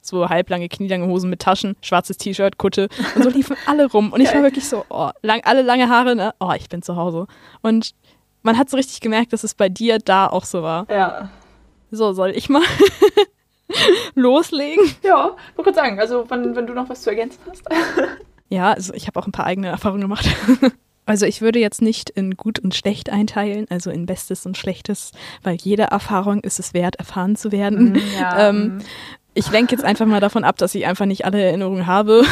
so 0.07 0.29
halblange, 0.29 0.69
knielange 0.69 1.07
Hosen 1.07 1.29
mit 1.29 1.41
Taschen, 1.41 1.75
schwarzes 1.81 2.17
T-Shirt, 2.17 2.57
Kutte 2.57 2.89
und 3.15 3.23
so 3.23 3.29
liefen 3.29 3.55
alle 3.65 3.89
rum. 3.89 4.11
Und 4.13 4.21
ich 4.21 4.33
war 4.33 4.43
wirklich 4.43 4.67
so, 4.67 4.85
oh, 4.89 5.09
lang, 5.21 5.41
alle 5.45 5.61
lange 5.61 5.89
Haare, 5.89 6.15
ne? 6.15 6.33
Oh, 6.39 6.51
ich 6.55 6.69
bin 6.69 6.81
zu 6.81 6.95
Hause. 6.95 7.27
Und 7.61 7.91
man 8.43 8.57
hat 8.57 8.69
so 8.69 8.77
richtig 8.77 9.01
gemerkt, 9.01 9.33
dass 9.33 9.43
es 9.43 9.53
bei 9.55 9.69
dir 9.69 9.97
da 9.99 10.27
auch 10.27 10.45
so 10.45 10.61
war. 10.63 10.85
Ja. 10.89 11.29
So, 11.91 12.13
soll 12.13 12.31
ich 12.31 12.49
mal 12.49 12.61
loslegen? 14.15 14.83
Ja, 15.03 15.35
wollte 15.55 15.71
gerade 15.71 15.75
sagen, 15.75 15.99
also 15.99 16.29
wenn, 16.29 16.55
wenn 16.55 16.67
du 16.67 16.73
noch 16.73 16.89
was 16.89 17.01
zu 17.01 17.09
ergänzen 17.09 17.39
hast. 17.49 17.63
Ja, 18.47 18.73
also 18.73 18.93
ich 18.93 19.07
habe 19.07 19.19
auch 19.19 19.25
ein 19.25 19.31
paar 19.31 19.47
eigene 19.47 19.67
Erfahrungen 19.69 20.01
gemacht. 20.01 20.27
Also 21.07 21.27
ich 21.27 21.41
würde 21.41 21.59
jetzt 21.59 21.83
nicht 21.83 22.09
in 22.09 22.35
gut 22.35 22.57
und 22.57 22.73
schlecht 22.73 23.11
einteilen, 23.11 23.67
also 23.69 23.91
in 23.91 24.07
Bestes 24.07 24.47
und 24.47 24.57
Schlechtes, 24.57 25.11
weil 25.43 25.53
jede 25.55 25.83
Erfahrung 25.83 26.39
ist 26.39 26.57
es 26.57 26.73
wert, 26.73 26.95
erfahren 26.95 27.35
zu 27.35 27.51
werden. 27.51 28.01
ja, 28.19 28.49
Ähm, 28.49 28.79
Ich 29.35 29.51
lenke 29.51 29.75
jetzt 29.75 29.83
einfach 29.83 30.05
mal 30.05 30.21
davon 30.21 30.43
ab, 30.43 30.57
dass 30.57 30.73
ich 30.75 30.87
einfach 30.87 31.05
nicht 31.05 31.25
alle 31.25 31.41
Erinnerungen 31.43 31.85
habe 31.85 32.23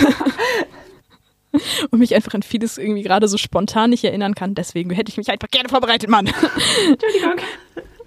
und 1.91 1.99
mich 1.99 2.15
einfach 2.15 2.33
an 2.33 2.43
vieles 2.43 2.77
irgendwie 2.77 3.03
gerade 3.03 3.27
so 3.27 3.37
spontan 3.37 3.89
nicht 3.91 4.03
erinnern 4.03 4.35
kann. 4.35 4.55
Deswegen 4.55 4.89
hätte 4.91 5.11
ich 5.11 5.17
mich 5.17 5.29
einfach 5.29 5.49
gerne 5.49 5.69
vorbereitet, 5.69 6.09
Mann. 6.09 6.27
Entschuldigung. 6.27 7.45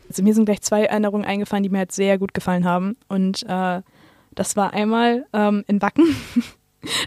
Also 0.08 0.22
mir 0.22 0.34
sind 0.34 0.46
gleich 0.46 0.62
zwei 0.62 0.84
Erinnerungen 0.84 1.26
eingefallen, 1.26 1.62
die 1.62 1.68
mir 1.68 1.78
halt 1.78 1.92
sehr 1.92 2.18
gut 2.18 2.32
gefallen 2.32 2.64
haben. 2.64 2.96
Und 3.08 3.44
äh, 3.48 3.82
das 4.34 4.56
war 4.56 4.72
einmal 4.72 5.26
ähm, 5.32 5.64
in 5.68 5.80
Wacken. 5.80 6.16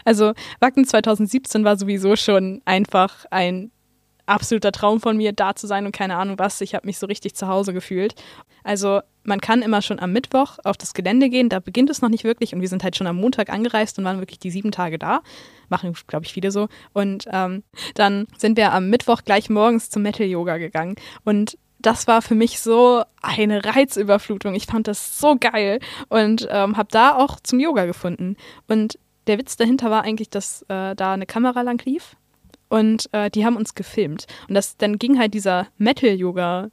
Also 0.04 0.34
Wacken 0.60 0.84
2017 0.84 1.64
war 1.64 1.78
sowieso 1.78 2.18
schon 2.18 2.62
einfach 2.66 3.24
ein 3.32 3.72
absoluter 4.30 4.72
Traum 4.72 5.00
von 5.02 5.18
mir, 5.18 5.34
da 5.34 5.56
zu 5.56 5.68
sein 5.68 5.86
und 5.86 5.92
keine 5.92 6.16
Ahnung 6.16 6.40
was. 6.40 6.62
Ich 6.62 6.76
habe 6.76 6.86
mich 6.86 7.00
so 7.00 7.08
richtig 7.08 7.36
zu 7.36 7.48
Hause 7.48 7.74
gefühlt. 7.74 8.16
Also 8.64 9.02
man 9.24 9.42
kann 9.42 9.62
immer 9.62 9.82
schon 9.82 10.00
am 10.00 10.12
Mittwoch 10.12 10.58
auf 10.64 10.78
das 10.78 10.94
Gelände 10.94 11.30
gehen, 11.30 11.50
da 11.50 11.60
beginnt 11.60 11.90
es 11.90 12.02
noch 12.02 12.10
nicht 12.10 12.24
wirklich 12.24 12.54
und 12.54 12.62
wir 12.62 12.68
sind 12.68 12.84
halt 12.84 12.96
schon 12.96 13.08
am 13.08 13.18
Montag 13.18 13.50
angereist 13.50 13.98
und 13.98 14.06
waren 14.06 14.20
wirklich 14.20 14.40
die 14.40 14.52
sieben 14.52 14.72
Tage 14.72 14.98
da. 14.98 15.22
Machen, 15.70 15.94
glaube 16.08 16.26
ich, 16.26 16.34
viele 16.34 16.52
so. 16.52 16.68
Und 16.94 17.26
ähm, 17.32 17.64
dann 17.96 18.28
sind 18.38 18.58
wir 18.58 18.74
am 18.74 18.90
Mittwoch 18.90 19.22
gleich 19.24 19.50
morgens 19.50 19.90
zum 19.90 20.02
Metal-Yoga 20.02 20.58
gegangen 20.58 20.96
und 21.24 21.58
das 21.82 22.08
war 22.08 22.22
für 22.22 22.36
mich 22.36 22.60
so 22.60 23.04
eine 23.22 23.64
Reizüberflutung. 23.64 24.54
Ich 24.54 24.66
fand 24.66 24.88
das 24.88 25.18
so 25.18 25.38
geil 25.40 25.80
und 26.10 26.48
ähm, 26.52 26.76
habe 26.76 26.90
da 26.92 27.16
auch 27.16 27.40
zum 27.40 27.60
Yoga 27.62 27.86
gefunden. 27.86 28.36
Und 28.68 29.00
der 29.28 29.38
Witz 29.38 29.56
dahinter 29.56 29.90
war 29.90 30.04
eigentlich, 30.04 30.30
dass 30.30 30.64
äh, 30.64 30.94
da 30.96 31.14
eine 31.14 31.26
Kamera 31.26 31.62
lang 31.62 31.82
lief 31.86 32.18
und 32.70 33.10
äh, 33.12 33.30
die 33.30 33.46
haben 33.46 33.58
uns 33.58 33.76
gefilmt. 33.76 34.26
Und 34.48 34.56
das, 34.56 34.78
dann 34.78 34.98
ging 34.98 35.20
halt 35.20 35.34
dieser 35.34 35.68
Metal-Yoga, 35.78 36.70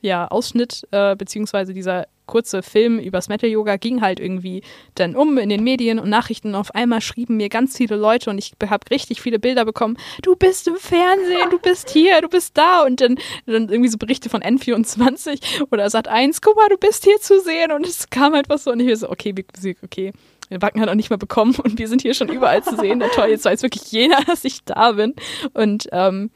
ja, 0.00 0.28
Ausschnitt, 0.28 0.86
äh, 0.90 1.16
beziehungsweise 1.16 1.74
dieser 1.74 2.06
kurze 2.26 2.62
Film 2.62 2.98
übers 2.98 3.28
Metal-Yoga 3.28 3.76
ging 3.76 4.00
halt 4.00 4.20
irgendwie 4.20 4.62
dann 4.94 5.16
um 5.16 5.38
in 5.38 5.48
den 5.48 5.62
Medien 5.64 5.98
und 5.98 6.08
Nachrichten. 6.08 6.48
Und 6.48 6.54
auf 6.54 6.74
einmal 6.74 7.00
schrieben 7.00 7.36
mir 7.36 7.48
ganz 7.48 7.76
viele 7.76 7.96
Leute 7.96 8.30
und 8.30 8.38
ich 8.38 8.52
habe 8.64 8.90
richtig 8.90 9.20
viele 9.20 9.38
Bilder 9.38 9.64
bekommen. 9.64 9.96
Du 10.22 10.36
bist 10.36 10.68
im 10.68 10.76
Fernsehen, 10.76 11.50
du 11.50 11.58
bist 11.58 11.90
hier, 11.90 12.20
du 12.20 12.28
bist 12.28 12.56
da. 12.56 12.84
Und 12.84 13.00
dann, 13.00 13.16
dann 13.46 13.68
irgendwie 13.68 13.88
so 13.88 13.98
Berichte 13.98 14.28
von 14.28 14.42
N24 14.42 15.66
oder 15.70 15.86
Sat1, 15.86 16.38
guck 16.42 16.56
mal, 16.56 16.68
du 16.68 16.78
bist 16.78 17.04
hier 17.04 17.18
zu 17.20 17.40
sehen. 17.40 17.72
Und 17.72 17.86
es 17.86 18.08
kam 18.08 18.34
einfach 18.34 18.58
so 18.58 18.70
und 18.70 18.80
ich 18.80 18.88
war 18.88 18.96
so, 18.96 19.10
okay, 19.10 19.34
okay. 19.82 20.12
Den 20.52 20.60
Backen 20.60 20.80
hat 20.80 20.88
auch 20.90 20.94
nicht 20.94 21.08
mal 21.08 21.16
bekommen 21.16 21.54
und 21.64 21.78
wir 21.78 21.88
sind 21.88 22.02
hier 22.02 22.12
schon 22.12 22.28
überall 22.28 22.62
zu 22.62 22.76
sehen. 22.76 22.98
Na 22.98 23.08
toll, 23.08 23.28
jetzt 23.28 23.44
weiß 23.46 23.62
wirklich 23.62 23.90
jeder, 23.90 24.18
dass 24.26 24.44
ich 24.44 24.62
da 24.64 24.92
bin. 24.92 25.14
Und 25.54 25.88
ähm, 25.92 26.30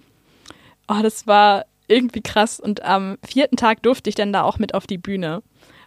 oh, 0.89 1.03
das 1.03 1.27
war 1.27 1.67
irgendwie 1.87 2.23
krass. 2.23 2.59
Und 2.59 2.83
am 2.83 3.19
vierten 3.23 3.57
Tag 3.57 3.83
durfte 3.83 4.09
ich 4.09 4.17
dann 4.17 4.33
da 4.33 4.43
auch 4.43 4.59
mit 4.59 4.75
auf 4.75 4.87
die 4.87 4.99
Bühne. 4.99 5.43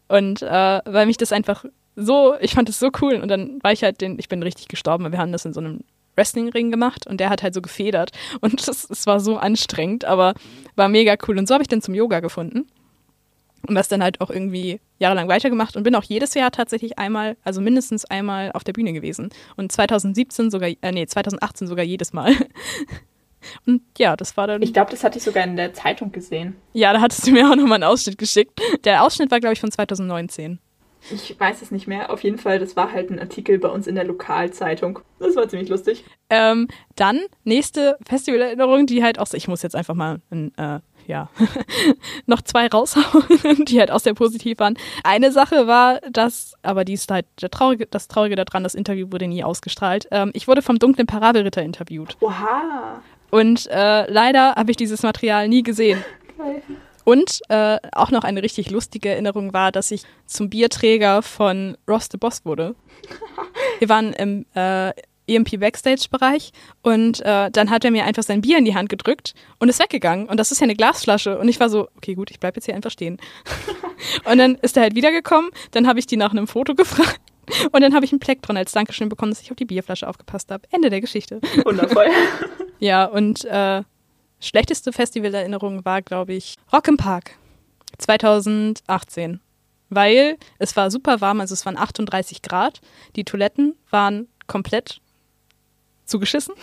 Und 0.08 0.44
äh, 0.44 0.82
weil 0.86 1.08
mich 1.08 1.18
das 1.18 1.32
einfach 1.32 1.66
so, 1.96 2.36
ich 2.40 2.54
fand 2.54 2.70
es 2.70 2.80
so 2.80 2.92
cool. 3.02 3.16
Und 3.16 3.30
dann 3.30 3.60
war 3.64 3.72
ich 3.72 3.84
halt 3.84 4.00
den, 4.02 4.20
ich 4.20 4.30
bin 4.30 4.44
richtig 4.44 4.68
gestorben, 4.68 5.04
weil 5.04 5.12
wir 5.12 5.20
haben 5.20 5.32
das 5.32 5.46
in 5.46 5.54
so 5.54 5.60
einem 5.60 5.82
Wrestling-Ring 6.16 6.70
gemacht 6.70 7.08
und 7.08 7.20
der 7.20 7.30
hat 7.30 7.42
halt 7.42 7.54
so 7.54 7.62
gefedert. 7.62 8.12
Und 8.42 8.68
das, 8.68 8.90
war 9.08 9.20
so 9.20 9.38
anstrengend, 9.38 10.06
aber 10.06 10.34
war 10.76 10.90
mega 10.90 11.16
cool. 11.28 11.40
Und 11.40 11.48
so 11.48 11.54
habe 11.54 11.64
ich 11.64 11.68
dann 11.68 11.82
zum 11.82 11.96
Yoga 11.96 12.20
gefunden. 12.20 12.68
Und 13.68 13.76
das 13.76 13.88
dann 13.88 14.04
halt 14.04 14.22
auch 14.22 14.30
irgendwie 14.30 14.80
jahrelang 15.00 15.28
weitergemacht 15.28 15.76
und 15.76 15.84
bin 15.84 15.96
auch 15.96 16.04
jedes 16.04 16.34
Jahr 16.34 16.52
tatsächlich 16.52 17.00
einmal, 17.00 17.38
also 17.44 17.62
mindestens 17.62 18.06
einmal 18.06 18.52
auf 18.52 18.64
der 18.64 18.74
Bühne 18.74 18.94
gewesen. 18.94 19.30
Und 19.58 19.72
2017 19.72 20.52
sogar, 20.52 20.70
äh, 20.82 20.92
nee, 20.92 21.08
2018 21.08 21.68
sogar 21.68 21.86
jedes 21.86 22.14
Mal. 22.14 22.36
Und 23.66 23.82
ja, 23.98 24.18
das 24.18 24.36
war 24.36 24.48
dann. 24.48 24.62
Ich 24.62 24.74
glaube, 24.74 24.92
das 24.92 25.04
hatte 25.04 25.18
ich 25.18 25.24
sogar 25.24 25.46
in 25.46 25.56
der 25.56 25.74
Zeitung 25.74 26.12
gesehen. 26.12 26.58
ja, 26.74 26.92
da 26.92 27.00
hattest 27.00 27.26
du 27.26 27.32
mir 27.32 27.50
auch 27.50 27.56
nochmal 27.56 27.76
einen 27.76 27.86
Ausschnitt 27.86 28.18
geschickt. 28.18 28.60
Der 28.84 29.04
Ausschnitt 29.04 29.32
war, 29.32 29.40
glaube 29.40 29.54
ich, 29.54 29.62
von 29.62 29.72
2019. 29.72 30.60
Ich 31.12 31.40
weiß 31.40 31.62
es 31.62 31.72
nicht 31.72 31.88
mehr. 31.88 32.12
Auf 32.12 32.24
jeden 32.24 32.38
Fall, 32.38 32.60
das 32.60 32.76
war 32.76 32.92
halt 32.92 33.10
ein 33.10 33.20
Artikel 33.20 33.58
bei 33.58 33.70
uns 33.70 33.88
in 33.88 33.96
der 33.96 34.04
Lokalzeitung. 34.04 35.00
Das 35.18 35.36
war 35.36 35.48
ziemlich 35.48 35.70
lustig. 35.70 36.04
Ähm, 36.30 36.68
dann 36.96 37.22
nächste 37.44 37.98
Festivalerinnerung, 38.06 38.86
die 38.86 39.04
halt 39.04 39.18
auch 39.18 39.28
so, 39.28 39.38
ich 39.38 39.48
muss 39.48 39.64
jetzt 39.64 39.76
einfach 39.76 39.96
mal 39.96 40.22
ein, 40.30 40.54
äh, 40.58 40.80
ja, 41.08 41.30
noch 42.26 42.42
zwei 42.42 42.68
raushauen, 42.68 43.66
die 43.66 43.80
halt 43.80 43.92
auch 43.92 44.00
sehr 44.00 44.14
positiv 44.14 44.60
waren. 44.60 44.78
Eine 45.04 45.32
Sache 45.32 45.68
war, 45.68 46.00
dass, 46.12 46.54
aber 46.62 46.86
die 46.86 46.94
ist 46.94 47.10
halt 47.12 47.26
der 47.42 47.50
Traurige, 47.50 47.86
das 47.86 48.08
Traurige 48.08 48.36
daran, 48.36 48.64
das 48.64 48.76
Interview 48.76 49.08
wurde 49.12 49.28
nie 49.28 49.44
ausgestrahlt. 49.44 50.08
Ähm, 50.12 50.32
ich 50.34 50.48
wurde 50.48 50.62
vom 50.62 50.80
dunklen 50.80 51.08
Parabelritter 51.08 51.62
interviewt. 51.62 52.18
Oha. 52.22 53.02
Und 53.32 53.68
äh, 53.68 54.12
leider 54.12 54.56
habe 54.56 54.72
ich 54.72 54.78
dieses 54.78 55.04
Material 55.04 55.48
nie 55.48 55.64
gesehen. 55.64 56.04
Geil. 56.38 56.62
Und 57.10 57.42
äh, 57.50 57.78
auch 57.92 58.12
noch 58.12 58.24
eine 58.24 58.44
richtig 58.44 58.70
lustige 58.70 59.10
Erinnerung 59.10 59.52
war, 59.52 59.72
dass 59.72 59.90
ich 59.90 60.04
zum 60.28 60.50
Bierträger 60.50 61.24
von 61.24 61.76
Ross 61.88 62.08
the 62.12 62.18
Boss 62.18 62.46
wurde. 62.46 62.76
Wir 63.80 63.90
waren 63.90 64.14
im 64.14 64.46
äh, 64.54 64.92
EMP 65.30 65.60
Backstage-Bereich 65.60 66.52
und 66.82 67.22
äh, 67.22 67.52
dann 67.52 67.70
hat 67.70 67.86
er 67.86 67.92
mir 67.92 68.06
einfach 68.06 68.24
sein 68.24 68.42
Bier 68.42 68.58
in 68.58 68.66
die 68.66 68.76
Hand 68.76 68.90
gedrückt 68.90 69.34
und 69.60 69.70
ist 69.70 69.80
weggegangen. 69.80 70.28
Und 70.28 70.38
das 70.38 70.52
ist 70.52 70.60
ja 70.60 70.66
eine 70.66 70.76
Glasflasche. 70.76 71.38
Und 71.38 71.48
ich 71.48 71.60
war 71.60 71.70
so, 71.70 71.88
okay, 71.98 72.16
gut, 72.16 72.32
ich 72.32 72.40
bleib 72.40 72.56
jetzt 72.56 72.66
hier 72.66 72.76
einfach 72.76 72.92
stehen. 72.92 73.18
und 74.26 74.38
dann 74.38 74.56
ist 74.56 74.78
er 74.78 74.84
halt 74.84 74.96
wiedergekommen. 74.96 75.52
Dann 75.72 75.88
habe 75.88 76.00
ich 76.00 76.08
die 76.08 76.18
nach 76.18 76.32
einem 76.32 76.48
Foto 76.48 76.76
gefragt. 76.76 77.20
Und 77.72 77.82
dann 77.82 77.96
habe 77.96 78.06
ich 78.06 78.12
ein 78.12 78.20
Plektron 78.20 78.58
als 78.58 78.72
Dankeschön 78.72 79.10
bekommen, 79.10 79.32
dass 79.32 79.42
ich 79.42 79.52
auf 79.52 79.58
die 79.58 79.66
Bierflasche 79.66 80.08
aufgepasst 80.08 80.52
habe. 80.52 80.68
Ende 80.72 80.90
der 80.90 81.02
Geschichte. 81.02 81.42
Wundervoll. 81.64 82.08
Ja, 82.82 83.04
und 83.04 83.44
äh, 83.44 83.84
schlechteste 84.40 84.94
Festivalerinnerung 84.94 85.84
war, 85.84 86.02
glaube 86.02 86.32
ich, 86.32 86.56
Rock 86.72 86.88
im 86.88 86.96
Park 86.96 87.32
2018. 87.98 89.42
Weil 89.90 90.38
es 90.60 90.78
war 90.78 90.90
super 90.90 91.20
warm, 91.20 91.42
also 91.42 91.54
es 91.54 91.66
waren 91.66 91.78
38 91.78 92.42
Grad. 92.42 92.80
Die 93.18 93.26
Toiletten 93.26 93.76
waren 93.90 94.30
komplett 94.48 95.02
zugeschissen. 96.10 96.56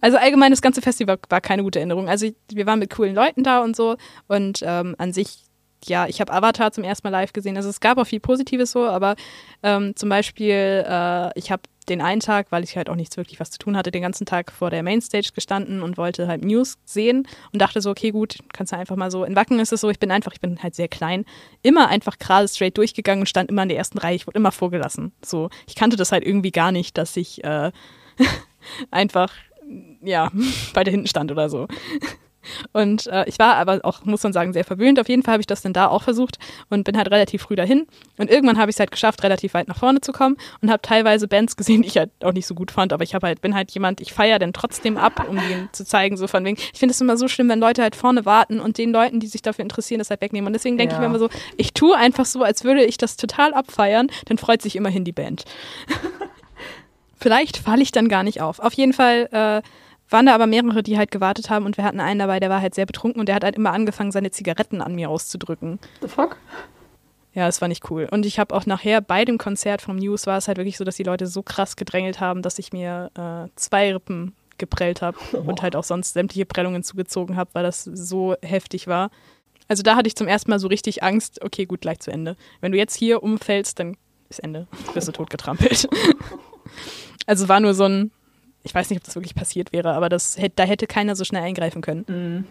Also 0.00 0.16
allgemein 0.16 0.50
das 0.50 0.62
ganze 0.62 0.82
Festival 0.82 1.18
war 1.28 1.40
keine 1.40 1.62
gute 1.62 1.78
Erinnerung. 1.78 2.08
Also 2.08 2.28
wir 2.50 2.66
waren 2.66 2.78
mit 2.80 2.90
coolen 2.90 3.14
Leuten 3.14 3.44
da 3.44 3.62
und 3.62 3.76
so 3.76 3.96
und 4.26 4.60
ähm, 4.62 4.96
an 4.98 5.12
sich 5.12 5.44
ja, 5.86 6.06
ich 6.06 6.20
habe 6.20 6.32
Avatar 6.32 6.72
zum 6.72 6.84
ersten 6.84 7.06
Mal 7.06 7.10
live 7.10 7.32
gesehen. 7.32 7.56
Also 7.56 7.68
es 7.68 7.80
gab 7.80 7.98
auch 7.98 8.06
viel 8.06 8.20
Positives 8.20 8.72
so, 8.72 8.86
aber 8.86 9.16
ähm, 9.62 9.96
zum 9.96 10.08
Beispiel, 10.08 10.84
äh, 10.86 11.38
ich 11.38 11.50
habe 11.50 11.62
den 11.88 12.00
einen 12.00 12.20
Tag, 12.20 12.48
weil 12.50 12.62
ich 12.62 12.76
halt 12.76 12.88
auch 12.88 12.94
nichts 12.94 13.16
wirklich 13.16 13.40
was 13.40 13.50
zu 13.50 13.58
tun 13.58 13.76
hatte, 13.76 13.90
den 13.90 14.02
ganzen 14.02 14.26
Tag 14.26 14.52
vor 14.52 14.70
der 14.70 14.82
Mainstage 14.82 15.30
gestanden 15.34 15.82
und 15.82 15.96
wollte 15.96 16.28
halt 16.28 16.44
News 16.44 16.76
sehen 16.84 17.26
und 17.52 17.60
dachte 17.60 17.80
so, 17.80 17.90
okay, 17.90 18.10
gut, 18.10 18.38
kannst 18.52 18.72
du 18.72 18.76
einfach 18.76 18.96
mal 18.96 19.10
so. 19.10 19.24
In 19.24 19.34
Wacken 19.34 19.58
ist 19.58 19.72
es 19.72 19.80
so, 19.80 19.90
ich 19.90 19.98
bin 19.98 20.10
einfach, 20.10 20.32
ich 20.32 20.40
bin 20.40 20.62
halt 20.62 20.74
sehr 20.74 20.88
klein, 20.88 21.24
immer 21.62 21.88
einfach 21.88 22.18
gerade 22.18 22.46
straight 22.46 22.76
durchgegangen 22.76 23.22
und 23.22 23.26
stand 23.26 23.50
immer 23.50 23.62
in 23.62 23.68
der 23.70 23.78
ersten 23.78 23.98
Reihe. 23.98 24.14
Ich 24.14 24.26
wurde 24.26 24.38
immer 24.38 24.52
vorgelassen. 24.52 25.12
So, 25.24 25.50
ich 25.66 25.74
kannte 25.74 25.96
das 25.96 26.12
halt 26.12 26.24
irgendwie 26.24 26.52
gar 26.52 26.70
nicht, 26.70 26.96
dass 26.96 27.16
ich 27.16 27.42
äh, 27.42 27.72
einfach 28.90 29.32
ja 30.02 30.30
weiter 30.74 30.90
hinten 30.90 31.06
stand 31.06 31.30
oder 31.30 31.48
so. 31.48 31.66
Und 32.72 33.06
äh, 33.06 33.24
ich 33.28 33.38
war 33.38 33.56
aber 33.56 33.80
auch, 33.82 34.04
muss 34.04 34.22
man 34.22 34.32
sagen, 34.32 34.52
sehr 34.52 34.64
verwöhnt. 34.64 34.98
Auf 34.98 35.08
jeden 35.08 35.22
Fall 35.22 35.32
habe 35.32 35.40
ich 35.40 35.46
das 35.46 35.62
dann 35.62 35.72
da 35.72 35.88
auch 35.88 36.02
versucht 36.02 36.38
und 36.68 36.84
bin 36.84 36.96
halt 36.96 37.10
relativ 37.10 37.42
früh 37.42 37.56
dahin. 37.56 37.86
Und 38.18 38.30
irgendwann 38.30 38.58
habe 38.58 38.70
ich 38.70 38.76
es 38.76 38.80
halt 38.80 38.90
geschafft, 38.90 39.22
relativ 39.22 39.54
weit 39.54 39.68
nach 39.68 39.78
vorne 39.78 40.00
zu 40.00 40.12
kommen 40.12 40.36
und 40.60 40.70
habe 40.70 40.82
teilweise 40.82 41.28
Bands 41.28 41.56
gesehen, 41.56 41.82
die 41.82 41.88
ich 41.88 41.98
halt 41.98 42.10
auch 42.22 42.32
nicht 42.32 42.46
so 42.46 42.54
gut 42.54 42.70
fand. 42.70 42.92
Aber 42.92 43.04
ich 43.04 43.14
habe 43.14 43.26
halt, 43.26 43.40
bin 43.40 43.54
halt 43.54 43.70
jemand, 43.72 44.00
ich 44.00 44.12
feiere 44.12 44.38
dann 44.38 44.52
trotzdem 44.52 44.96
ab, 44.96 45.26
um 45.28 45.36
denen 45.36 45.68
zu 45.72 45.84
zeigen, 45.84 46.16
so 46.16 46.26
von 46.26 46.44
wegen. 46.44 46.58
Ich 46.72 46.78
finde 46.78 46.92
es 46.92 47.00
immer 47.00 47.16
so 47.16 47.28
schlimm, 47.28 47.48
wenn 47.48 47.60
Leute 47.60 47.82
halt 47.82 47.96
vorne 47.96 48.24
warten 48.24 48.60
und 48.60 48.78
den 48.78 48.92
Leuten, 48.92 49.20
die 49.20 49.26
sich 49.26 49.42
dafür 49.42 49.62
interessieren, 49.62 49.98
das 49.98 50.10
halt 50.10 50.20
wegnehmen. 50.20 50.46
Und 50.46 50.52
deswegen 50.54 50.78
denke 50.78 50.92
ja. 50.92 50.98
ich 50.98 51.00
mir 51.00 51.06
immer 51.06 51.18
so, 51.18 51.28
ich 51.56 51.74
tue 51.74 51.96
einfach 51.96 52.24
so, 52.24 52.42
als 52.42 52.64
würde 52.64 52.84
ich 52.84 52.96
das 52.96 53.16
total 53.16 53.54
abfeiern, 53.54 54.08
dann 54.26 54.38
freut 54.38 54.62
sich 54.62 54.76
immerhin 54.76 55.04
die 55.04 55.12
Band. 55.12 55.44
Vielleicht 57.20 57.58
falle 57.58 57.82
ich 57.82 57.92
dann 57.92 58.08
gar 58.08 58.22
nicht 58.22 58.40
auf. 58.40 58.58
Auf 58.58 58.72
jeden 58.72 58.92
Fall 58.92 59.28
äh, 59.30 59.62
waren 60.10 60.26
da 60.26 60.34
aber 60.34 60.46
mehrere, 60.46 60.82
die 60.82 60.98
halt 60.98 61.10
gewartet 61.10 61.50
haben 61.50 61.66
und 61.66 61.76
wir 61.76 61.84
hatten 61.84 62.00
einen 62.00 62.18
dabei, 62.18 62.40
der 62.40 62.50
war 62.50 62.60
halt 62.60 62.74
sehr 62.74 62.86
betrunken 62.86 63.20
und 63.20 63.26
der 63.26 63.36
hat 63.36 63.44
halt 63.44 63.56
immer 63.56 63.72
angefangen, 63.72 64.10
seine 64.10 64.30
Zigaretten 64.30 64.80
an 64.80 64.94
mir 64.94 65.10
auszudrücken. 65.10 65.78
The 66.00 66.08
fuck? 66.08 66.36
Ja, 67.32 67.46
das 67.46 67.60
war 67.60 67.68
nicht 67.68 67.90
cool. 67.90 68.08
Und 68.10 68.26
ich 68.26 68.40
habe 68.40 68.54
auch 68.54 68.66
nachher 68.66 69.00
bei 69.00 69.24
dem 69.24 69.38
Konzert 69.38 69.82
vom 69.82 69.96
News 69.96 70.26
war 70.26 70.38
es 70.38 70.48
halt 70.48 70.58
wirklich 70.58 70.76
so, 70.76 70.84
dass 70.84 70.96
die 70.96 71.04
Leute 71.04 71.26
so 71.26 71.42
krass 71.42 71.76
gedrängelt 71.76 72.18
haben, 72.18 72.42
dass 72.42 72.58
ich 72.58 72.72
mir 72.72 73.10
äh, 73.14 73.48
zwei 73.54 73.92
Rippen 73.92 74.34
geprellt 74.58 75.00
habe 75.00 75.16
oh. 75.32 75.38
und 75.46 75.62
halt 75.62 75.76
auch 75.76 75.84
sonst 75.84 76.14
sämtliche 76.14 76.46
Prellungen 76.46 76.82
zugezogen 76.82 77.36
habe, 77.36 77.50
weil 77.52 77.62
das 77.62 77.84
so 77.84 78.34
heftig 78.42 78.88
war. 78.88 79.10
Also 79.68 79.84
da 79.84 79.94
hatte 79.94 80.08
ich 80.08 80.16
zum 80.16 80.26
ersten 80.26 80.50
Mal 80.50 80.58
so 80.58 80.66
richtig 80.66 81.04
Angst, 81.04 81.44
okay, 81.44 81.66
gut, 81.66 81.82
gleich 81.82 82.00
zu 82.00 82.10
Ende. 82.10 82.36
Wenn 82.60 82.72
du 82.72 82.78
jetzt 82.78 82.96
hier 82.96 83.22
umfällst, 83.22 83.78
dann 83.78 83.96
ist 84.28 84.40
Ende. 84.40 84.66
Bist 84.94 85.06
du 85.06 85.12
tot 85.12 85.30
getrampelt. 85.30 85.88
also 87.26 87.48
war 87.48 87.60
nur 87.60 87.74
so 87.74 87.84
ein, 87.84 88.10
ich 88.62 88.74
weiß 88.74 88.90
nicht, 88.90 88.98
ob 88.98 89.04
das 89.04 89.14
wirklich 89.14 89.34
passiert 89.34 89.72
wäre, 89.72 89.92
aber 89.94 90.08
das, 90.08 90.38
da 90.56 90.64
hätte 90.64 90.86
keiner 90.86 91.16
so 91.16 91.24
schnell 91.24 91.42
eingreifen 91.42 91.82
können. 91.82 92.04
Mm. 92.08 92.44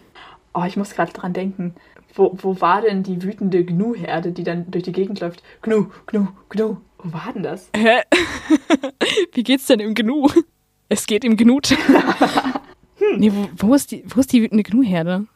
Oh, 0.52 0.64
ich 0.64 0.76
muss 0.76 0.90
gerade 0.90 1.12
dran 1.12 1.32
denken. 1.32 1.74
Wo, 2.14 2.36
wo 2.42 2.60
war 2.60 2.82
denn 2.82 3.04
die 3.04 3.22
wütende 3.22 3.64
Gnu-Herde, 3.64 4.32
die 4.32 4.42
dann 4.42 4.70
durch 4.70 4.84
die 4.84 4.92
Gegend 4.92 5.20
läuft? 5.20 5.42
Gnu, 5.62 5.86
Gnu, 6.06 6.26
Gnu. 6.48 6.78
Wo 6.98 7.12
war 7.12 7.32
denn 7.32 7.44
das? 7.44 7.70
Hä? 7.76 8.00
Wie 9.32 9.44
geht's 9.44 9.66
denn 9.66 9.80
im 9.80 9.94
Gnu? 9.94 10.28
Es 10.88 11.06
geht 11.06 11.24
im 11.24 11.36
Gnut. 11.36 11.68
hm. 11.68 12.02
Nee, 13.16 13.32
wo, 13.32 13.48
wo, 13.56 13.74
ist 13.74 13.90
die, 13.90 14.04
wo 14.06 14.20
ist 14.20 14.32
die 14.32 14.42
wütende 14.42 14.62
Gnu-Herde? 14.62 15.26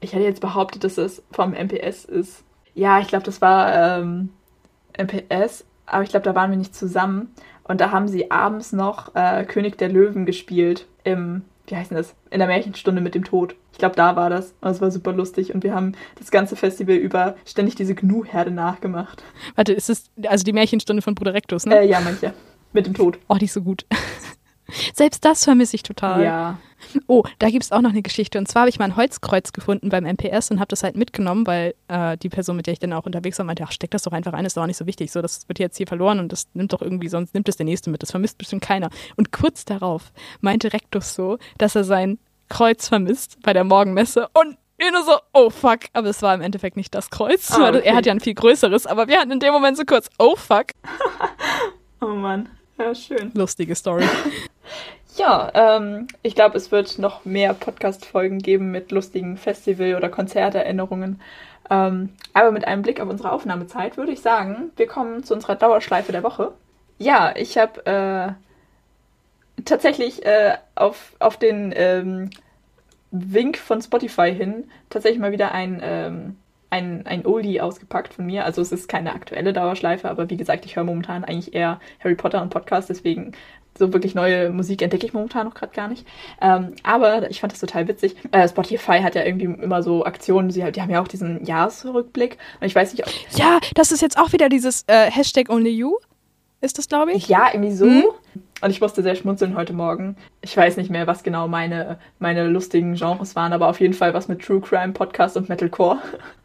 Ich 0.00 0.12
hätte 0.12 0.22
jetzt 0.22 0.40
behauptet, 0.40 0.84
dass 0.84 0.96
es 0.96 1.24
vom 1.32 1.52
MPS 1.52 2.04
ist. 2.04 2.44
Ja, 2.74 3.00
ich 3.00 3.08
glaube, 3.08 3.24
das 3.24 3.40
war 3.40 3.98
ähm, 3.98 4.28
MPS, 4.96 5.64
aber 5.86 6.04
ich 6.04 6.10
glaube, 6.10 6.24
da 6.24 6.34
waren 6.34 6.50
wir 6.50 6.58
nicht 6.58 6.74
zusammen. 6.74 7.34
Und 7.68 7.80
da 7.80 7.90
haben 7.90 8.08
sie 8.08 8.30
abends 8.30 8.72
noch 8.72 9.14
äh, 9.14 9.44
König 9.44 9.76
der 9.78 9.88
Löwen 9.88 10.26
gespielt 10.26 10.86
im, 11.04 11.42
wie 11.66 11.76
heißt 11.76 11.90
denn 11.90 11.98
das, 11.98 12.14
in 12.30 12.38
der 12.38 12.48
Märchenstunde 12.48 13.00
mit 13.00 13.14
dem 13.14 13.24
Tod. 13.24 13.56
Ich 13.72 13.78
glaube, 13.78 13.96
da 13.96 14.16
war 14.16 14.30
das. 14.30 14.54
Und 14.60 14.70
es 14.70 14.80
war 14.80 14.90
super 14.90 15.12
lustig. 15.12 15.54
Und 15.54 15.64
wir 15.64 15.74
haben 15.74 15.92
das 16.18 16.30
ganze 16.30 16.56
Festival 16.56 16.94
über 16.94 17.36
ständig 17.44 17.74
diese 17.74 17.94
Gnu-Herde 17.94 18.50
nachgemacht. 18.50 19.22
Warte, 19.56 19.72
ist 19.72 19.88
das 19.88 20.10
also 20.26 20.44
die 20.44 20.52
Märchenstunde 20.52 21.02
von 21.02 21.14
Bruder 21.14 21.34
Rectus, 21.34 21.66
ne? 21.66 21.80
Äh, 21.80 21.88
ja, 21.88 22.00
manche. 22.00 22.32
Mit 22.72 22.86
dem 22.86 22.94
Tod. 22.94 23.18
Oh, 23.28 23.34
die 23.34 23.46
ist 23.46 23.54
so 23.54 23.62
gut. 23.62 23.84
Selbst 24.94 25.24
das 25.24 25.44
vermisse 25.44 25.76
ich 25.76 25.82
total. 25.82 26.24
Ja. 26.24 26.58
Oh, 27.06 27.22
da 27.38 27.48
gibt 27.48 27.64
es 27.64 27.72
auch 27.72 27.80
noch 27.80 27.90
eine 27.90 28.02
Geschichte. 28.02 28.38
Und 28.38 28.48
zwar 28.48 28.62
habe 28.62 28.70
ich 28.70 28.78
mal 28.78 28.86
ein 28.86 28.96
Holzkreuz 28.96 29.52
gefunden 29.52 29.88
beim 29.88 30.04
MPS 30.04 30.50
und 30.50 30.60
habe 30.60 30.68
das 30.68 30.82
halt 30.82 30.96
mitgenommen, 30.96 31.46
weil 31.46 31.74
äh, 31.88 32.16
die 32.18 32.28
Person, 32.28 32.56
mit 32.56 32.66
der 32.66 32.72
ich 32.72 32.78
dann 32.78 32.92
auch 32.92 33.06
unterwegs 33.06 33.38
war, 33.38 33.46
meinte, 33.46 33.64
ach, 33.64 33.72
steck 33.72 33.90
das 33.90 34.02
doch 34.02 34.12
einfach 34.12 34.32
ein, 34.32 34.44
ist 34.44 34.56
doch 34.56 34.62
auch 34.62 34.66
nicht 34.66 34.76
so 34.76 34.86
wichtig. 34.86 35.10
So, 35.10 35.22
das 35.22 35.48
wird 35.48 35.58
jetzt 35.58 35.76
hier 35.76 35.86
verloren 35.86 36.18
und 36.18 36.32
das 36.32 36.46
nimmt 36.54 36.72
doch 36.72 36.82
irgendwie, 36.82 37.08
sonst 37.08 37.34
nimmt 37.34 37.48
es 37.48 37.56
der 37.56 37.66
Nächste 37.66 37.90
mit. 37.90 38.02
Das 38.02 38.10
vermisst 38.10 38.38
bestimmt 38.38 38.62
keiner. 38.62 38.90
Und 39.16 39.32
kurz 39.32 39.64
darauf 39.64 40.12
meinte 40.40 40.72
Rektus 40.72 41.14
so, 41.14 41.38
dass 41.58 41.74
er 41.74 41.84
sein 41.84 42.18
Kreuz 42.48 42.88
vermisst 42.88 43.38
bei 43.42 43.52
der 43.52 43.64
Morgenmesse 43.64 44.28
und 44.34 44.56
ich 44.78 44.92
nur 44.92 45.04
so, 45.04 45.12
oh 45.32 45.48
fuck. 45.48 45.80
Aber 45.94 46.08
es 46.08 46.20
war 46.20 46.34
im 46.34 46.42
Endeffekt 46.42 46.76
nicht 46.76 46.94
das 46.94 47.08
Kreuz. 47.08 47.50
Ah, 47.52 47.70
okay. 47.70 47.80
Er 47.82 47.96
hat 47.96 48.04
ja 48.04 48.12
ein 48.12 48.20
viel 48.20 48.34
größeres, 48.34 48.86
aber 48.86 49.08
wir 49.08 49.18
hatten 49.18 49.30
in 49.30 49.40
dem 49.40 49.52
Moment 49.52 49.76
so 49.76 49.84
kurz, 49.84 50.10
oh 50.18 50.36
fuck. 50.36 50.66
oh 52.02 52.08
Mann. 52.08 52.50
Ja, 52.78 52.94
schön. 52.94 53.30
Lustige 53.34 53.74
Story. 53.74 54.04
Ja, 55.16 55.50
ähm, 55.54 56.08
ich 56.22 56.34
glaube, 56.34 56.58
es 56.58 56.70
wird 56.70 56.98
noch 56.98 57.24
mehr 57.24 57.54
Podcast-Folgen 57.54 58.38
geben 58.38 58.70
mit 58.70 58.92
lustigen 58.92 59.38
Festival- 59.38 59.94
oder 59.94 60.10
Konzerterinnerungen. 60.10 61.20
Ähm, 61.70 62.10
aber 62.34 62.50
mit 62.50 62.66
einem 62.66 62.82
Blick 62.82 63.00
auf 63.00 63.08
unsere 63.08 63.32
Aufnahmezeit 63.32 63.96
würde 63.96 64.12
ich 64.12 64.20
sagen, 64.20 64.72
wir 64.76 64.86
kommen 64.86 65.24
zu 65.24 65.32
unserer 65.34 65.56
Dauerschleife 65.56 66.12
der 66.12 66.22
Woche. 66.22 66.52
Ja, 66.98 67.34
ich 67.34 67.56
habe 67.56 67.86
äh, 69.56 69.62
tatsächlich 69.64 70.24
äh, 70.26 70.58
auf, 70.74 71.14
auf 71.18 71.38
den 71.38 71.72
ähm, 71.74 72.30
Wink 73.10 73.56
von 73.56 73.80
Spotify 73.80 74.34
hin 74.34 74.70
tatsächlich 74.90 75.20
mal 75.20 75.32
wieder 75.32 75.52
ein, 75.52 75.80
ähm, 75.82 76.36
ein, 76.68 77.06
ein 77.06 77.24
Oldie 77.24 77.62
ausgepackt 77.62 78.12
von 78.12 78.26
mir. 78.26 78.44
Also 78.44 78.60
es 78.60 78.70
ist 78.70 78.86
keine 78.88 79.14
aktuelle 79.14 79.54
Dauerschleife, 79.54 80.10
aber 80.10 80.28
wie 80.28 80.36
gesagt, 80.36 80.66
ich 80.66 80.76
höre 80.76 80.84
momentan 80.84 81.24
eigentlich 81.24 81.54
eher 81.54 81.80
Harry 82.04 82.16
Potter 82.16 82.42
und 82.42 82.50
Podcast, 82.50 82.90
deswegen 82.90 83.32
so 83.78 83.92
wirklich 83.92 84.14
neue 84.14 84.50
Musik 84.50 84.82
entdecke 84.82 85.06
ich 85.06 85.12
momentan 85.12 85.46
noch 85.46 85.54
gerade 85.54 85.74
gar 85.74 85.88
nicht. 85.88 86.06
Ähm, 86.40 86.74
aber 86.82 87.30
ich 87.30 87.40
fand 87.40 87.52
das 87.52 87.60
total 87.60 87.88
witzig. 87.88 88.16
Äh, 88.32 88.48
Spotify 88.48 89.00
hat 89.00 89.14
ja 89.14 89.24
irgendwie 89.24 89.46
immer 89.62 89.82
so 89.82 90.04
Aktionen, 90.04 90.50
sie, 90.50 90.70
die 90.72 90.82
haben 90.82 90.90
ja 90.90 91.02
auch 91.02 91.08
diesen 91.08 91.44
Jahresrückblick. 91.44 92.38
Und 92.60 92.66
ich 92.66 92.74
weiß 92.74 92.92
nicht, 92.92 93.06
ob. 93.06 93.12
Ja, 93.36 93.58
das 93.74 93.92
ist 93.92 94.02
jetzt 94.02 94.18
auch 94.18 94.32
wieder 94.32 94.48
dieses 94.48 94.84
äh, 94.86 95.10
Hashtag 95.10 95.50
OnlyYou. 95.50 95.96
Ist 96.60 96.78
das, 96.78 96.88
glaube 96.88 97.12
ich? 97.12 97.28
Ja, 97.28 97.48
irgendwie 97.52 97.74
so. 97.74 97.86
Mhm. 97.86 98.04
Und 98.62 98.70
ich 98.70 98.80
musste 98.80 99.02
sehr 99.02 99.14
schmunzeln 99.16 99.54
heute 99.54 99.74
Morgen. 99.74 100.16
Ich 100.40 100.56
weiß 100.56 100.78
nicht 100.78 100.90
mehr, 100.90 101.06
was 101.06 101.22
genau 101.22 101.46
meine, 101.46 101.98
meine 102.18 102.48
lustigen 102.48 102.94
Genres 102.94 103.36
waren, 103.36 103.52
aber 103.52 103.68
auf 103.68 103.80
jeden 103.80 103.92
Fall 103.92 104.14
was 104.14 104.28
mit 104.28 104.40
True 104.42 104.62
Crime, 104.62 104.94
Podcast 104.94 105.36
und 105.36 105.50
Metalcore. 105.50 105.98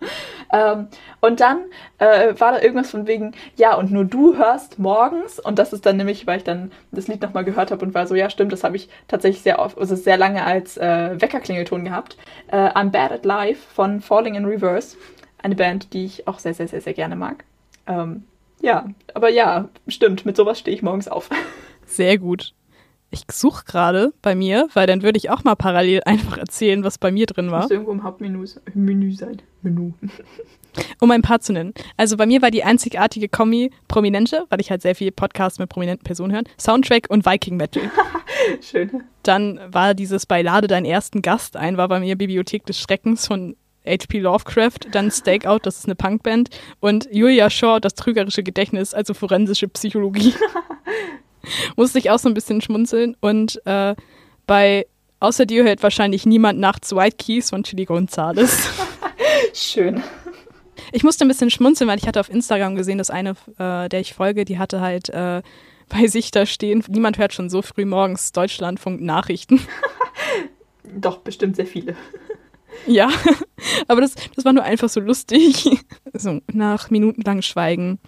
ähm, 0.53 0.87
und 1.21 1.39
dann 1.39 1.59
äh, 1.99 2.33
war 2.37 2.51
da 2.51 2.61
irgendwas 2.61 2.91
von 2.91 3.07
wegen, 3.07 3.33
ja, 3.55 3.75
und 3.75 3.91
nur 3.91 4.03
du 4.03 4.35
hörst 4.35 4.77
morgens. 4.77 5.39
Und 5.39 5.57
das 5.57 5.71
ist 5.71 5.85
dann 5.85 5.95
nämlich, 5.95 6.27
weil 6.27 6.39
ich 6.39 6.43
dann 6.43 6.73
das 6.91 7.07
Lied 7.07 7.21
nochmal 7.21 7.45
gehört 7.45 7.71
habe 7.71 7.85
und 7.85 7.93
war 7.93 8.05
so, 8.07 8.15
ja, 8.15 8.29
stimmt, 8.29 8.51
das 8.51 8.65
habe 8.65 8.75
ich 8.75 8.89
tatsächlich 9.07 9.41
sehr 9.41 9.59
oft, 9.59 9.77
also 9.77 9.95
sehr 9.95 10.17
lange 10.17 10.43
als 10.43 10.75
äh, 10.75 11.21
Weckerklingelton 11.21 11.85
gehabt. 11.85 12.17
Äh, 12.47 12.57
I'm 12.57 12.89
Bad 12.89 13.13
at 13.13 13.25
Life 13.25 13.61
von 13.73 14.01
Falling 14.01 14.35
in 14.35 14.43
Reverse. 14.43 14.97
Eine 15.41 15.55
Band, 15.55 15.93
die 15.93 16.03
ich 16.03 16.27
auch 16.27 16.39
sehr, 16.39 16.53
sehr, 16.53 16.67
sehr, 16.67 16.81
sehr 16.81 16.93
gerne 16.93 17.15
mag. 17.15 17.45
Ähm, 17.87 18.25
ja, 18.61 18.89
aber 19.13 19.29
ja, 19.29 19.69
stimmt, 19.87 20.25
mit 20.25 20.35
sowas 20.35 20.59
stehe 20.59 20.75
ich 20.75 20.83
morgens 20.83 21.07
auf. 21.07 21.29
Sehr 21.91 22.17
gut. 22.17 22.53
Ich 23.13 23.23
suche 23.29 23.65
gerade 23.65 24.13
bei 24.21 24.35
mir, 24.35 24.69
weil 24.73 24.87
dann 24.87 25.01
würde 25.01 25.17
ich 25.17 25.29
auch 25.29 25.43
mal 25.43 25.55
parallel 25.55 26.01
einfach 26.05 26.37
erzählen, 26.37 26.83
was 26.85 26.97
bei 26.97 27.11
mir 27.11 27.25
drin 27.25 27.51
war. 27.51 27.63
Muss 27.63 27.71
irgendwo 27.71 27.91
im 27.91 28.03
Hauptmenü 28.03 28.45
Menü 28.73 29.11
sein. 29.11 29.41
Menü. 29.61 29.91
Um 31.01 31.11
ein 31.11 31.21
paar 31.21 31.41
zu 31.41 31.51
nennen. 31.51 31.73
Also 31.97 32.15
bei 32.15 32.25
mir 32.25 32.41
war 32.41 32.49
die 32.49 32.63
einzigartige 32.63 33.27
Kombi 33.27 33.71
Prominente, 33.89 34.45
weil 34.49 34.61
ich 34.61 34.71
halt 34.71 34.81
sehr 34.81 34.95
viele 34.95 35.11
Podcasts 35.11 35.59
mit 35.59 35.67
prominenten 35.67 36.05
Personen 36.05 36.33
höre, 36.33 36.43
Soundtrack 36.57 37.09
und 37.09 37.25
Viking 37.25 37.57
Metal. 37.57 37.83
Schön. 38.61 39.03
Dann 39.23 39.59
war 39.67 39.93
dieses 39.93 40.25
bei 40.25 40.41
Lade 40.41 40.67
deinen 40.67 40.85
ersten 40.85 41.21
Gast 41.21 41.57
ein, 41.57 41.75
war 41.75 41.89
bei 41.89 41.99
mir 41.99 42.15
Bibliothek 42.15 42.65
des 42.65 42.79
Schreckens 42.79 43.27
von 43.27 43.57
H.P. 43.85 44.19
Lovecraft, 44.19 44.87
dann 44.91 45.11
Stakeout, 45.11 45.59
das 45.63 45.79
ist 45.79 45.85
eine 45.85 45.95
Punkband, 45.95 46.49
und 46.79 47.09
Julia 47.11 47.49
Shaw, 47.49 47.79
das 47.79 47.95
trügerische 47.95 48.43
Gedächtnis, 48.43 48.93
also 48.93 49.13
forensische 49.13 49.67
Psychologie. 49.67 50.33
Musste 51.75 51.99
ich 51.99 52.09
auch 52.09 52.19
so 52.19 52.29
ein 52.29 52.33
bisschen 52.33 52.61
schmunzeln. 52.61 53.15
Und 53.19 53.65
äh, 53.65 53.95
bei 54.47 54.85
Außer 55.21 55.45
dir 55.45 55.63
hört 55.63 55.83
wahrscheinlich 55.83 56.25
niemand 56.25 56.59
nachts 56.59 56.95
White 56.95 57.17
Keys 57.17 57.51
von 57.51 57.63
Chili 57.63 57.85
Gonzales. 57.85 58.67
Schön. 59.53 60.01
Ich 60.91 61.03
musste 61.03 61.23
ein 61.25 61.27
bisschen 61.27 61.51
schmunzeln, 61.51 61.87
weil 61.87 61.99
ich 61.99 62.07
hatte 62.07 62.19
auf 62.19 62.27
Instagram 62.27 62.75
gesehen, 62.75 62.97
dass 62.97 63.11
eine, 63.11 63.35
äh, 63.59 63.87
der 63.87 63.99
ich 63.99 64.15
folge, 64.15 64.45
die 64.45 64.57
hatte 64.57 64.81
halt 64.81 65.09
äh, 65.09 65.43
bei 65.89 66.07
sich 66.07 66.31
da 66.31 66.47
stehen, 66.47 66.83
niemand 66.89 67.19
hört 67.19 67.33
schon 67.33 67.51
so 67.51 67.61
früh 67.61 67.85
morgens 67.85 68.31
Deutschlandfunk 68.31 68.99
Nachrichten. 68.99 69.61
Doch, 70.83 71.19
bestimmt 71.19 71.55
sehr 71.55 71.67
viele. 71.67 71.95
Ja, 72.87 73.11
aber 73.87 74.01
das, 74.01 74.15
das 74.35 74.43
war 74.43 74.53
nur 74.53 74.63
einfach 74.63 74.89
so 74.89 74.99
lustig. 74.99 75.69
So, 76.13 76.41
nach 76.51 76.89
minutenlangem 76.89 77.43
Schweigen 77.43 77.99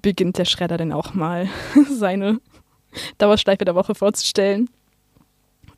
beginnt 0.00 0.38
der 0.38 0.44
Schredder 0.44 0.76
dann 0.76 0.92
auch 0.92 1.14
mal 1.14 1.48
seine 1.90 2.38
Dauerschleife 3.18 3.64
der 3.64 3.74
Woche 3.74 3.94
vorzustellen. 3.94 4.70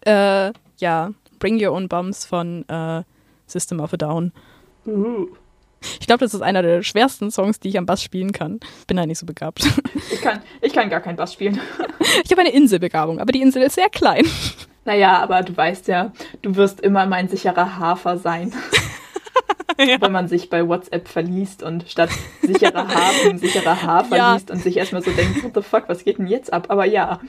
Äh, 0.05 0.53
ja, 0.79 1.11
Bring 1.39 1.63
Your 1.63 1.73
Own 1.73 1.89
Bums 1.89 2.25
von 2.25 2.69
äh, 2.69 3.03
System 3.47 3.81
of 3.81 3.93
a 3.93 3.97
Down. 3.97 4.33
Ich 6.01 6.07
glaube, 6.07 6.25
das 6.25 6.35
ist 6.35 6.41
einer 6.41 6.63
der 6.63 6.83
schwersten 6.83 7.31
Songs, 7.31 7.61
die 7.61 7.69
ich 7.69 7.79
am 7.79 7.87
Bass 7.87 8.03
spielen 8.03 8.33
kann. 8.33 8.61
Bin 8.87 8.99
halt 8.99 9.09
nicht 9.09 9.19
so 9.19 9.27
begabt. 9.27 9.65
Ich 10.13 10.23
kann, 10.23 10.41
ich 10.63 10.73
kann 10.73 10.89
gar 10.89 11.01
keinen 11.01 11.17
Bass 11.17 11.33
spielen. 11.33 11.61
Ich 12.25 12.31
habe 12.31 12.41
eine 12.41 12.53
Inselbegabung, 12.53 13.19
aber 13.19 13.33
die 13.33 13.43
Insel 13.43 13.63
ist 13.63 13.75
sehr 13.75 13.89
klein. 13.91 14.25
Naja, 14.85 15.19
aber 15.21 15.43
du 15.43 15.57
weißt 15.57 15.89
ja, 15.89 16.13
du 16.43 16.55
wirst 16.55 16.81
immer 16.81 17.07
mein 17.07 17.29
sicherer 17.29 17.79
Hafer 17.79 18.19
sein. 18.19 18.53
Ja. 19.79 20.01
Wenn 20.01 20.13
man 20.13 20.29
sich 20.29 20.51
bei 20.51 20.67
WhatsApp 20.67 21.09
verliest 21.09 21.63
und 21.63 21.89
statt 21.89 22.11
sicherer 22.43 22.89
Hafen 22.95 23.39
sicherer 23.39 23.83
Hafer 23.83 24.17
ja. 24.17 24.35
liest 24.35 24.51
und 24.51 24.63
sich 24.63 24.77
erstmal 24.77 25.03
so 25.03 25.11
denkt, 25.11 25.43
what 25.45 25.53
the 25.55 25.63
fuck, 25.63 25.89
was 25.89 26.05
geht 26.05 26.19
denn 26.19 26.27
jetzt 26.27 26.53
ab? 26.53 26.67
Aber 26.69 26.85
ja, 26.85 27.21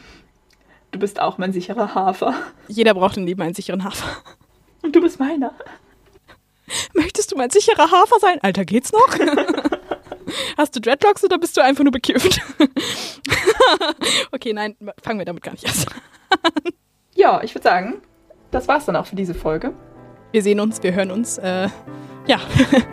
du 0.91 1.00
bist 1.00 1.20
auch 1.20 1.38
mein 1.38 1.54
sicherer 1.54 1.95
Hafer. 1.95 2.34
Jeder 2.68 2.93
braucht 2.93 3.18
im 3.18 3.26
Leben 3.26 3.41
einen 3.41 3.54
sicheren 3.54 3.84
Hafer. 3.84 4.08
Und 4.82 4.95
du 4.95 5.02
bist 5.02 5.20
meiner. 5.20 5.54
Möchtest 6.93 7.32
du 7.32 7.38
mein 7.38 7.50
sicherer 7.50 7.91
Hafer 7.91 8.20
sein? 8.20 8.39
Alter, 8.41 8.66
geht's 8.66 8.91
noch? 8.91 9.08
Hast 10.58 10.76
du 10.76 10.82
Dreadlocks 10.82 11.24
oder 11.24 11.38
bist 11.38 11.56
du 11.56 11.62
einfach 11.62 11.84
nur 11.84 11.91
bekifft? 11.91 12.41
okay, 14.32 14.54
nein, 14.54 14.76
fangen 15.02 15.20
wir 15.20 15.26
damit 15.26 15.43
gar 15.43 15.52
nicht 15.52 15.66
erst 15.66 15.88
an. 15.88 16.02
ja, 17.16 17.41
ich 17.43 17.56
würde 17.56 17.64
sagen, 17.64 18.02
das 18.52 18.68
war's 18.68 18.86
dann 18.86 18.95
auch 18.95 19.06
für 19.06 19.16
diese 19.16 19.34
Folge. 19.34 19.74
Wir 20.32 20.43
sehen 20.43 20.59
uns, 20.59 20.84
wir 20.84 20.93
hören 20.93 21.11
uns. 21.11 21.38
Äh, 21.38 21.69
ja. 22.28 22.38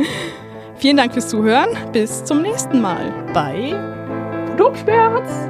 Vielen 0.77 0.97
Dank 0.97 1.13
fürs 1.13 1.29
Zuhören. 1.29 1.71
Bis 1.93 2.25
zum 2.25 2.43
nächsten 2.43 2.81
Mal 2.81 3.13
bei 3.33 3.75
Domsperz. 4.57 5.49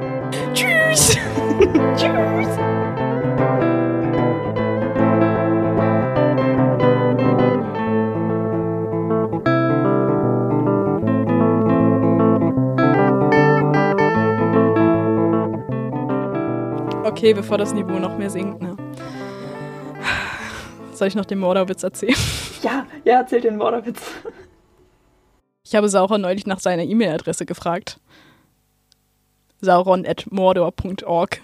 Tschüss. 0.55 1.17
Tschüss. 1.97 2.49
Okay, 17.05 17.35
bevor 17.35 17.59
das 17.59 17.73
Niveau 17.75 17.99
noch 17.99 18.17
mehr 18.19 18.31
sinkt, 18.31 18.61
ne? 18.61 18.74
Soll 20.95 21.09
ich 21.09 21.15
noch 21.15 21.25
den 21.25 21.39
Mordorwitz 21.39 21.83
erzählen? 21.83 22.17
Ja, 22.63 22.87
ja, 23.05 23.19
erzähl 23.19 23.41
den 23.41 23.57
Mordorwitz. 23.57 24.01
Ich 25.65 25.75
habe 25.75 25.89
Sauron 25.89 26.21
neulich 26.21 26.47
nach 26.47 26.61
seiner 26.61 26.83
E-Mail-Adresse 26.83 27.45
gefragt. 27.47 28.01
sauron 29.61 30.07
at 30.07 30.25
mordor.org. 30.31 31.41